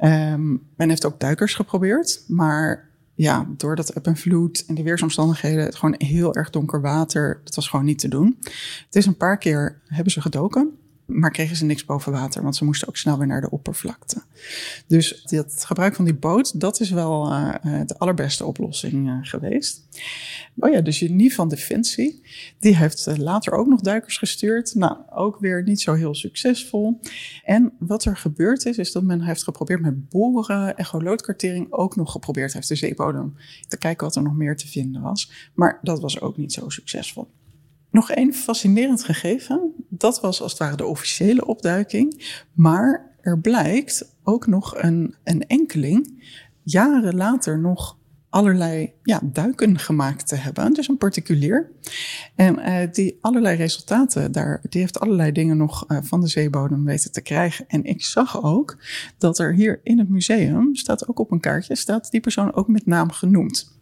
Um, 0.00 0.66
men 0.76 0.88
heeft 0.88 1.06
ook 1.06 1.20
duikers 1.20 1.54
geprobeerd, 1.54 2.24
maar 2.26 2.87
ja, 3.18 3.46
door 3.56 3.76
dat 3.76 3.88
eb 3.88 4.06
en 4.06 4.16
vloed 4.16 4.64
en 4.66 4.74
de 4.74 4.82
weersomstandigheden, 4.82 5.64
het 5.64 5.74
gewoon 5.74 5.94
heel 5.98 6.34
erg 6.34 6.50
donker 6.50 6.80
water, 6.80 7.40
dat 7.44 7.54
was 7.54 7.68
gewoon 7.68 7.84
niet 7.84 7.98
te 7.98 8.08
doen. 8.08 8.36
Het 8.84 8.96
is 8.96 9.06
een 9.06 9.16
paar 9.16 9.38
keer 9.38 9.80
hebben 9.86 10.12
ze 10.12 10.20
gedoken, 10.20 10.78
maar 11.08 11.30
kregen 11.30 11.56
ze 11.56 11.64
niks 11.64 11.84
boven 11.84 12.12
water, 12.12 12.42
want 12.42 12.56
ze 12.56 12.64
moesten 12.64 12.88
ook 12.88 12.96
snel 12.96 13.18
weer 13.18 13.26
naar 13.26 13.40
de 13.40 13.50
oppervlakte. 13.50 14.22
Dus 14.86 15.22
het 15.24 15.64
gebruik 15.64 15.94
van 15.94 16.04
die 16.04 16.14
boot, 16.14 16.60
dat 16.60 16.80
is 16.80 16.90
wel 16.90 17.32
uh, 17.32 17.54
de 17.86 17.98
allerbeste 17.98 18.44
oplossing 18.44 19.08
uh, 19.08 19.18
geweest. 19.22 19.88
Oh 20.56 20.72
ja, 20.72 20.80
dus 20.80 20.98
Genie 20.98 21.34
van 21.34 21.48
Defensie, 21.48 22.22
die 22.58 22.76
heeft 22.76 23.18
later 23.18 23.52
ook 23.52 23.66
nog 23.66 23.80
duikers 23.80 24.18
gestuurd. 24.18 24.74
Nou, 24.74 24.96
ook 25.10 25.38
weer 25.38 25.62
niet 25.62 25.80
zo 25.80 25.94
heel 25.94 26.14
succesvol. 26.14 27.00
En 27.44 27.72
wat 27.78 28.04
er 28.04 28.16
gebeurd 28.16 28.66
is, 28.66 28.78
is 28.78 28.92
dat 28.92 29.02
men 29.02 29.20
heeft 29.20 29.44
geprobeerd 29.44 29.80
met 29.80 30.08
boren, 30.08 30.76
echolootkartering 30.76 31.72
ook 31.72 31.96
nog 31.96 32.12
geprobeerd 32.12 32.52
heeft 32.52 32.68
de 32.68 32.74
zeebodem 32.74 33.34
te 33.68 33.78
kijken 33.78 34.06
wat 34.06 34.16
er 34.16 34.22
nog 34.22 34.36
meer 34.36 34.56
te 34.56 34.68
vinden 34.68 35.02
was. 35.02 35.50
Maar 35.54 35.78
dat 35.82 36.00
was 36.00 36.20
ook 36.20 36.36
niet 36.36 36.52
zo 36.52 36.68
succesvol. 36.68 37.28
Nog 37.90 38.10
één 38.10 38.34
fascinerend 38.34 39.04
gegeven. 39.04 39.74
Dat 39.88 40.20
was 40.20 40.42
als 40.42 40.50
het 40.50 40.60
ware 40.60 40.76
de 40.76 40.86
officiële 40.86 41.46
opduiking. 41.46 42.36
Maar 42.52 43.16
er 43.20 43.40
blijkt 43.40 44.14
ook 44.22 44.46
nog 44.46 44.76
een, 44.76 45.14
een 45.24 45.46
enkeling 45.46 46.24
jaren 46.62 47.14
later 47.14 47.58
nog 47.58 47.96
allerlei 48.30 48.92
ja, 49.02 49.20
duiken 49.22 49.78
gemaakt 49.78 50.28
te 50.28 50.34
hebben. 50.34 50.72
Dus 50.72 50.88
een 50.88 50.98
particulier. 50.98 51.70
En 52.34 52.58
uh, 52.58 52.92
die 52.92 53.18
allerlei 53.20 53.56
resultaten 53.56 54.32
daar, 54.32 54.60
die 54.68 54.80
heeft 54.80 55.00
allerlei 55.00 55.32
dingen 55.32 55.56
nog 55.56 55.84
uh, 55.88 55.98
van 56.02 56.20
de 56.20 56.26
zeebodem 56.26 56.84
weten 56.84 57.12
te 57.12 57.20
krijgen. 57.20 57.64
En 57.68 57.84
ik 57.84 58.04
zag 58.04 58.42
ook 58.42 58.78
dat 59.18 59.38
er 59.38 59.54
hier 59.54 59.80
in 59.82 59.98
het 59.98 60.08
museum, 60.08 60.74
staat 60.74 61.08
ook 61.08 61.18
op 61.18 61.30
een 61.30 61.40
kaartje, 61.40 61.76
staat 61.76 62.10
die 62.10 62.20
persoon 62.20 62.54
ook 62.54 62.68
met 62.68 62.86
naam 62.86 63.10
genoemd. 63.10 63.77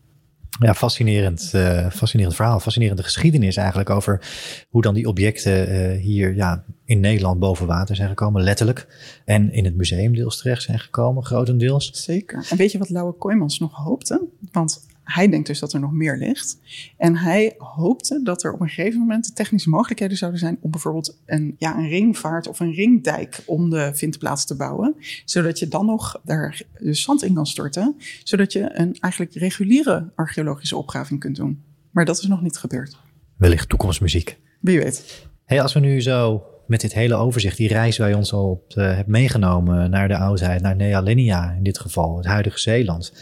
Ja, 0.59 0.75
fascinerend, 0.75 1.53
uh, 1.55 1.91
fascinerend 1.91 2.35
verhaal. 2.37 2.61
Fascinerende 2.61 3.03
geschiedenis 3.03 3.57
eigenlijk 3.57 3.91
over 3.91 4.21
hoe 4.69 4.83
dan 4.83 4.95
die 4.95 5.07
objecten 5.07 5.73
uh, 5.73 6.03
hier 6.03 6.35
ja, 6.35 6.65
in 6.85 7.01
Nederland 7.01 7.39
boven 7.39 7.67
water 7.67 7.97
zijn 7.97 8.09
gekomen, 8.09 8.43
letterlijk. 8.43 8.87
En 9.25 9.53
in 9.53 9.65
het 9.65 9.77
museum 9.77 10.15
deels 10.15 10.39
terecht 10.39 10.63
zijn 10.63 10.79
gekomen, 10.79 11.25
grotendeels. 11.25 11.91
Zeker. 11.93 12.47
En 12.51 12.57
weet 12.57 12.73
je 12.73 12.79
wat 12.79 12.91
Lauwe 12.91 13.13
Kooijmans 13.13 13.59
nog 13.59 13.75
hoopte? 13.75 14.23
Want 14.53 14.87
hij 15.07 15.29
denkt 15.29 15.47
dus 15.47 15.59
dat 15.59 15.73
er 15.73 15.81
nog 15.81 15.93
meer 15.93 16.17
ligt. 16.17 16.59
En 16.97 17.17
hij 17.17 17.55
hoopte 17.59 18.21
dat 18.23 18.43
er 18.43 18.53
op 18.53 18.61
een 18.61 18.69
gegeven 18.69 19.01
moment 19.01 19.27
de 19.27 19.33
technische 19.33 19.69
mogelijkheden 19.69 20.17
zouden 20.17 20.41
zijn 20.41 20.59
om 20.61 20.71
bijvoorbeeld 20.71 21.19
een, 21.27 21.55
ja, 21.59 21.79
een 21.79 21.89
ringvaart 21.89 22.49
of 22.49 22.61
een 22.61 22.73
ringdijk 22.73 23.43
om 23.47 23.71
de 23.71 23.91
vindplaats 23.95 24.47
te 24.47 24.57
bouwen. 24.57 24.97
Zodat 25.25 25.59
je 25.59 25.69
dan 25.69 25.87
nog 25.87 26.21
daar 26.25 26.63
dus 26.79 27.03
zand 27.03 27.23
in 27.23 27.35
kan 27.35 27.47
storten. 27.47 27.97
Zodat 28.25 28.53
je 28.53 28.79
een 28.79 28.97
eigenlijk 29.01 29.35
reguliere 29.35 30.11
archeologische 30.15 30.77
opgraving 30.77 31.21
kunt 31.21 31.37
doen. 31.37 31.63
Maar 31.91 32.05
dat 32.05 32.19
is 32.19 32.27
nog 32.27 32.43
niet 32.43 32.57
gebeurd. 32.57 32.97
Wellicht 33.37 33.69
toekomstmuziek. 33.69 34.39
Wie 34.61 34.79
weet. 34.79 35.27
Hey, 35.45 35.63
als 35.63 35.73
we 35.73 35.81
nu 35.81 36.03
zo 36.03 36.43
met 36.67 36.81
dit 36.81 36.93
hele 36.93 37.15
overzicht, 37.15 37.57
die 37.57 37.69
reis 37.69 37.99
waar 37.99 38.09
je 38.09 38.17
ons 38.17 38.33
al 38.33 38.51
op 38.51 38.75
uh, 38.77 38.95
hebt 38.95 39.09
meegenomen 39.09 39.91
naar 39.91 40.09
de 40.09 40.17
oudheid, 40.17 40.63
naar 40.63 40.77
Nea 40.77 41.01
Linia 41.01 41.53
in 41.53 41.63
dit 41.63 41.79
geval, 41.79 42.17
het 42.17 42.27
huidige 42.27 42.59
Zeeland. 42.59 43.13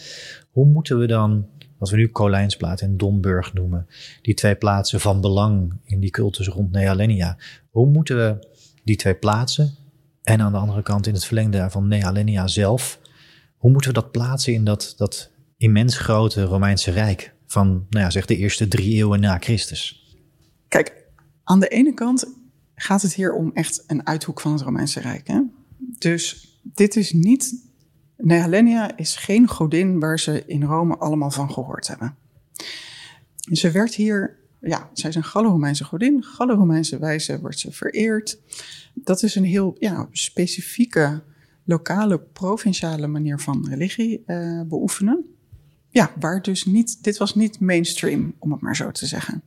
Hoe 0.51 0.67
moeten 0.67 0.99
we 0.99 1.07
dan 1.07 1.47
wat 1.79 1.91
we 1.91 1.97
nu 1.97 2.09
Kolijnsplaat 2.09 2.81
en 2.81 2.97
Domburg 2.97 3.53
noemen, 3.53 3.87
die 4.23 4.35
twee 4.35 4.55
plaatsen 4.55 5.01
van 5.01 5.21
belang 5.21 5.73
in 5.85 6.01
die 6.01 6.11
cultus 6.11 6.49
rond 6.49 6.73
Nealenia. 6.73 7.37
Hoe 7.71 7.87
moeten 7.87 8.17
we 8.17 8.47
die 8.85 8.97
twee 8.97 9.15
plaatsen 9.15 9.75
en 10.23 10.41
aan 10.41 10.53
de 10.53 10.59
andere 10.59 10.83
kant 10.83 11.07
in 11.07 11.15
het 11.15 11.25
verlengde 11.25 11.59
daarvan 11.59 11.89
Nealenia 11.89 12.47
zelf, 12.47 13.01
hoe 13.57 13.71
moeten 13.71 13.91
we 13.91 14.01
dat 14.01 14.11
plaatsen 14.11 14.53
in 14.53 14.65
dat, 14.65 14.95
dat 14.97 15.31
immens 15.57 15.99
grote 15.99 16.45
Romeinse 16.45 16.91
Rijk 16.91 17.35
van 17.47 17.87
nou 17.91 18.05
ja, 18.05 18.11
zeg 18.11 18.27
de 18.27 18.37
eerste 18.37 18.69
drie 18.69 18.95
eeuwen 18.95 19.21
na 19.21 19.39
Christus? 19.39 20.15
Kijk, 20.69 21.07
aan 21.45 21.61
de 21.61 21.69
ene 21.69 21.95
kant 21.95 22.27
gaat 22.75 23.03
het 23.03 23.15
hier 23.15 23.35
om 23.35 23.51
echt 23.53 23.85
een 23.87 24.07
uithoek 24.07 24.41
van 24.41 24.53
het 24.53 24.61
Romeinse 24.61 25.01
Rijk. 25.01 25.27
Hè? 25.27 25.41
Dus 25.99 26.49
dit 26.63 26.97
is 26.97 27.13
niet 27.13 27.73
Nehalenia 28.17 28.97
is 28.97 29.17
geen 29.17 29.49
godin 29.49 30.01
waar 30.01 30.19
ze 30.21 30.43
in 30.47 30.63
Rome 30.63 30.97
allemaal 30.97 31.31
van 31.31 31.53
gehoord 31.53 31.87
hebben. 31.87 32.17
Ze 33.53 33.71
werd 33.71 33.95
hier, 33.95 34.37
ja, 34.61 34.91
zij 34.93 35.11
is 35.11 35.17
een 35.17 35.25
Gallo-Romeinse 35.25 35.85
godin. 35.85 36.23
Gallo-Romeinse 36.23 36.99
wijze 36.99 37.41
wordt 37.41 37.59
ze 37.59 37.73
vereerd. 37.73 38.41
Dat 38.95 39.23
is 39.23 39.35
een 39.35 39.45
heel 39.45 39.77
ja, 39.79 40.09
specifieke, 40.13 41.23
lokale, 41.65 42.19
provinciale 42.19 43.07
manier 43.07 43.41
van 43.41 43.69
religie 43.69 44.23
uh, 44.27 44.61
beoefenen. 44.63 45.25
Ja, 45.91 46.13
waar 46.21 46.43
dus 46.43 46.65
niet, 46.65 47.05
dit 47.05 47.17
was 47.17 47.35
niet 47.35 47.61
mainstream, 47.61 48.35
om 48.39 48.53
het 48.53 48.61
maar 48.61 48.77
zo 48.77 48.91
te 48.91 49.07
zeggen. 49.07 49.43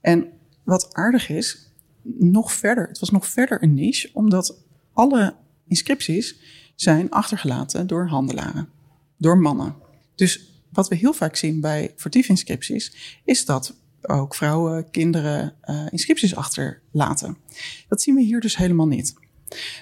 En 0.00 0.26
wat 0.62 0.94
aardig 0.94 1.28
is, 1.28 1.72
nog 2.02 2.52
verder, 2.52 2.88
het 2.88 2.98
was 2.98 3.10
nog 3.10 3.26
verder 3.26 3.62
een 3.62 3.74
niche, 3.74 4.10
omdat 4.12 4.58
alle 4.92 5.34
inscripties 5.68 6.36
zijn 6.74 7.10
achtergelaten 7.10 7.86
door 7.86 8.08
handelaren, 8.08 8.68
door 9.16 9.38
mannen. 9.38 9.74
Dus 10.14 10.50
wat 10.72 10.88
we 10.88 10.96
heel 10.96 11.12
vaak 11.12 11.36
zien 11.36 11.60
bij 11.60 11.94
inscripties 12.10 13.20
is 13.24 13.44
dat 13.44 13.76
ook 14.02 14.34
vrouwen, 14.34 14.90
kinderen 14.90 15.54
uh, 15.64 15.86
inscripties 15.90 16.34
achterlaten. 16.34 17.36
Dat 17.88 18.02
zien 18.02 18.14
we 18.14 18.22
hier 18.22 18.40
dus 18.40 18.56
helemaal 18.56 18.86
niet. 18.86 19.14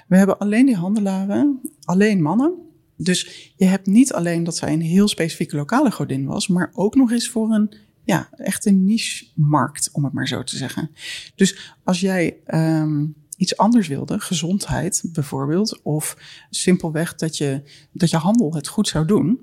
We 0.07 0.16
hebben 0.16 0.38
alleen 0.38 0.66
die 0.66 0.76
handelaren, 0.76 1.61
alleen 1.84 2.22
mannen. 2.22 2.55
Dus 2.97 3.53
je 3.57 3.64
hebt 3.64 3.86
niet 3.86 4.12
alleen 4.12 4.45
dat 4.45 4.57
zij 4.57 4.72
een 4.72 4.80
heel 4.80 5.09
specifieke 5.09 5.57
lokale 5.57 5.91
godin 5.91 6.26
was, 6.26 6.49
maar 6.49 6.70
ook 6.74 6.95
nog 6.95 7.11
eens 7.12 7.28
voor 7.28 7.51
een 7.51 7.74
ja, 8.05 8.28
echt 8.32 8.66
een 8.66 8.84
niche-markt, 8.84 9.88
om 9.93 10.05
het 10.05 10.12
maar 10.12 10.28
zo 10.28 10.43
te 10.43 10.57
zeggen. 10.57 10.91
Dus 11.34 11.74
als 11.84 12.01
jij 12.01 12.36
um, 12.47 13.14
iets 13.41 13.57
anders 13.57 13.88
wilde, 13.88 14.20
gezondheid 14.20 15.03
bijvoorbeeld, 15.12 15.80
of 15.82 16.16
simpelweg 16.51 17.14
dat 17.14 17.36
je, 17.36 17.62
dat 17.93 18.11
je 18.11 18.16
handel 18.16 18.55
het 18.55 18.68
goed 18.68 18.88
zou 18.88 19.07
doen, 19.07 19.41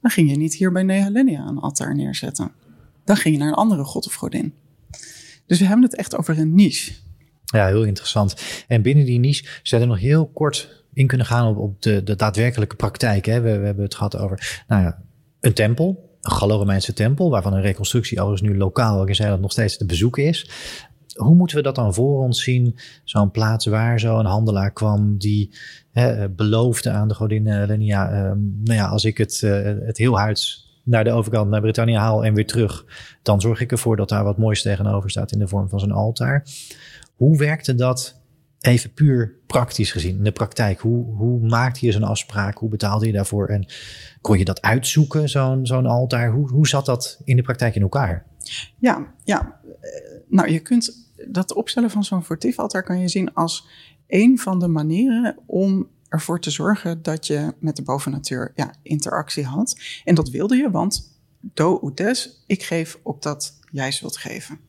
dan 0.00 0.10
ging 0.10 0.30
je 0.30 0.36
niet 0.36 0.54
hier 0.54 0.72
bij 0.72 0.82
Nehalenia 0.82 1.46
een 1.46 1.58
altaar 1.58 1.94
neerzetten. 1.94 2.52
Dan 3.04 3.16
ging 3.16 3.34
je 3.34 3.40
naar 3.40 3.48
een 3.48 3.54
andere 3.54 3.84
god 3.84 4.06
of 4.06 4.14
godin. 4.14 4.54
Dus 5.46 5.58
we 5.58 5.64
hebben 5.64 5.84
het 5.84 5.96
echt 5.96 6.16
over 6.16 6.38
een 6.38 6.54
niche. 6.54 6.92
Ja, 7.44 7.66
heel 7.66 7.84
interessant. 7.84 8.34
En 8.66 8.82
binnen 8.82 9.04
die 9.04 9.18
niche 9.18 9.46
zijn 9.62 9.80
er 9.80 9.86
nog 9.86 9.98
heel 9.98 10.26
kort 10.26 10.84
in 10.92 11.06
kunnen 11.06 11.26
gaan 11.26 11.46
op, 11.46 11.56
op 11.56 11.82
de, 11.82 12.02
de 12.02 12.16
daadwerkelijke 12.16 12.76
praktijk. 12.76 13.24
Hè. 13.24 13.40
We, 13.40 13.58
we 13.58 13.66
hebben 13.66 13.84
het 13.84 13.94
gehad 13.94 14.16
over 14.16 14.64
nou 14.66 14.82
ja, 14.82 15.02
een 15.40 15.54
tempel, 15.54 16.18
een 16.20 16.30
Gallo-Romeinse 16.30 16.92
tempel, 16.92 17.30
waarvan 17.30 17.52
een 17.52 17.60
reconstructie 17.60 18.20
overigens 18.20 18.50
nu 18.50 18.58
lokaal 18.58 19.06
in 19.06 19.14
Zeeland 19.14 19.40
nog 19.40 19.52
steeds 19.52 19.76
te 19.76 19.86
bezoeken 19.86 20.24
is 20.24 20.50
hoe 21.14 21.34
moeten 21.34 21.56
we 21.56 21.62
dat 21.62 21.74
dan 21.74 21.94
voor 21.94 22.22
ons 22.22 22.42
zien? 22.42 22.78
Zo'n 23.04 23.30
plaats 23.30 23.66
waar 23.66 24.00
zo'n 24.00 24.24
handelaar 24.24 24.72
kwam 24.72 25.18
die 25.18 25.50
hè, 25.92 26.28
beloofde 26.28 26.90
aan 26.90 27.08
de 27.08 27.14
godin 27.14 27.64
Lenia, 27.66 28.12
uh, 28.12 28.32
nou 28.64 28.78
ja, 28.78 28.86
als 28.86 29.04
ik 29.04 29.18
het, 29.18 29.40
uh, 29.44 29.62
het 29.86 29.98
heel 29.98 30.18
huids 30.18 30.68
naar 30.88 31.04
de 31.04 31.12
overkant, 31.12 31.50
naar 31.50 31.60
Britannia 31.60 32.00
haal 32.00 32.24
en 32.24 32.34
weer 32.34 32.46
terug, 32.46 32.84
dan 33.22 33.40
zorg 33.40 33.60
ik 33.60 33.72
ervoor 33.72 33.96
dat 33.96 34.08
daar 34.08 34.24
wat 34.24 34.38
moois 34.38 34.62
tegenover 34.62 35.10
staat 35.10 35.32
in 35.32 35.38
de 35.38 35.48
vorm 35.48 35.68
van 35.68 35.80
zo'n 35.80 35.92
altaar. 35.92 36.46
Hoe 37.16 37.38
werkte 37.38 37.74
dat 37.74 38.20
even 38.60 38.92
puur 38.92 39.34
praktisch 39.46 39.92
gezien 39.92 40.16
in 40.16 40.24
de 40.24 40.32
praktijk? 40.32 40.80
Hoe, 40.80 41.04
hoe 41.04 41.40
maakte 41.40 41.86
je 41.86 41.92
zo'n 41.92 42.02
afspraak? 42.02 42.58
Hoe 42.58 42.68
betaalde 42.68 43.06
je 43.06 43.12
daarvoor? 43.12 43.48
En 43.48 43.66
kon 44.20 44.38
je 44.38 44.44
dat 44.44 44.62
uitzoeken, 44.62 45.28
zo'n 45.28 45.66
zo'n 45.66 45.86
altaar? 45.86 46.30
Hoe, 46.30 46.48
hoe 46.48 46.68
zat 46.68 46.86
dat 46.86 47.20
in 47.24 47.36
de 47.36 47.42
praktijk 47.42 47.74
in 47.74 47.82
elkaar? 47.82 48.26
Ja, 48.78 49.14
ja. 49.24 49.60
nou 50.28 50.50
je 50.50 50.60
kunt 50.60 51.12
dat 51.28 51.54
opstellen 51.54 51.90
van 51.90 52.04
zo'n 52.04 52.24
altaar 52.56 52.82
kan 52.82 53.00
je 53.00 53.08
zien 53.08 53.34
als 53.34 53.68
een 54.06 54.38
van 54.38 54.58
de 54.58 54.68
manieren 54.68 55.38
om 55.46 55.88
ervoor 56.08 56.40
te 56.40 56.50
zorgen 56.50 57.02
dat 57.02 57.26
je 57.26 57.54
met 57.58 57.76
de 57.76 57.82
bovennatuur 57.82 58.52
ja, 58.54 58.74
interactie 58.82 59.44
had. 59.44 59.80
En 60.04 60.14
dat 60.14 60.30
wilde 60.30 60.56
je, 60.56 60.70
want 60.70 61.20
do 61.40 61.80
utes, 61.84 62.44
ik 62.46 62.62
geef 62.62 62.98
op 63.02 63.22
dat 63.22 63.58
jij 63.70 63.92
zult 63.92 64.16
geven. 64.16 64.60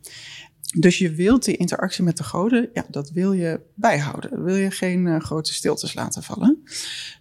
Dus 0.78 0.98
je 0.98 1.12
wilt 1.12 1.46
die 1.46 1.58
interactie 1.58 2.04
met 2.04 2.18
de 2.18 2.24
goden, 2.24 2.70
ja, 2.74 2.86
dat 2.90 3.12
wil 3.12 3.34
je 3.34 3.62
bijhouden. 3.76 4.44
wil 4.44 4.56
je 4.56 4.72
geen 4.72 5.06
uh, 5.06 5.20
grote 5.20 5.54
stiltes 5.54 5.94
laten 5.94 6.24
vallen. 6.24 6.64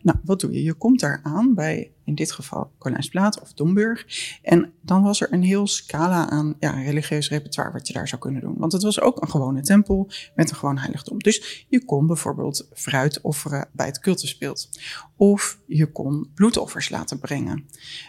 Nou, 0.03 0.19
wat 0.25 0.41
doe 0.41 0.53
je? 0.53 0.63
Je 0.63 0.75
komt 0.75 1.01
daar 1.01 1.21
aan 1.23 1.55
bij, 1.55 1.93
in 2.09 2.15
dit 2.15 2.33
geval, 2.33 2.71
Kolijnsplaat 2.79 3.41
of 3.41 3.53
Domburg. 3.53 4.07
En 4.43 4.73
dan 4.83 5.03
was 5.03 5.21
er 5.21 5.33
een 5.33 5.43
heel 5.43 5.67
scala 5.67 6.31
aan 6.31 6.55
ja, 6.59 6.71
religieus 6.71 7.29
repertoire 7.29 7.73
wat 7.73 7.87
je 7.87 7.93
daar 7.93 8.09
zou 8.09 8.21
kunnen 8.21 8.41
doen. 8.41 8.55
Want 8.59 8.73
het 8.73 8.83
was 8.83 9.01
ook 9.01 9.23
een 9.23 9.31
gewone 9.31 9.61
tempel 9.61 10.11
met 10.35 10.51
een 10.51 10.57
gewoon 10.57 10.79
heiligdom. 10.79 11.19
Dus 11.19 11.67
je 11.69 11.85
kon 11.85 12.07
bijvoorbeeld 12.07 12.69
fruit 12.73 13.21
offeren 13.21 13.69
bij 13.73 13.87
het 13.87 13.99
cultusbeeld. 13.99 14.69
Of 15.17 15.59
je 15.67 15.87
kon 15.93 16.31
bloedoffers 16.35 16.89
laten 16.89 17.19
brengen. 17.19 17.65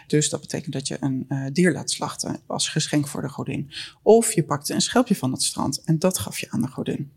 Dus 0.06 0.28
dat 0.28 0.40
betekent 0.40 0.72
dat 0.72 0.88
je 0.88 0.96
een 1.00 1.26
uh, 1.28 1.46
dier 1.52 1.72
laat 1.72 1.90
slachten 1.90 2.40
als 2.46 2.68
geschenk 2.68 3.08
voor 3.08 3.22
de 3.22 3.28
godin. 3.28 3.70
Of 4.02 4.32
je 4.32 4.44
pakte 4.44 4.74
een 4.74 4.80
schelpje 4.80 5.16
van 5.16 5.32
het 5.32 5.42
strand 5.42 5.84
en 5.84 5.98
dat 5.98 6.18
gaf 6.18 6.38
je 6.38 6.50
aan 6.50 6.60
de 6.60 6.68
godin. 6.68 7.10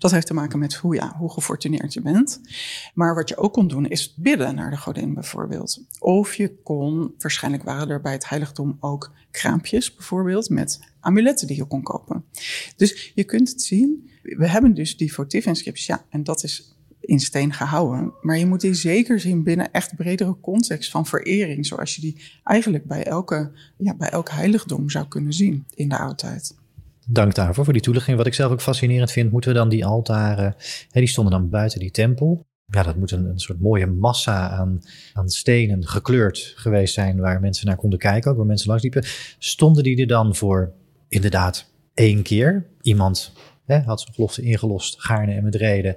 Dat 0.00 0.10
heeft 0.10 0.26
te 0.26 0.34
maken 0.34 0.58
met 0.58 0.74
hoe, 0.74 0.94
ja, 0.94 1.14
hoe 1.16 1.30
gefortuneerd 1.30 1.92
je 1.92 2.00
bent. 2.00 2.40
Maar 2.94 3.14
wat 3.14 3.28
je 3.28 3.36
ook 3.36 3.52
kon 3.52 3.68
doen 3.68 3.86
is 3.86 4.14
bidden 4.14 4.54
naar 4.54 4.70
de 4.70 4.76
godin 4.76 5.14
bijvoorbeeld. 5.14 5.82
Of 5.98 6.34
je 6.34 6.56
kon, 6.62 7.14
waarschijnlijk 7.18 7.62
waren 7.64 7.88
er 7.88 8.00
bij 8.00 8.12
het 8.12 8.28
heiligdom 8.28 8.76
ook 8.80 9.12
kraampjes 9.30 9.94
bijvoorbeeld 9.94 10.48
met 10.48 10.80
amuletten 11.00 11.46
die 11.46 11.56
je 11.56 11.64
kon 11.64 11.82
kopen. 11.82 12.24
Dus 12.76 13.12
je 13.14 13.24
kunt 13.24 13.48
het 13.48 13.62
zien. 13.62 14.10
We 14.22 14.48
hebben 14.48 14.74
dus 14.74 14.96
die 14.96 15.12
votief 15.12 15.46
inscripties, 15.46 15.86
ja, 15.86 16.04
en 16.08 16.24
dat 16.24 16.44
is 16.44 16.74
in 17.00 17.20
steen 17.20 17.52
gehouden. 17.52 18.12
Maar 18.22 18.38
je 18.38 18.46
moet 18.46 18.60
die 18.60 18.74
zeker 18.74 19.20
zien 19.20 19.42
binnen 19.42 19.72
echt 19.72 19.96
bredere 19.96 20.36
context 20.40 20.90
van 20.90 21.06
verering. 21.06 21.66
Zoals 21.66 21.94
je 21.94 22.00
die 22.00 22.16
eigenlijk 22.44 22.84
bij, 22.84 23.04
elke, 23.04 23.50
ja, 23.76 23.94
bij 23.94 24.08
elk 24.08 24.30
heiligdom 24.30 24.90
zou 24.90 25.06
kunnen 25.08 25.32
zien 25.32 25.66
in 25.74 25.88
de 25.88 25.98
oudheid. 25.98 26.58
Dank 27.12 27.34
daarvoor, 27.34 27.64
voor 27.64 27.72
die 27.72 27.82
toelichting. 27.82 28.16
Wat 28.16 28.26
ik 28.26 28.34
zelf 28.34 28.52
ook 28.52 28.60
fascinerend 28.60 29.12
vind, 29.12 29.32
moeten 29.32 29.50
we 29.50 29.56
dan 29.56 29.68
die 29.68 29.84
altaren, 29.84 30.54
hè, 30.90 31.00
die 31.00 31.08
stonden 31.08 31.32
dan 31.32 31.48
buiten 31.48 31.80
die 31.80 31.90
tempel. 31.90 32.46
Ja, 32.66 32.82
dat 32.82 32.96
moet 32.96 33.10
een, 33.10 33.24
een 33.24 33.38
soort 33.38 33.60
mooie 33.60 33.86
massa 33.86 34.48
aan, 34.48 34.80
aan 35.12 35.28
stenen 35.28 35.86
gekleurd 35.86 36.52
geweest 36.56 36.94
zijn 36.94 37.20
waar 37.20 37.40
mensen 37.40 37.66
naar 37.66 37.76
konden 37.76 37.98
kijken, 37.98 38.30
ook 38.30 38.36
waar 38.36 38.46
mensen 38.46 38.68
langs 38.68 38.82
liepen. 38.82 39.04
Stonden 39.38 39.82
die 39.82 40.00
er 40.00 40.06
dan 40.06 40.34
voor 40.34 40.72
inderdaad 41.08 41.70
één 41.94 42.22
keer? 42.22 42.66
Iemand 42.82 43.32
hè, 43.64 43.78
had 43.78 44.00
zijn 44.00 44.14
gelofte 44.14 44.42
ingelost, 44.42 45.00
gaarne 45.00 45.32
en 45.32 45.44
met 45.44 45.54
reden. 45.54 45.96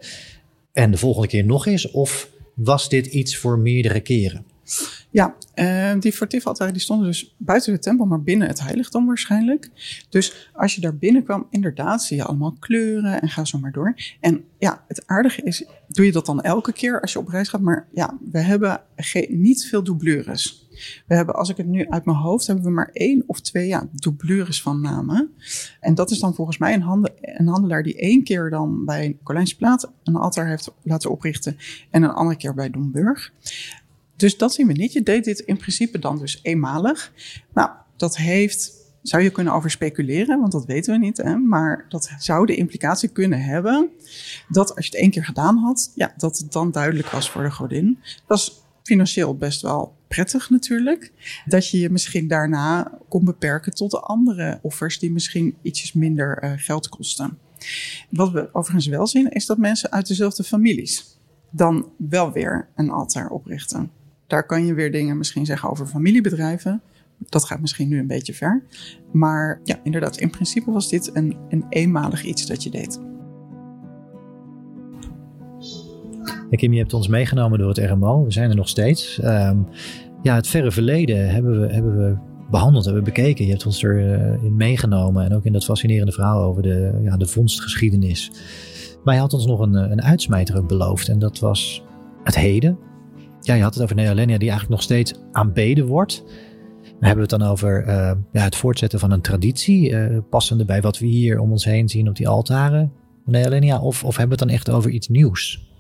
En 0.72 0.91
de 0.91 0.97
volgende 0.97 1.28
keer 1.28 1.45
nog 1.45 1.66
eens? 1.66 1.91
Of 1.91 2.30
was 2.55 2.89
dit 2.89 3.05
iets 3.05 3.38
voor 3.38 3.59
meerdere 3.59 3.99
keren? 3.99 4.45
Ja, 5.11 5.36
uh, 5.55 5.99
die 5.99 6.16
votiefaltaren 6.16 6.74
die 6.74 6.82
stonden 6.82 7.07
dus 7.07 7.36
buiten 7.38 7.74
de 7.74 7.80
tempel, 7.80 8.05
maar 8.05 8.22
binnen 8.22 8.47
het 8.47 8.61
heiligdom 8.61 9.05
waarschijnlijk. 9.05 9.70
Dus 10.09 10.49
als 10.53 10.76
je 10.76 10.82
daar 10.82 10.97
binnenkwam, 10.97 11.47
inderdaad 11.49 12.03
zie 12.03 12.18
je 12.18 12.24
allemaal 12.24 12.55
kleuren 12.59 13.22
en 13.22 13.30
ga 13.30 13.45
zo 13.45 13.59
maar 13.59 13.72
door. 13.72 13.95
En 14.20 14.43
ja, 14.57 14.84
het 14.88 15.07
aardige 15.07 15.41
is, 15.41 15.66
doe 15.88 16.05
je 16.05 16.11
dat 16.11 16.26
dan 16.26 16.41
elke 16.41 16.74
keer 16.74 17.01
als 17.01 17.14
je 17.14 17.20
op 17.20 17.28
reis 17.28 17.49
gaat? 17.49 17.61
Maar 17.61 17.88
ja, 17.93 18.18
we 18.32 18.39
hebben 18.39 18.82
niet 19.30 19.66
veel 19.66 19.84
doublures. 19.84 20.68
We 21.07 21.16
hebben, 21.16 21.36
als 21.36 21.49
ik 21.49 21.57
het 21.57 21.68
nu 21.68 21.88
uit 21.89 22.05
mijn 22.05 22.18
hoofd, 22.18 22.47
hebben 22.47 22.66
we 22.66 22.72
maar 22.72 22.89
één 22.93 23.24
of 23.28 23.41
twee 23.41 23.68
ja, 23.68 23.88
doublures 23.91 24.61
van 24.61 24.82
namen. 24.82 25.32
En 25.80 25.95
dat 25.95 26.11
is 26.11 26.20
dan 26.20 26.36
volgens 26.36 26.57
mij 26.57 26.74
een, 26.74 26.82
handel, 26.82 27.14
een 27.22 27.47
handelaar 27.47 27.84
die 27.84 27.95
één 27.95 28.24
keer 28.24 28.49
dan 28.49 28.86
bij 28.86 29.18
Plaat 29.57 29.91
een 30.03 30.16
altaar 30.16 30.47
heeft 30.47 30.72
laten 30.84 31.11
oprichten 31.11 31.57
en 31.89 32.03
een 32.03 32.09
andere 32.09 32.38
keer 32.38 32.53
bij 32.53 32.70
Domburg. 32.70 33.32
Dus 34.16 34.38
dat 34.38 34.53
zien 34.53 34.68
we 34.68 34.74
niet. 34.74 34.93
Je 34.93 35.03
deed 35.03 35.24
dit 35.24 35.39
in 35.39 35.57
principe 35.57 35.99
dan 35.99 36.18
dus 36.18 36.39
eenmalig. 36.41 37.14
Nou, 37.53 37.70
dat 37.97 38.18
heeft, 38.18 38.72
zou 39.01 39.24
je 39.24 39.30
kunnen 39.30 39.53
over 39.53 39.72
speculeren, 39.72 40.39
want 40.39 40.51
dat 40.51 40.66
weten 40.66 40.93
we 40.93 41.05
niet. 41.05 41.18
Hè? 41.18 41.38
Maar 41.38 41.86
dat 41.89 42.11
zou 42.18 42.45
de 42.45 42.55
implicatie 42.55 43.09
kunnen 43.09 43.41
hebben 43.41 43.89
dat 44.49 44.76
als 44.76 44.86
je 44.86 44.91
het 44.91 45.01
één 45.01 45.11
keer 45.11 45.26
gedaan 45.26 45.57
had, 45.57 45.91
ja, 45.95 46.14
dat 46.18 46.38
het 46.38 46.51
dan 46.51 46.72
duidelijk 46.72 47.09
was 47.09 47.30
voor 47.30 47.43
de 47.43 47.51
godin. 47.51 47.99
Dat 48.28 48.38
is 48.38 48.61
financieel 48.84 49.38
best 49.38 49.61
wel 49.61 49.95
prettig 50.07 50.49
natuurlijk. 50.49 51.11
Dat 51.45 51.70
je 51.70 51.80
je 51.80 51.89
misschien 51.89 52.28
daarna 52.28 52.97
kon 53.07 53.26
beperken 53.26 53.74
tot 53.74 53.91
de 53.91 53.99
andere 53.99 54.59
offers 54.61 54.99
die 54.99 55.11
misschien 55.11 55.55
ietsjes 55.61 55.93
minder 55.93 56.43
uh, 56.43 56.51
geld 56.55 56.89
kosten. 56.89 57.38
Wat 58.09 58.32
we 58.32 58.49
overigens 58.53 58.88
wel 58.88 59.07
zien 59.07 59.30
is 59.30 59.45
dat 59.45 59.57
mensen 59.57 59.91
uit 59.91 60.07
dezelfde 60.07 60.43
families 60.43 61.18
dan 61.49 61.89
wel 61.97 62.32
weer 62.32 62.68
een 62.76 62.89
altaar 62.89 63.30
oprichten. 63.30 63.91
Daar 64.28 64.45
kan 64.45 64.65
je 64.65 64.74
weer 64.74 64.91
dingen 64.91 65.17
misschien 65.17 65.45
zeggen 65.45 65.69
over 65.69 65.86
familiebedrijven. 65.86 66.82
Dat 67.30 67.45
gaat 67.45 67.59
misschien 67.59 67.88
nu 67.88 67.99
een 67.99 68.07
beetje 68.07 68.34
ver. 68.34 68.63
Maar 69.11 69.59
ja, 69.63 69.80
inderdaad, 69.84 70.17
in 70.17 70.30
principe 70.30 70.71
was 70.71 70.89
dit 70.89 71.09
een, 71.13 71.38
een 71.49 71.65
eenmalig 71.69 72.24
iets 72.24 72.45
dat 72.45 72.63
je 72.63 72.69
deed. 72.69 72.99
Kim, 76.49 76.74
je 76.74 76.80
hebt 76.80 76.93
ons 76.93 77.07
meegenomen 77.07 77.59
door 77.59 77.67
het 77.67 77.78
RMO. 77.78 78.24
We 78.24 78.32
zijn 78.32 78.49
er 78.49 78.55
nog 78.55 78.69
steeds. 78.69 79.19
Ehm, 79.19 79.57
ja, 80.21 80.36
het 80.36 80.47
verre 80.47 80.71
verleden 80.71 81.30
hebben 81.30 81.61
we, 81.61 81.74
hebben 81.74 81.97
we 81.97 82.17
behandeld, 82.49 82.86
hebben 82.86 83.03
we 83.03 83.11
bekeken. 83.11 83.45
Je 83.45 83.51
hebt 83.51 83.65
ons 83.65 83.84
erin 83.84 84.39
uh, 84.43 84.51
meegenomen. 84.51 85.26
En 85.26 85.34
ook 85.34 85.45
in 85.45 85.53
dat 85.53 85.65
fascinerende 85.65 86.11
verhaal 86.11 86.43
over 86.43 86.61
de, 86.61 86.99
ja, 87.03 87.17
de 87.17 87.28
vondstgeschiedenis. 87.28 88.32
Maar 89.03 89.13
je 89.13 89.19
had 89.19 89.34
ons 89.34 89.45
nog 89.45 89.59
een, 89.59 89.74
een 89.74 90.01
uitsmijter 90.01 90.65
beloofd. 90.65 91.07
En 91.07 91.19
dat 91.19 91.39
was 91.39 91.84
het 92.24 92.36
heden. 92.36 92.78
Ja, 93.44 93.54
je 93.54 93.62
had 93.62 93.74
het 93.74 93.84
over 93.84 93.96
Neolenia 93.96 94.38
die 94.38 94.50
eigenlijk 94.50 94.70
nog 94.70 94.82
steeds 94.82 95.14
aanbeden 95.32 95.86
wordt. 95.86 96.24
Dan 96.84 97.12
hebben 97.12 97.28
we 97.28 97.34
het 97.34 97.41
dan 97.41 97.50
over 97.50 97.88
uh, 97.88 98.12
ja, 98.32 98.41
het 98.44 98.56
voortzetten 98.56 99.00
van 99.00 99.12
een 99.12 99.22
traditie. 99.22 99.89
Uh, 99.89 100.18
passende 100.30 100.66
bij 100.66 100.82
wat 100.82 101.00
we 101.00 101.06
hier 101.06 101.39
om 101.39 101.52
ons 101.52 101.66
heen 101.66 101.89
zien 101.89 102.10
op 102.10 102.16
die 102.16 102.28
altaren. 102.28 102.91
Of, 103.82 104.04
of 104.04 104.18
hebben 104.18 104.38
we 104.38 104.44
het 104.44 104.50
dan 104.50 104.50
echt 104.50 104.70
over 104.70 104.91
iets 104.91 105.08
nieuws? 105.08 105.72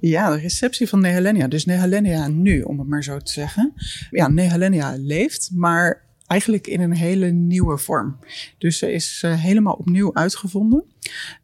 Ja, 0.00 0.30
de 0.30 0.40
receptie 0.40 0.88
van 0.88 1.00
Nehelenia. 1.00 1.48
Dus 1.48 1.64
Nehelenia 1.64 2.28
nu, 2.28 2.62
om 2.62 2.78
het 2.78 2.88
maar 2.88 3.04
zo 3.04 3.18
te 3.18 3.32
zeggen. 3.32 3.72
Ja, 4.10 4.28
Nehelenia 4.28 4.96
leeft, 4.98 5.50
maar 5.54 6.04
eigenlijk 6.26 6.66
in 6.66 6.80
een 6.80 6.96
hele 6.96 7.30
nieuwe 7.30 7.78
vorm. 7.78 8.18
Dus 8.58 8.78
ze 8.78 8.92
is 8.92 9.22
uh, 9.24 9.40
helemaal 9.40 9.74
opnieuw 9.74 10.14
uitgevonden. 10.14 10.84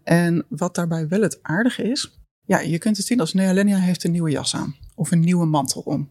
En 0.03 0.45
wat 0.49 0.75
daarbij 0.75 1.09
wel 1.09 1.23
het 1.23 1.39
aardige 1.43 1.83
is, 1.83 2.18
ja, 2.49 2.59
je 2.59 2.79
kunt 2.79 2.97
het 2.97 3.07
zien 3.07 3.21
als 3.21 3.33
Nehelenia 3.33 3.79
heeft 3.79 4.05
een 4.05 4.11
nieuwe 4.11 4.31
jas 4.31 4.55
aan 4.55 4.77
of 4.95 5.11
een 5.11 5.21
nieuwe 5.21 5.47
mantel 5.47 5.81
om. 5.81 6.09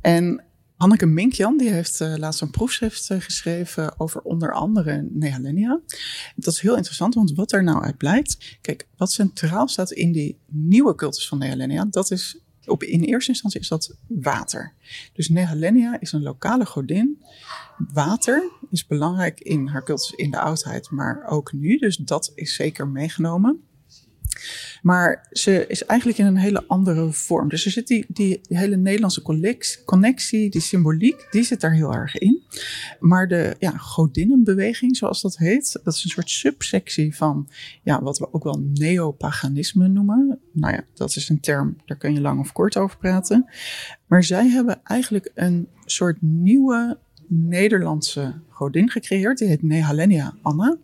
En 0.00 0.44
Hanneke 0.76 1.06
Minkjan 1.06 1.58
die 1.58 1.70
heeft 1.70 2.00
uh, 2.00 2.14
laatst 2.16 2.40
een 2.40 2.50
proefschrift 2.50 3.10
uh, 3.10 3.20
geschreven 3.20 4.00
over 4.00 4.20
onder 4.20 4.52
andere 4.52 5.08
Nehalenia. 5.10 5.80
Dat 6.36 6.54
is 6.54 6.60
heel 6.60 6.76
interessant, 6.76 7.14
want 7.14 7.32
wat 7.32 7.52
er 7.52 7.62
nou 7.62 7.82
uit 7.82 7.96
blijkt. 7.96 8.58
Kijk, 8.60 8.86
wat 8.96 9.12
centraal 9.12 9.68
staat 9.68 9.90
in 9.90 10.12
die 10.12 10.38
nieuwe 10.46 10.94
cultus 10.94 11.28
van 11.28 11.38
Nehalenia, 11.38 11.84
dat 11.90 12.10
is 12.10 12.38
op, 12.64 12.82
in 12.82 13.00
eerste 13.00 13.30
instantie 13.30 13.60
is 13.60 13.68
dat 13.68 13.96
water. 14.06 14.72
Dus 15.12 15.28
Nehalenia 15.28 16.00
is 16.00 16.12
een 16.12 16.22
lokale 16.22 16.66
godin. 16.66 17.24
Water 17.92 18.50
is 18.70 18.86
belangrijk 18.86 19.40
in 19.40 19.66
haar 19.66 19.84
cultus 19.84 20.10
in 20.10 20.30
de 20.30 20.40
oudheid, 20.40 20.90
maar 20.90 21.26
ook 21.26 21.52
nu. 21.52 21.78
Dus 21.78 21.96
dat 21.96 22.32
is 22.34 22.54
zeker 22.54 22.88
meegenomen. 22.88 23.62
Maar 24.82 25.26
ze 25.30 25.64
is 25.68 25.84
eigenlijk 25.84 26.18
in 26.18 26.26
een 26.26 26.36
hele 26.36 26.64
andere 26.66 27.12
vorm. 27.12 27.48
Dus 27.48 27.64
er 27.64 27.70
zit 27.70 27.86
die, 27.86 28.04
die, 28.08 28.40
hele 28.48 28.76
Nederlandse 28.76 29.22
connectie, 29.84 30.50
die 30.50 30.60
symboliek, 30.60 31.26
die 31.30 31.42
zit 31.42 31.60
daar 31.60 31.72
heel 31.72 31.94
erg 31.94 32.16
in. 32.16 32.42
Maar 33.00 33.28
de 33.28 33.56
ja, 33.58 33.70
godinnenbeweging, 33.70 34.96
zoals 34.96 35.22
dat 35.22 35.36
heet, 35.36 35.80
dat 35.84 35.94
is 35.94 36.04
een 36.04 36.10
soort 36.10 36.30
subsectie 36.30 37.16
van 37.16 37.48
ja, 37.82 38.02
wat 38.02 38.18
we 38.18 38.32
ook 38.32 38.44
wel 38.44 38.62
neopaganisme 38.74 39.88
noemen. 39.88 40.38
Nou 40.52 40.74
ja, 40.74 40.84
dat 40.94 41.16
is 41.16 41.28
een 41.28 41.40
term, 41.40 41.76
daar 41.86 41.96
kun 41.96 42.14
je 42.14 42.20
lang 42.20 42.40
of 42.40 42.52
kort 42.52 42.76
over 42.76 42.98
praten. 42.98 43.46
Maar 44.06 44.24
zij 44.24 44.48
hebben 44.48 44.80
eigenlijk 44.84 45.30
een 45.34 45.68
soort 45.84 46.16
nieuwe 46.20 46.98
Nederlandse 47.26 48.34
godin 48.48 48.90
gecreëerd. 48.90 49.38
Die 49.38 49.48
heet 49.48 49.62
Nehalenia 49.62 50.34
Anna. 50.42 50.76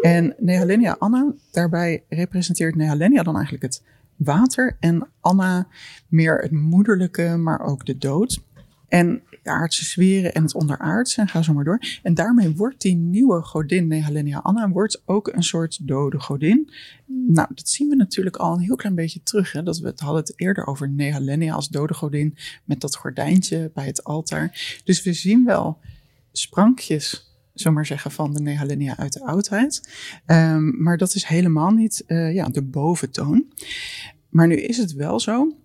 En 0.00 0.34
Nehalenia 0.38 0.96
Anna, 0.98 1.32
daarbij 1.50 2.04
representeert 2.08 2.74
Nehalenia 2.74 3.22
dan 3.22 3.34
eigenlijk 3.34 3.64
het 3.64 3.82
water 4.16 4.76
en 4.80 5.08
Anna 5.20 5.66
meer 6.08 6.38
het 6.38 6.50
moederlijke, 6.50 7.36
maar 7.36 7.60
ook 7.60 7.86
de 7.86 7.98
dood. 7.98 8.44
En 8.88 9.22
de 9.42 9.50
aardse 9.50 9.84
sferen 9.84 10.34
en 10.34 10.42
het 10.42 10.54
onderaardse 10.54 11.20
en 11.20 11.28
ga 11.28 11.42
zo 11.42 11.52
maar 11.52 11.64
door. 11.64 11.80
En 12.02 12.14
daarmee 12.14 12.56
wordt 12.56 12.80
die 12.80 12.96
nieuwe 12.96 13.42
godin 13.42 13.86
Nehalenia 13.86 14.38
Anna 14.38 14.68
wordt 14.68 15.02
ook 15.04 15.28
een 15.28 15.42
soort 15.42 15.78
dode 15.88 16.20
godin. 16.20 16.70
Nou, 17.06 17.48
dat 17.54 17.68
zien 17.68 17.88
we 17.88 17.96
natuurlijk 17.96 18.36
al 18.36 18.52
een 18.52 18.60
heel 18.60 18.76
klein 18.76 18.94
beetje 18.94 19.22
terug. 19.22 19.52
Hè? 19.52 19.62
Dat 19.62 19.78
we 19.78 19.86
het 19.86 20.00
hadden 20.00 20.20
het 20.20 20.32
eerder 20.36 20.66
over 20.66 20.88
Nehalenia 20.88 21.54
als 21.54 21.68
dode 21.68 21.94
godin 21.94 22.36
met 22.64 22.80
dat 22.80 22.96
gordijntje 22.96 23.70
bij 23.74 23.86
het 23.86 24.04
altaar. 24.04 24.80
Dus 24.84 25.02
we 25.02 25.12
zien 25.12 25.44
wel 25.44 25.78
sprankjes 26.32 27.25
zomaar 27.60 27.86
zeggen, 27.86 28.10
van 28.10 28.34
de 28.34 28.40
Nehalenia 28.40 28.96
uit 28.96 29.12
de 29.12 29.24
oudheid. 29.24 29.88
Um, 30.26 30.82
maar 30.82 30.96
dat 30.96 31.14
is 31.14 31.24
helemaal 31.24 31.70
niet 31.70 32.04
uh, 32.06 32.34
ja, 32.34 32.48
de 32.48 32.62
boventoon. 32.62 33.44
Maar 34.28 34.46
nu 34.46 34.54
is 34.54 34.76
het 34.76 34.92
wel 34.92 35.20
zo 35.20 35.56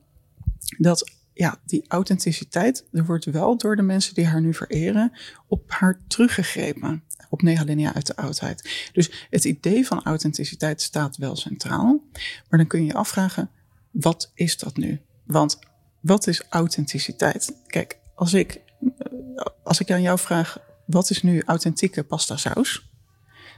dat 0.77 1.11
ja, 1.33 1.59
die 1.65 1.85
authenticiteit, 1.87 2.85
er 2.91 3.05
wordt 3.05 3.25
wel 3.25 3.57
door 3.57 3.75
de 3.75 3.81
mensen 3.81 4.13
die 4.13 4.25
haar 4.25 4.41
nu 4.41 4.53
vereren, 4.53 5.11
op 5.47 5.63
haar 5.71 5.99
teruggegrepen. 6.07 7.03
Op 7.29 7.41
Nehalenia 7.41 7.93
uit 7.93 8.07
de 8.07 8.15
oudheid. 8.15 8.89
Dus 8.93 9.27
het 9.29 9.43
idee 9.43 9.87
van 9.87 10.03
authenticiteit 10.03 10.81
staat 10.81 11.17
wel 11.17 11.35
centraal. 11.35 12.03
Maar 12.49 12.59
dan 12.59 12.67
kun 12.67 12.79
je 12.79 12.85
je 12.85 12.93
afvragen, 12.93 13.49
wat 13.91 14.31
is 14.33 14.57
dat 14.57 14.77
nu? 14.77 15.01
Want 15.25 15.59
wat 15.99 16.27
is 16.27 16.43
authenticiteit? 16.49 17.55
Kijk, 17.67 17.97
als 18.15 18.33
ik, 18.33 18.61
eh, 18.97 19.45
als 19.63 19.79
ik 19.79 19.91
aan 19.91 20.01
jou 20.01 20.19
vraag, 20.19 20.57
wat 20.91 21.09
is 21.09 21.23
nu 21.23 21.41
authentieke 21.45 22.03
pasta 22.03 22.37
saus? 22.37 22.89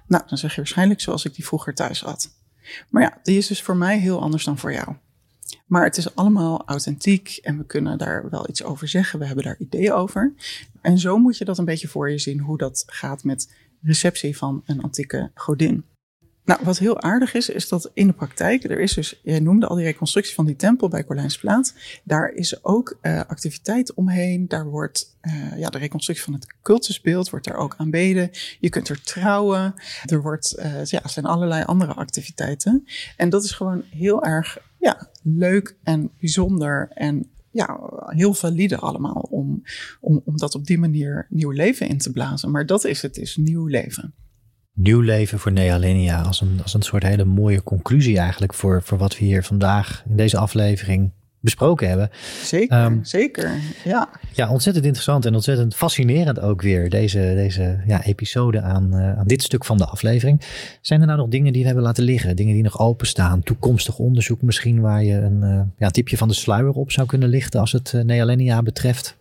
Nou, 0.07 0.23
dan 0.27 0.37
zeg 0.37 0.51
je 0.51 0.57
waarschijnlijk 0.57 1.01
zoals 1.01 1.25
ik 1.25 1.35
die 1.35 1.45
vroeger 1.45 1.73
thuis 1.73 2.01
had. 2.01 2.29
Maar 2.89 3.01
ja, 3.01 3.19
die 3.23 3.37
is 3.37 3.47
dus 3.47 3.61
voor 3.61 3.77
mij 3.77 3.99
heel 3.99 4.21
anders 4.21 4.43
dan 4.43 4.57
voor 4.57 4.73
jou. 4.73 4.95
Maar 5.65 5.83
het 5.83 5.97
is 5.97 6.15
allemaal 6.15 6.65
authentiek 6.65 7.39
en 7.41 7.57
we 7.57 7.65
kunnen 7.65 7.97
daar 7.97 8.29
wel 8.29 8.49
iets 8.49 8.63
over 8.63 8.87
zeggen. 8.87 9.19
We 9.19 9.25
hebben 9.25 9.43
daar 9.43 9.57
ideeën 9.59 9.91
over. 9.91 10.33
En 10.81 10.97
zo 10.97 11.17
moet 11.17 11.37
je 11.37 11.45
dat 11.45 11.57
een 11.57 11.65
beetje 11.65 11.87
voor 11.87 12.11
je 12.11 12.17
zien, 12.17 12.39
hoe 12.39 12.57
dat 12.57 12.83
gaat 12.85 13.23
met 13.23 13.53
receptie 13.81 14.37
van 14.37 14.61
een 14.65 14.81
antieke 14.81 15.31
godin. 15.33 15.85
Nou, 16.45 16.59
wat 16.63 16.77
heel 16.77 17.01
aardig 17.01 17.33
is, 17.33 17.49
is 17.49 17.67
dat 17.67 17.91
in 17.93 18.07
de 18.07 18.13
praktijk, 18.13 18.63
er 18.63 18.79
is 18.79 18.93
dus, 18.93 19.19
jij 19.23 19.39
noemde 19.39 19.67
al 19.67 19.75
die 19.75 19.85
reconstructie 19.85 20.35
van 20.35 20.45
die 20.45 20.55
tempel 20.55 20.87
bij 20.87 21.05
Plaat. 21.39 21.73
Daar 22.03 22.29
is 22.29 22.63
ook 22.63 22.97
uh, 23.01 23.19
activiteit 23.19 23.93
omheen. 23.93 24.47
Daar 24.47 24.65
wordt, 24.65 25.17
uh, 25.21 25.57
ja, 25.57 25.69
de 25.69 25.77
reconstructie 25.77 26.25
van 26.25 26.33
het 26.33 26.55
cultusbeeld 26.61 27.29
wordt 27.29 27.45
daar 27.45 27.57
ook 27.57 27.75
aanbeden. 27.77 28.29
Je 28.59 28.69
kunt 28.69 28.89
er 28.89 29.01
trouwen. 29.01 29.73
Er 30.05 30.21
wordt, 30.21 30.55
uh, 30.59 30.85
ja, 30.85 31.07
zijn 31.07 31.25
allerlei 31.25 31.63
andere 31.63 31.93
activiteiten. 31.93 32.87
En 33.17 33.29
dat 33.29 33.43
is 33.43 33.51
gewoon 33.51 33.83
heel 33.89 34.23
erg, 34.23 34.57
ja, 34.79 35.09
leuk 35.21 35.75
en 35.83 36.11
bijzonder 36.19 36.89
en 36.93 37.29
ja, 37.51 37.79
heel 38.05 38.33
valide 38.33 38.77
allemaal 38.77 39.27
om, 39.29 39.63
om, 40.01 40.21
om 40.25 40.37
dat 40.37 40.55
op 40.55 40.65
die 40.65 40.79
manier 40.79 41.27
nieuw 41.29 41.51
leven 41.51 41.87
in 41.87 41.97
te 41.97 42.11
blazen. 42.11 42.51
Maar 42.51 42.65
dat 42.65 42.83
is 42.85 43.01
het, 43.01 43.17
is 43.17 43.35
nieuw 43.37 43.65
leven 43.65 44.13
nieuw 44.73 44.99
leven 44.99 45.39
voor 45.39 45.51
Nealenia. 45.51 46.21
Als 46.21 46.41
een, 46.41 46.59
als 46.61 46.73
een 46.73 46.81
soort 46.81 47.03
hele 47.03 47.25
mooie 47.25 47.63
conclusie 47.63 48.17
eigenlijk 48.17 48.53
voor, 48.53 48.83
voor 48.83 48.97
wat 48.97 49.17
we 49.17 49.25
hier 49.25 49.43
vandaag 49.43 50.03
in 50.09 50.15
deze 50.15 50.37
aflevering 50.37 51.11
besproken 51.43 51.87
hebben. 51.87 52.09
Zeker, 52.43 52.77
Ehm, 52.77 53.03
zeker. 53.03 53.51
Ja. 53.83 54.09
Ja, 54.33 54.49
ontzettend 54.49 54.85
interessant 54.85 55.25
en 55.25 55.33
ontzettend 55.33 55.75
fascinerend 55.75 56.39
ook 56.39 56.61
weer 56.61 56.89
deze, 56.89 57.17
deze 57.35 57.83
ja, 57.87 58.03
episode 58.03 58.61
aan, 58.61 58.93
eh, 58.93 59.17
aan 59.17 59.27
dit 59.27 59.41
stuk 59.41 59.65
van 59.65 59.77
de 59.77 59.85
aflevering. 59.85 60.41
Zijn 60.81 61.01
er 61.01 61.05
nou 61.05 61.19
nog 61.19 61.27
dingen 61.27 61.51
die 61.53 61.61
we 61.61 61.67
hebben 61.67 61.85
laten 61.85 62.03
liggen? 62.03 62.35
Dingen 62.35 62.53
die 62.53 62.63
nog 62.63 62.79
openstaan? 62.79 63.43
Toekomstig 63.43 63.97
onderzoek 63.97 64.41
misschien 64.41 64.81
waar 64.81 65.03
je 65.03 65.13
een 65.13 65.43
eh, 65.43 65.61
ja, 65.77 65.89
tipje 65.89 66.17
van 66.17 66.27
de 66.27 66.33
sluier 66.33 66.71
op 66.71 66.91
zou 66.91 67.07
kunnen 67.07 67.29
lichten 67.29 67.59
als 67.59 67.71
het 67.71 67.91
uh, 67.95 68.03
Nealenia 68.03 68.61
betreft? 68.61 69.17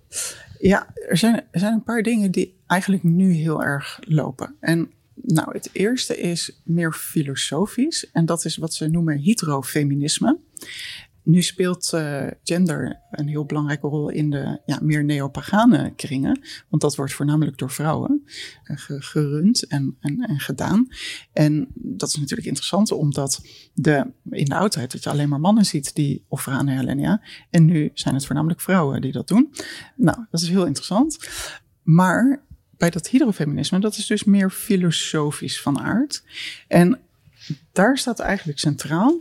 Ja, 0.58 0.86
er 1.08 1.16
zijn, 1.16 1.34
er 1.50 1.60
zijn 1.60 1.72
een 1.72 1.82
paar 1.82 2.02
dingen 2.02 2.30
die 2.30 2.54
eigenlijk 2.66 3.02
nu 3.02 3.32
heel 3.32 3.62
erg 3.62 3.98
lopen. 4.00 4.54
En 4.60 4.90
nou, 5.14 5.52
het 5.52 5.70
eerste 5.72 6.20
is 6.20 6.60
meer 6.64 6.92
filosofisch. 6.92 8.10
En 8.10 8.26
dat 8.26 8.44
is 8.44 8.56
wat 8.56 8.74
ze 8.74 8.88
noemen 8.88 9.18
hydrofeminisme. 9.18 10.38
Nu 11.24 11.42
speelt 11.42 11.92
uh, 11.94 12.26
gender 12.42 13.00
een 13.10 13.28
heel 13.28 13.44
belangrijke 13.44 13.86
rol 13.86 14.08
in 14.08 14.30
de 14.30 14.60
ja, 14.66 14.78
meer 14.82 15.04
neopagane 15.04 15.94
kringen. 15.94 16.40
Want 16.68 16.82
dat 16.82 16.96
wordt 16.96 17.12
voornamelijk 17.12 17.58
door 17.58 17.70
vrouwen 17.70 18.22
uh, 18.64 18.76
gerund 18.86 19.66
en, 19.66 19.96
en, 20.00 20.20
en, 20.20 20.40
gedaan. 20.40 20.88
En 21.32 21.68
dat 21.74 22.08
is 22.08 22.16
natuurlijk 22.16 22.48
interessant, 22.48 22.92
omdat 22.92 23.40
de, 23.74 24.12
in 24.30 24.44
de 24.44 24.54
oudheid 24.54 24.92
dat 24.92 25.02
je 25.02 25.10
alleen 25.10 25.28
maar 25.28 25.40
mannen 25.40 25.64
ziet 25.64 25.94
die 25.94 26.24
offeren 26.28 26.58
aan 26.58 26.66
Helenia. 26.66 27.22
En 27.50 27.64
nu 27.64 27.90
zijn 27.94 28.14
het 28.14 28.26
voornamelijk 28.26 28.60
vrouwen 28.60 29.00
die 29.00 29.12
dat 29.12 29.28
doen. 29.28 29.52
Nou, 29.96 30.26
dat 30.30 30.40
is 30.40 30.48
heel 30.48 30.66
interessant. 30.66 31.18
Maar 31.82 32.42
bij 32.82 32.90
dat 32.90 33.08
hydrofeminisme, 33.08 33.80
dat 33.80 33.96
is 33.96 34.06
dus 34.06 34.24
meer 34.24 34.50
filosofisch 34.50 35.60
van 35.60 35.80
aard. 35.80 36.22
En 36.68 36.98
daar 37.72 37.98
staat 37.98 38.18
eigenlijk 38.18 38.58
centraal 38.58 39.20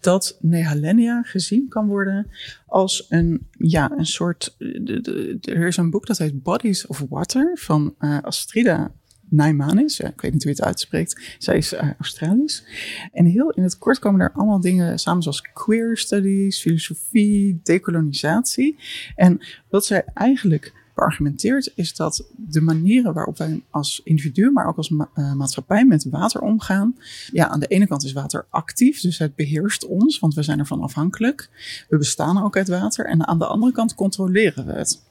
dat 0.00 0.36
Nehalenia 0.40 1.22
gezien 1.22 1.68
kan 1.68 1.86
worden 1.86 2.30
als 2.66 3.06
een, 3.08 3.48
ja, 3.58 3.90
een 3.96 4.06
soort. 4.06 4.54
De, 4.58 5.00
de, 5.00 5.38
er 5.40 5.66
is 5.66 5.76
een 5.76 5.90
boek 5.90 6.06
dat 6.06 6.18
heet 6.18 6.42
Bodies 6.42 6.86
of 6.86 7.04
Water 7.08 7.58
van 7.58 7.94
uh, 8.00 8.18
Astrida 8.22 8.92
Naimanis. 9.28 10.00
Ik 10.00 10.20
weet 10.20 10.32
niet 10.32 10.42
hoe 10.42 10.52
je 10.52 10.58
het 10.58 10.66
uitspreekt. 10.66 11.36
Zij 11.38 11.56
is 11.56 11.72
uh, 11.72 11.90
Australisch. 11.98 12.64
En 13.12 13.24
heel 13.24 13.50
in 13.50 13.62
het 13.62 13.78
kort 13.78 13.98
komen 13.98 14.20
er 14.20 14.32
allemaal 14.32 14.60
dingen 14.60 14.98
samen 14.98 15.22
zoals 15.22 15.42
queer 15.52 15.96
studies, 15.96 16.60
filosofie, 16.60 17.60
decolonisatie. 17.62 18.78
En 19.16 19.40
wat 19.68 19.86
zij 19.86 20.04
eigenlijk 20.14 20.79
beargumenteert, 21.00 21.72
is 21.74 21.94
dat 21.94 22.24
de 22.36 22.60
manieren 22.60 23.14
waarop 23.14 23.38
wij 23.38 23.62
als 23.70 24.00
individu, 24.04 24.50
maar 24.50 24.66
ook 24.66 24.76
als 24.76 24.90
uh, 24.90 25.32
maatschappij 25.34 25.84
met 25.84 26.06
water 26.10 26.40
omgaan. 26.40 26.96
Ja, 27.32 27.48
aan 27.48 27.60
de 27.60 27.66
ene 27.66 27.86
kant 27.86 28.04
is 28.04 28.12
water 28.12 28.46
actief, 28.50 29.00
dus 29.00 29.18
het 29.18 29.34
beheerst 29.34 29.86
ons, 29.86 30.18
want 30.18 30.34
we 30.34 30.42
zijn 30.42 30.58
ervan 30.58 30.80
afhankelijk. 30.80 31.50
We 31.88 31.98
bestaan 31.98 32.42
ook 32.42 32.56
uit 32.56 32.68
water. 32.68 33.06
En 33.06 33.26
aan 33.26 33.38
de 33.38 33.46
andere 33.46 33.72
kant 33.72 33.94
controleren 33.94 34.66
we 34.66 34.72
het. 34.72 35.02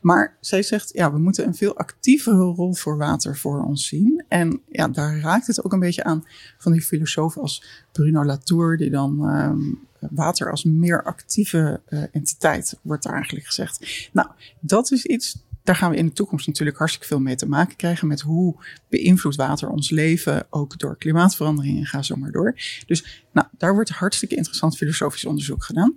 Maar 0.00 0.36
zij 0.40 0.62
zegt, 0.62 0.90
ja, 0.92 1.12
we 1.12 1.18
moeten 1.18 1.46
een 1.46 1.54
veel 1.54 1.76
actievere 1.76 2.36
rol 2.36 2.74
voor 2.74 2.96
water 2.96 3.36
voor 3.36 3.64
ons 3.64 3.86
zien. 3.86 4.24
En 4.28 4.60
ja, 4.68 4.88
daar 4.88 5.20
raakt 5.20 5.46
het 5.46 5.64
ook 5.64 5.72
een 5.72 5.80
beetje 5.80 6.04
aan 6.04 6.24
van 6.58 6.72
die 6.72 6.82
filosofen 6.82 7.40
als 7.40 7.64
Bruno 7.92 8.24
Latour, 8.24 8.76
die 8.76 8.90
dan 8.90 9.22
um, 9.22 9.86
water 10.10 10.50
als 10.50 10.64
meer 10.64 11.04
actieve 11.04 11.80
uh, 11.88 12.02
entiteit, 12.12 12.78
wordt 12.82 13.02
daar 13.02 13.14
eigenlijk 13.14 13.46
gezegd. 13.46 14.08
Nou, 14.12 14.28
dat 14.60 14.90
is 14.90 15.04
iets, 15.04 15.44
daar 15.62 15.76
gaan 15.76 15.90
we 15.90 15.96
in 15.96 16.06
de 16.06 16.12
toekomst 16.12 16.46
natuurlijk 16.46 16.78
hartstikke 16.78 17.08
veel 17.08 17.20
mee 17.20 17.34
te 17.34 17.48
maken 17.48 17.76
krijgen. 17.76 18.08
Met 18.08 18.20
hoe 18.20 18.54
beïnvloedt 18.88 19.36
water 19.36 19.68
ons 19.68 19.90
leven, 19.90 20.46
ook 20.50 20.78
door 20.78 20.98
klimaatverandering 20.98 21.78
en 21.78 21.86
ga 21.86 22.02
zo 22.02 22.16
maar 22.16 22.32
door. 22.32 22.54
Dus 22.86 23.24
nou, 23.32 23.46
daar 23.58 23.74
wordt 23.74 23.90
hartstikke 23.90 24.34
interessant 24.34 24.76
filosofisch 24.76 25.24
onderzoek 25.24 25.64
gedaan. 25.64 25.94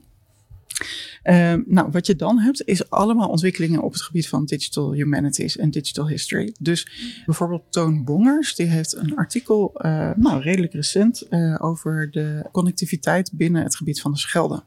Uh, 1.23 1.53
nou, 1.65 1.89
wat 1.91 2.05
je 2.05 2.15
dan 2.15 2.39
hebt, 2.39 2.63
is 2.65 2.89
allemaal 2.89 3.29
ontwikkelingen 3.29 3.81
op 3.81 3.91
het 3.91 4.01
gebied 4.01 4.27
van 4.27 4.45
digital 4.45 4.93
humanities 4.93 5.57
en 5.57 5.71
digital 5.71 6.07
history. 6.07 6.53
Dus 6.59 6.87
bijvoorbeeld 7.25 7.63
Toon 7.69 8.03
Bongers, 8.03 8.55
die 8.55 8.65
heeft 8.65 8.95
een 8.95 9.15
artikel, 9.15 9.71
uh, 9.75 10.11
nou, 10.15 10.41
redelijk 10.41 10.73
recent, 10.73 11.25
uh, 11.29 11.55
over 11.57 12.11
de 12.11 12.49
connectiviteit 12.51 13.31
binnen 13.33 13.63
het 13.63 13.75
gebied 13.75 14.01
van 14.01 14.11
de 14.11 14.17
Schelde. 14.17 14.63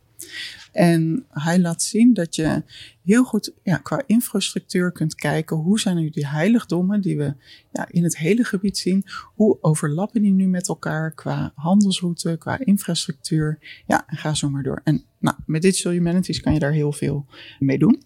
En 0.72 1.24
hij 1.28 1.60
laat 1.60 1.82
zien 1.82 2.14
dat 2.14 2.34
je 2.34 2.62
heel 3.02 3.24
goed 3.24 3.52
ja, 3.62 3.76
qua 3.76 4.02
infrastructuur 4.06 4.92
kunt 4.92 5.14
kijken 5.14 5.56
hoe 5.56 5.80
zijn 5.80 5.96
nu 5.96 6.10
die 6.10 6.26
heiligdommen 6.26 7.00
die 7.00 7.16
we 7.16 7.34
ja, 7.72 7.88
in 7.90 8.02
het 8.02 8.18
hele 8.18 8.44
gebied 8.44 8.78
zien, 8.78 9.04
hoe 9.34 9.58
overlappen 9.60 10.22
die 10.22 10.32
nu 10.32 10.46
met 10.46 10.68
elkaar 10.68 11.14
qua 11.14 11.52
handelsroute, 11.54 12.36
qua 12.38 12.58
infrastructuur. 12.58 13.58
Ja, 13.86 14.04
ga 14.06 14.34
zo 14.34 14.50
maar 14.50 14.62
door. 14.62 14.80
En 14.84 15.04
nou, 15.18 15.36
met 15.46 15.62
Digital 15.62 15.92
Humanities 15.92 16.40
kan 16.40 16.52
je 16.52 16.58
daar 16.58 16.72
heel 16.72 16.92
veel 16.92 17.26
mee 17.58 17.78
doen. 17.78 18.02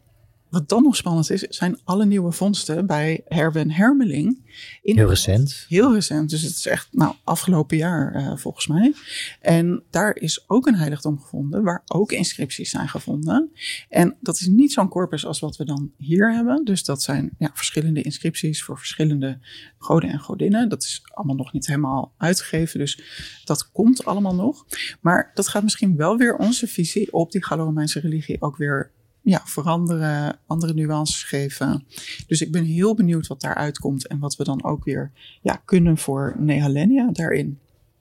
Wat 0.54 0.68
dan 0.68 0.82
nog 0.82 0.96
spannend 0.96 1.30
is, 1.30 1.40
zijn 1.40 1.80
alle 1.84 2.06
nieuwe 2.06 2.32
vondsten 2.32 2.86
bij 2.86 3.22
Herwen 3.24 3.70
Hermeling. 3.70 4.52
In 4.82 4.96
heel 4.96 5.08
recent. 5.08 5.66
Heel 5.68 5.94
recent, 5.94 6.30
dus 6.30 6.42
het 6.42 6.56
is 6.56 6.66
echt 6.66 6.88
nou, 6.90 7.14
afgelopen 7.24 7.76
jaar 7.76 8.16
uh, 8.16 8.36
volgens 8.36 8.66
mij. 8.66 8.94
En 9.40 9.82
daar 9.90 10.16
is 10.16 10.44
ook 10.46 10.66
een 10.66 10.74
heiligdom 10.74 11.20
gevonden, 11.20 11.62
waar 11.62 11.82
ook 11.86 12.12
inscripties 12.12 12.70
zijn 12.70 12.88
gevonden. 12.88 13.50
En 13.88 14.16
dat 14.20 14.40
is 14.40 14.46
niet 14.46 14.72
zo'n 14.72 14.88
corpus 14.88 15.26
als 15.26 15.40
wat 15.40 15.56
we 15.56 15.64
dan 15.64 15.92
hier 15.98 16.34
hebben. 16.34 16.64
Dus 16.64 16.84
dat 16.84 17.02
zijn 17.02 17.30
ja, 17.38 17.50
verschillende 17.54 18.02
inscripties 18.02 18.62
voor 18.62 18.78
verschillende 18.78 19.38
goden 19.78 20.10
en 20.10 20.20
godinnen. 20.20 20.68
Dat 20.68 20.82
is 20.82 21.02
allemaal 21.04 21.36
nog 21.36 21.52
niet 21.52 21.66
helemaal 21.66 22.12
uitgegeven, 22.18 22.78
dus 22.78 23.00
dat 23.44 23.70
komt 23.70 24.04
allemaal 24.04 24.34
nog. 24.34 24.66
Maar 25.00 25.30
dat 25.34 25.48
gaat 25.48 25.62
misschien 25.62 25.96
wel 25.96 26.16
weer 26.16 26.36
onze 26.36 26.66
visie 26.66 27.12
op 27.12 27.32
die 27.32 27.44
Gallo-Romeinse 27.44 28.00
religie 28.00 28.40
ook 28.40 28.56
weer 28.56 28.92
ja, 29.24 29.40
veranderen, 29.44 30.38
andere 30.46 30.74
nuances 30.74 31.22
geven. 31.22 31.84
Dus 32.26 32.40
ik 32.40 32.52
ben 32.52 32.64
heel 32.64 32.94
benieuwd 32.94 33.26
wat 33.26 33.40
daaruit 33.40 33.78
komt 33.78 34.06
en 34.06 34.18
wat 34.18 34.36
we 34.36 34.44
dan 34.44 34.64
ook 34.64 34.84
weer 34.84 35.12
ja, 35.42 35.62
kunnen 35.64 35.98
voor 35.98 36.34
Nehalenia 36.38 37.10
daarin. 37.12 37.58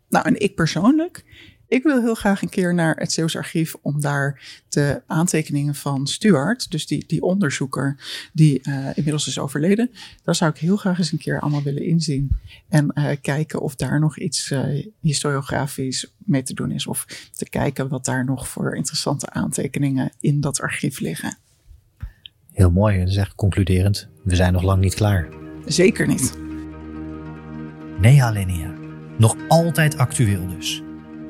Nou, 0.10 0.26
en 0.26 0.42
ik 0.42 0.56
persoonlijk, 0.56 1.26
ik 1.74 1.84
wil 1.84 2.02
heel 2.02 2.16
graag 2.16 2.42
een 2.42 2.50
keer 2.50 2.74
naar 2.74 2.96
het 2.96 3.12
Zeeuws 3.12 3.36
Archief 3.36 3.76
om 3.82 4.02
daar 4.02 4.42
de 4.70 5.02
aantekeningen 5.08 5.76
van 5.76 6.08
Stuart, 6.08 6.72
dus 6.72 6.88
die, 6.88 7.04
die 7.08 7.22
onderzoeker 7.22 7.98
die 8.34 8.62
uh, 8.64 8.88
inmiddels 8.94 9.28
is 9.28 9.40
overleden, 9.40 9.92
daar 10.24 10.36
zou 10.36 10.52
ik 10.52 10.58
heel 10.58 10.78
graag 10.78 10.98
eens 10.98 11.12
een 11.12 11.18
keer 11.18 11.40
allemaal 11.40 11.64
willen 11.64 11.86
inzien. 11.86 12.30
En 12.70 12.92
uh, 12.94 13.10
kijken 13.22 13.62
of 13.62 13.76
daar 13.76 14.00
nog 14.00 14.18
iets 14.18 14.52
uh, 14.52 14.86
historiografisch 15.00 16.14
mee 16.18 16.44
te 16.44 16.54
doen 16.54 16.72
is. 16.72 16.88
Of 16.88 17.30
te 17.36 17.50
kijken 17.50 17.88
wat 17.88 18.06
daar 18.06 18.26
nog 18.26 18.48
voor 18.48 18.76
interessante 18.76 19.30
aantekeningen 19.30 20.12
in 20.20 20.42
dat 20.42 20.62
archief 20.62 21.00
liggen. 21.00 21.38
Heel 22.52 22.72
mooi, 22.72 23.00
dat 23.00 23.08
is 23.08 23.16
echt 23.16 23.36
concluderend. 23.36 24.08
We 24.24 24.36
zijn 24.36 24.54
nog 24.54 24.64
lang 24.64 24.82
niet 24.82 24.94
klaar. 24.94 25.28
Zeker 25.66 26.08
niet. 26.08 26.34
Nehalenia. 28.00 28.74
Nog 29.18 29.36
altijd 29.48 29.98
actueel 29.98 30.48
dus. 30.48 30.83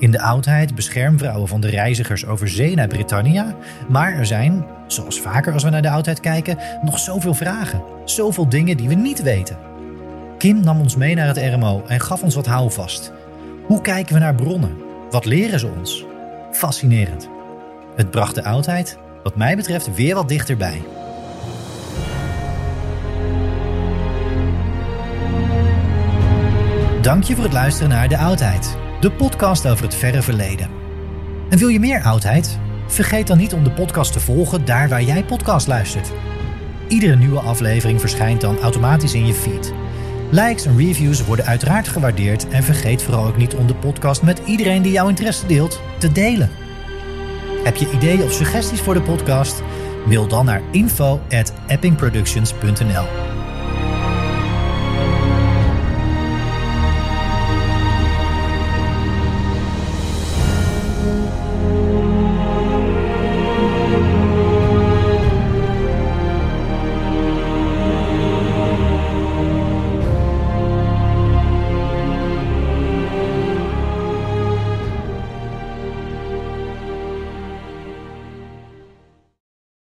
In 0.03 0.11
de 0.11 0.21
oudheid 0.21 0.75
beschermvrouwen 0.75 1.47
van 1.47 1.61
de 1.61 1.69
reizigers 1.69 2.25
over 2.25 2.49
zee 2.49 2.75
naar 2.75 2.87
Britannia. 2.87 3.55
Maar 3.87 4.13
er 4.13 4.25
zijn, 4.25 4.65
zoals 4.87 5.19
vaker 5.19 5.53
als 5.53 5.63
we 5.63 5.69
naar 5.69 5.81
de 5.81 5.89
oudheid 5.89 6.19
kijken, 6.19 6.57
nog 6.81 6.99
zoveel 6.99 7.33
vragen. 7.33 7.83
Zoveel 8.05 8.49
dingen 8.49 8.77
die 8.77 8.87
we 8.87 8.93
niet 8.93 9.21
weten. 9.21 9.57
Kim 10.37 10.59
nam 10.59 10.79
ons 10.79 10.95
mee 10.95 11.15
naar 11.15 11.27
het 11.27 11.37
RMO 11.37 11.83
en 11.87 11.99
gaf 11.99 12.23
ons 12.23 12.35
wat 12.35 12.45
houvast. 12.45 13.11
Hoe 13.65 13.81
kijken 13.81 14.13
we 14.13 14.19
naar 14.19 14.35
bronnen? 14.35 14.77
Wat 15.09 15.25
leren 15.25 15.59
ze 15.59 15.67
ons? 15.77 16.05
Fascinerend. 16.51 17.29
Het 17.95 18.11
bracht 18.11 18.35
de 18.35 18.43
oudheid, 18.43 18.97
wat 19.23 19.35
mij 19.35 19.55
betreft, 19.55 19.95
weer 19.95 20.15
wat 20.15 20.29
dichterbij. 20.29 20.81
Dank 27.01 27.23
je 27.23 27.35
voor 27.35 27.43
het 27.43 27.53
luisteren 27.53 27.89
naar 27.89 28.07
De 28.07 28.17
Oudheid, 28.17 28.77
de 29.03 29.11
podcast 29.11 29.67
over 29.67 29.83
het 29.83 29.95
verre 29.95 30.21
verleden. 30.21 30.69
En 31.49 31.57
wil 31.57 31.67
je 31.67 31.79
meer 31.79 32.03
oudheid? 32.03 32.59
Vergeet 32.87 33.27
dan 33.27 33.37
niet 33.37 33.53
om 33.53 33.63
de 33.63 33.71
podcast 33.71 34.13
te 34.13 34.19
volgen 34.19 34.65
daar 34.65 34.89
waar 34.89 35.03
jij 35.03 35.23
podcast 35.23 35.67
luistert. 35.67 36.11
Iedere 36.87 37.15
nieuwe 37.15 37.39
aflevering 37.39 37.99
verschijnt 37.99 38.41
dan 38.41 38.59
automatisch 38.59 39.13
in 39.13 39.25
je 39.25 39.33
feed. 39.33 39.73
Likes 40.31 40.65
en 40.65 40.77
reviews 40.77 41.25
worden 41.25 41.45
uiteraard 41.45 41.87
gewaardeerd 41.87 42.49
en 42.49 42.63
vergeet 42.63 43.03
vooral 43.03 43.25
ook 43.25 43.37
niet 43.37 43.55
om 43.55 43.67
de 43.67 43.75
podcast 43.75 44.21
met 44.21 44.41
iedereen 44.45 44.81
die 44.81 44.91
jouw 44.91 45.07
interesse 45.07 45.45
deelt 45.45 45.81
te 45.99 46.11
delen. 46.11 46.49
Heb 47.63 47.75
je 47.75 47.91
ideeën 47.91 48.23
of 48.23 48.31
suggesties 48.31 48.81
voor 48.81 48.93
de 48.93 49.01
podcast? 49.01 49.63
Mail 50.05 50.27
dan 50.27 50.45
naar 50.45 50.61
info@eppingproductions.nl. 50.71 53.32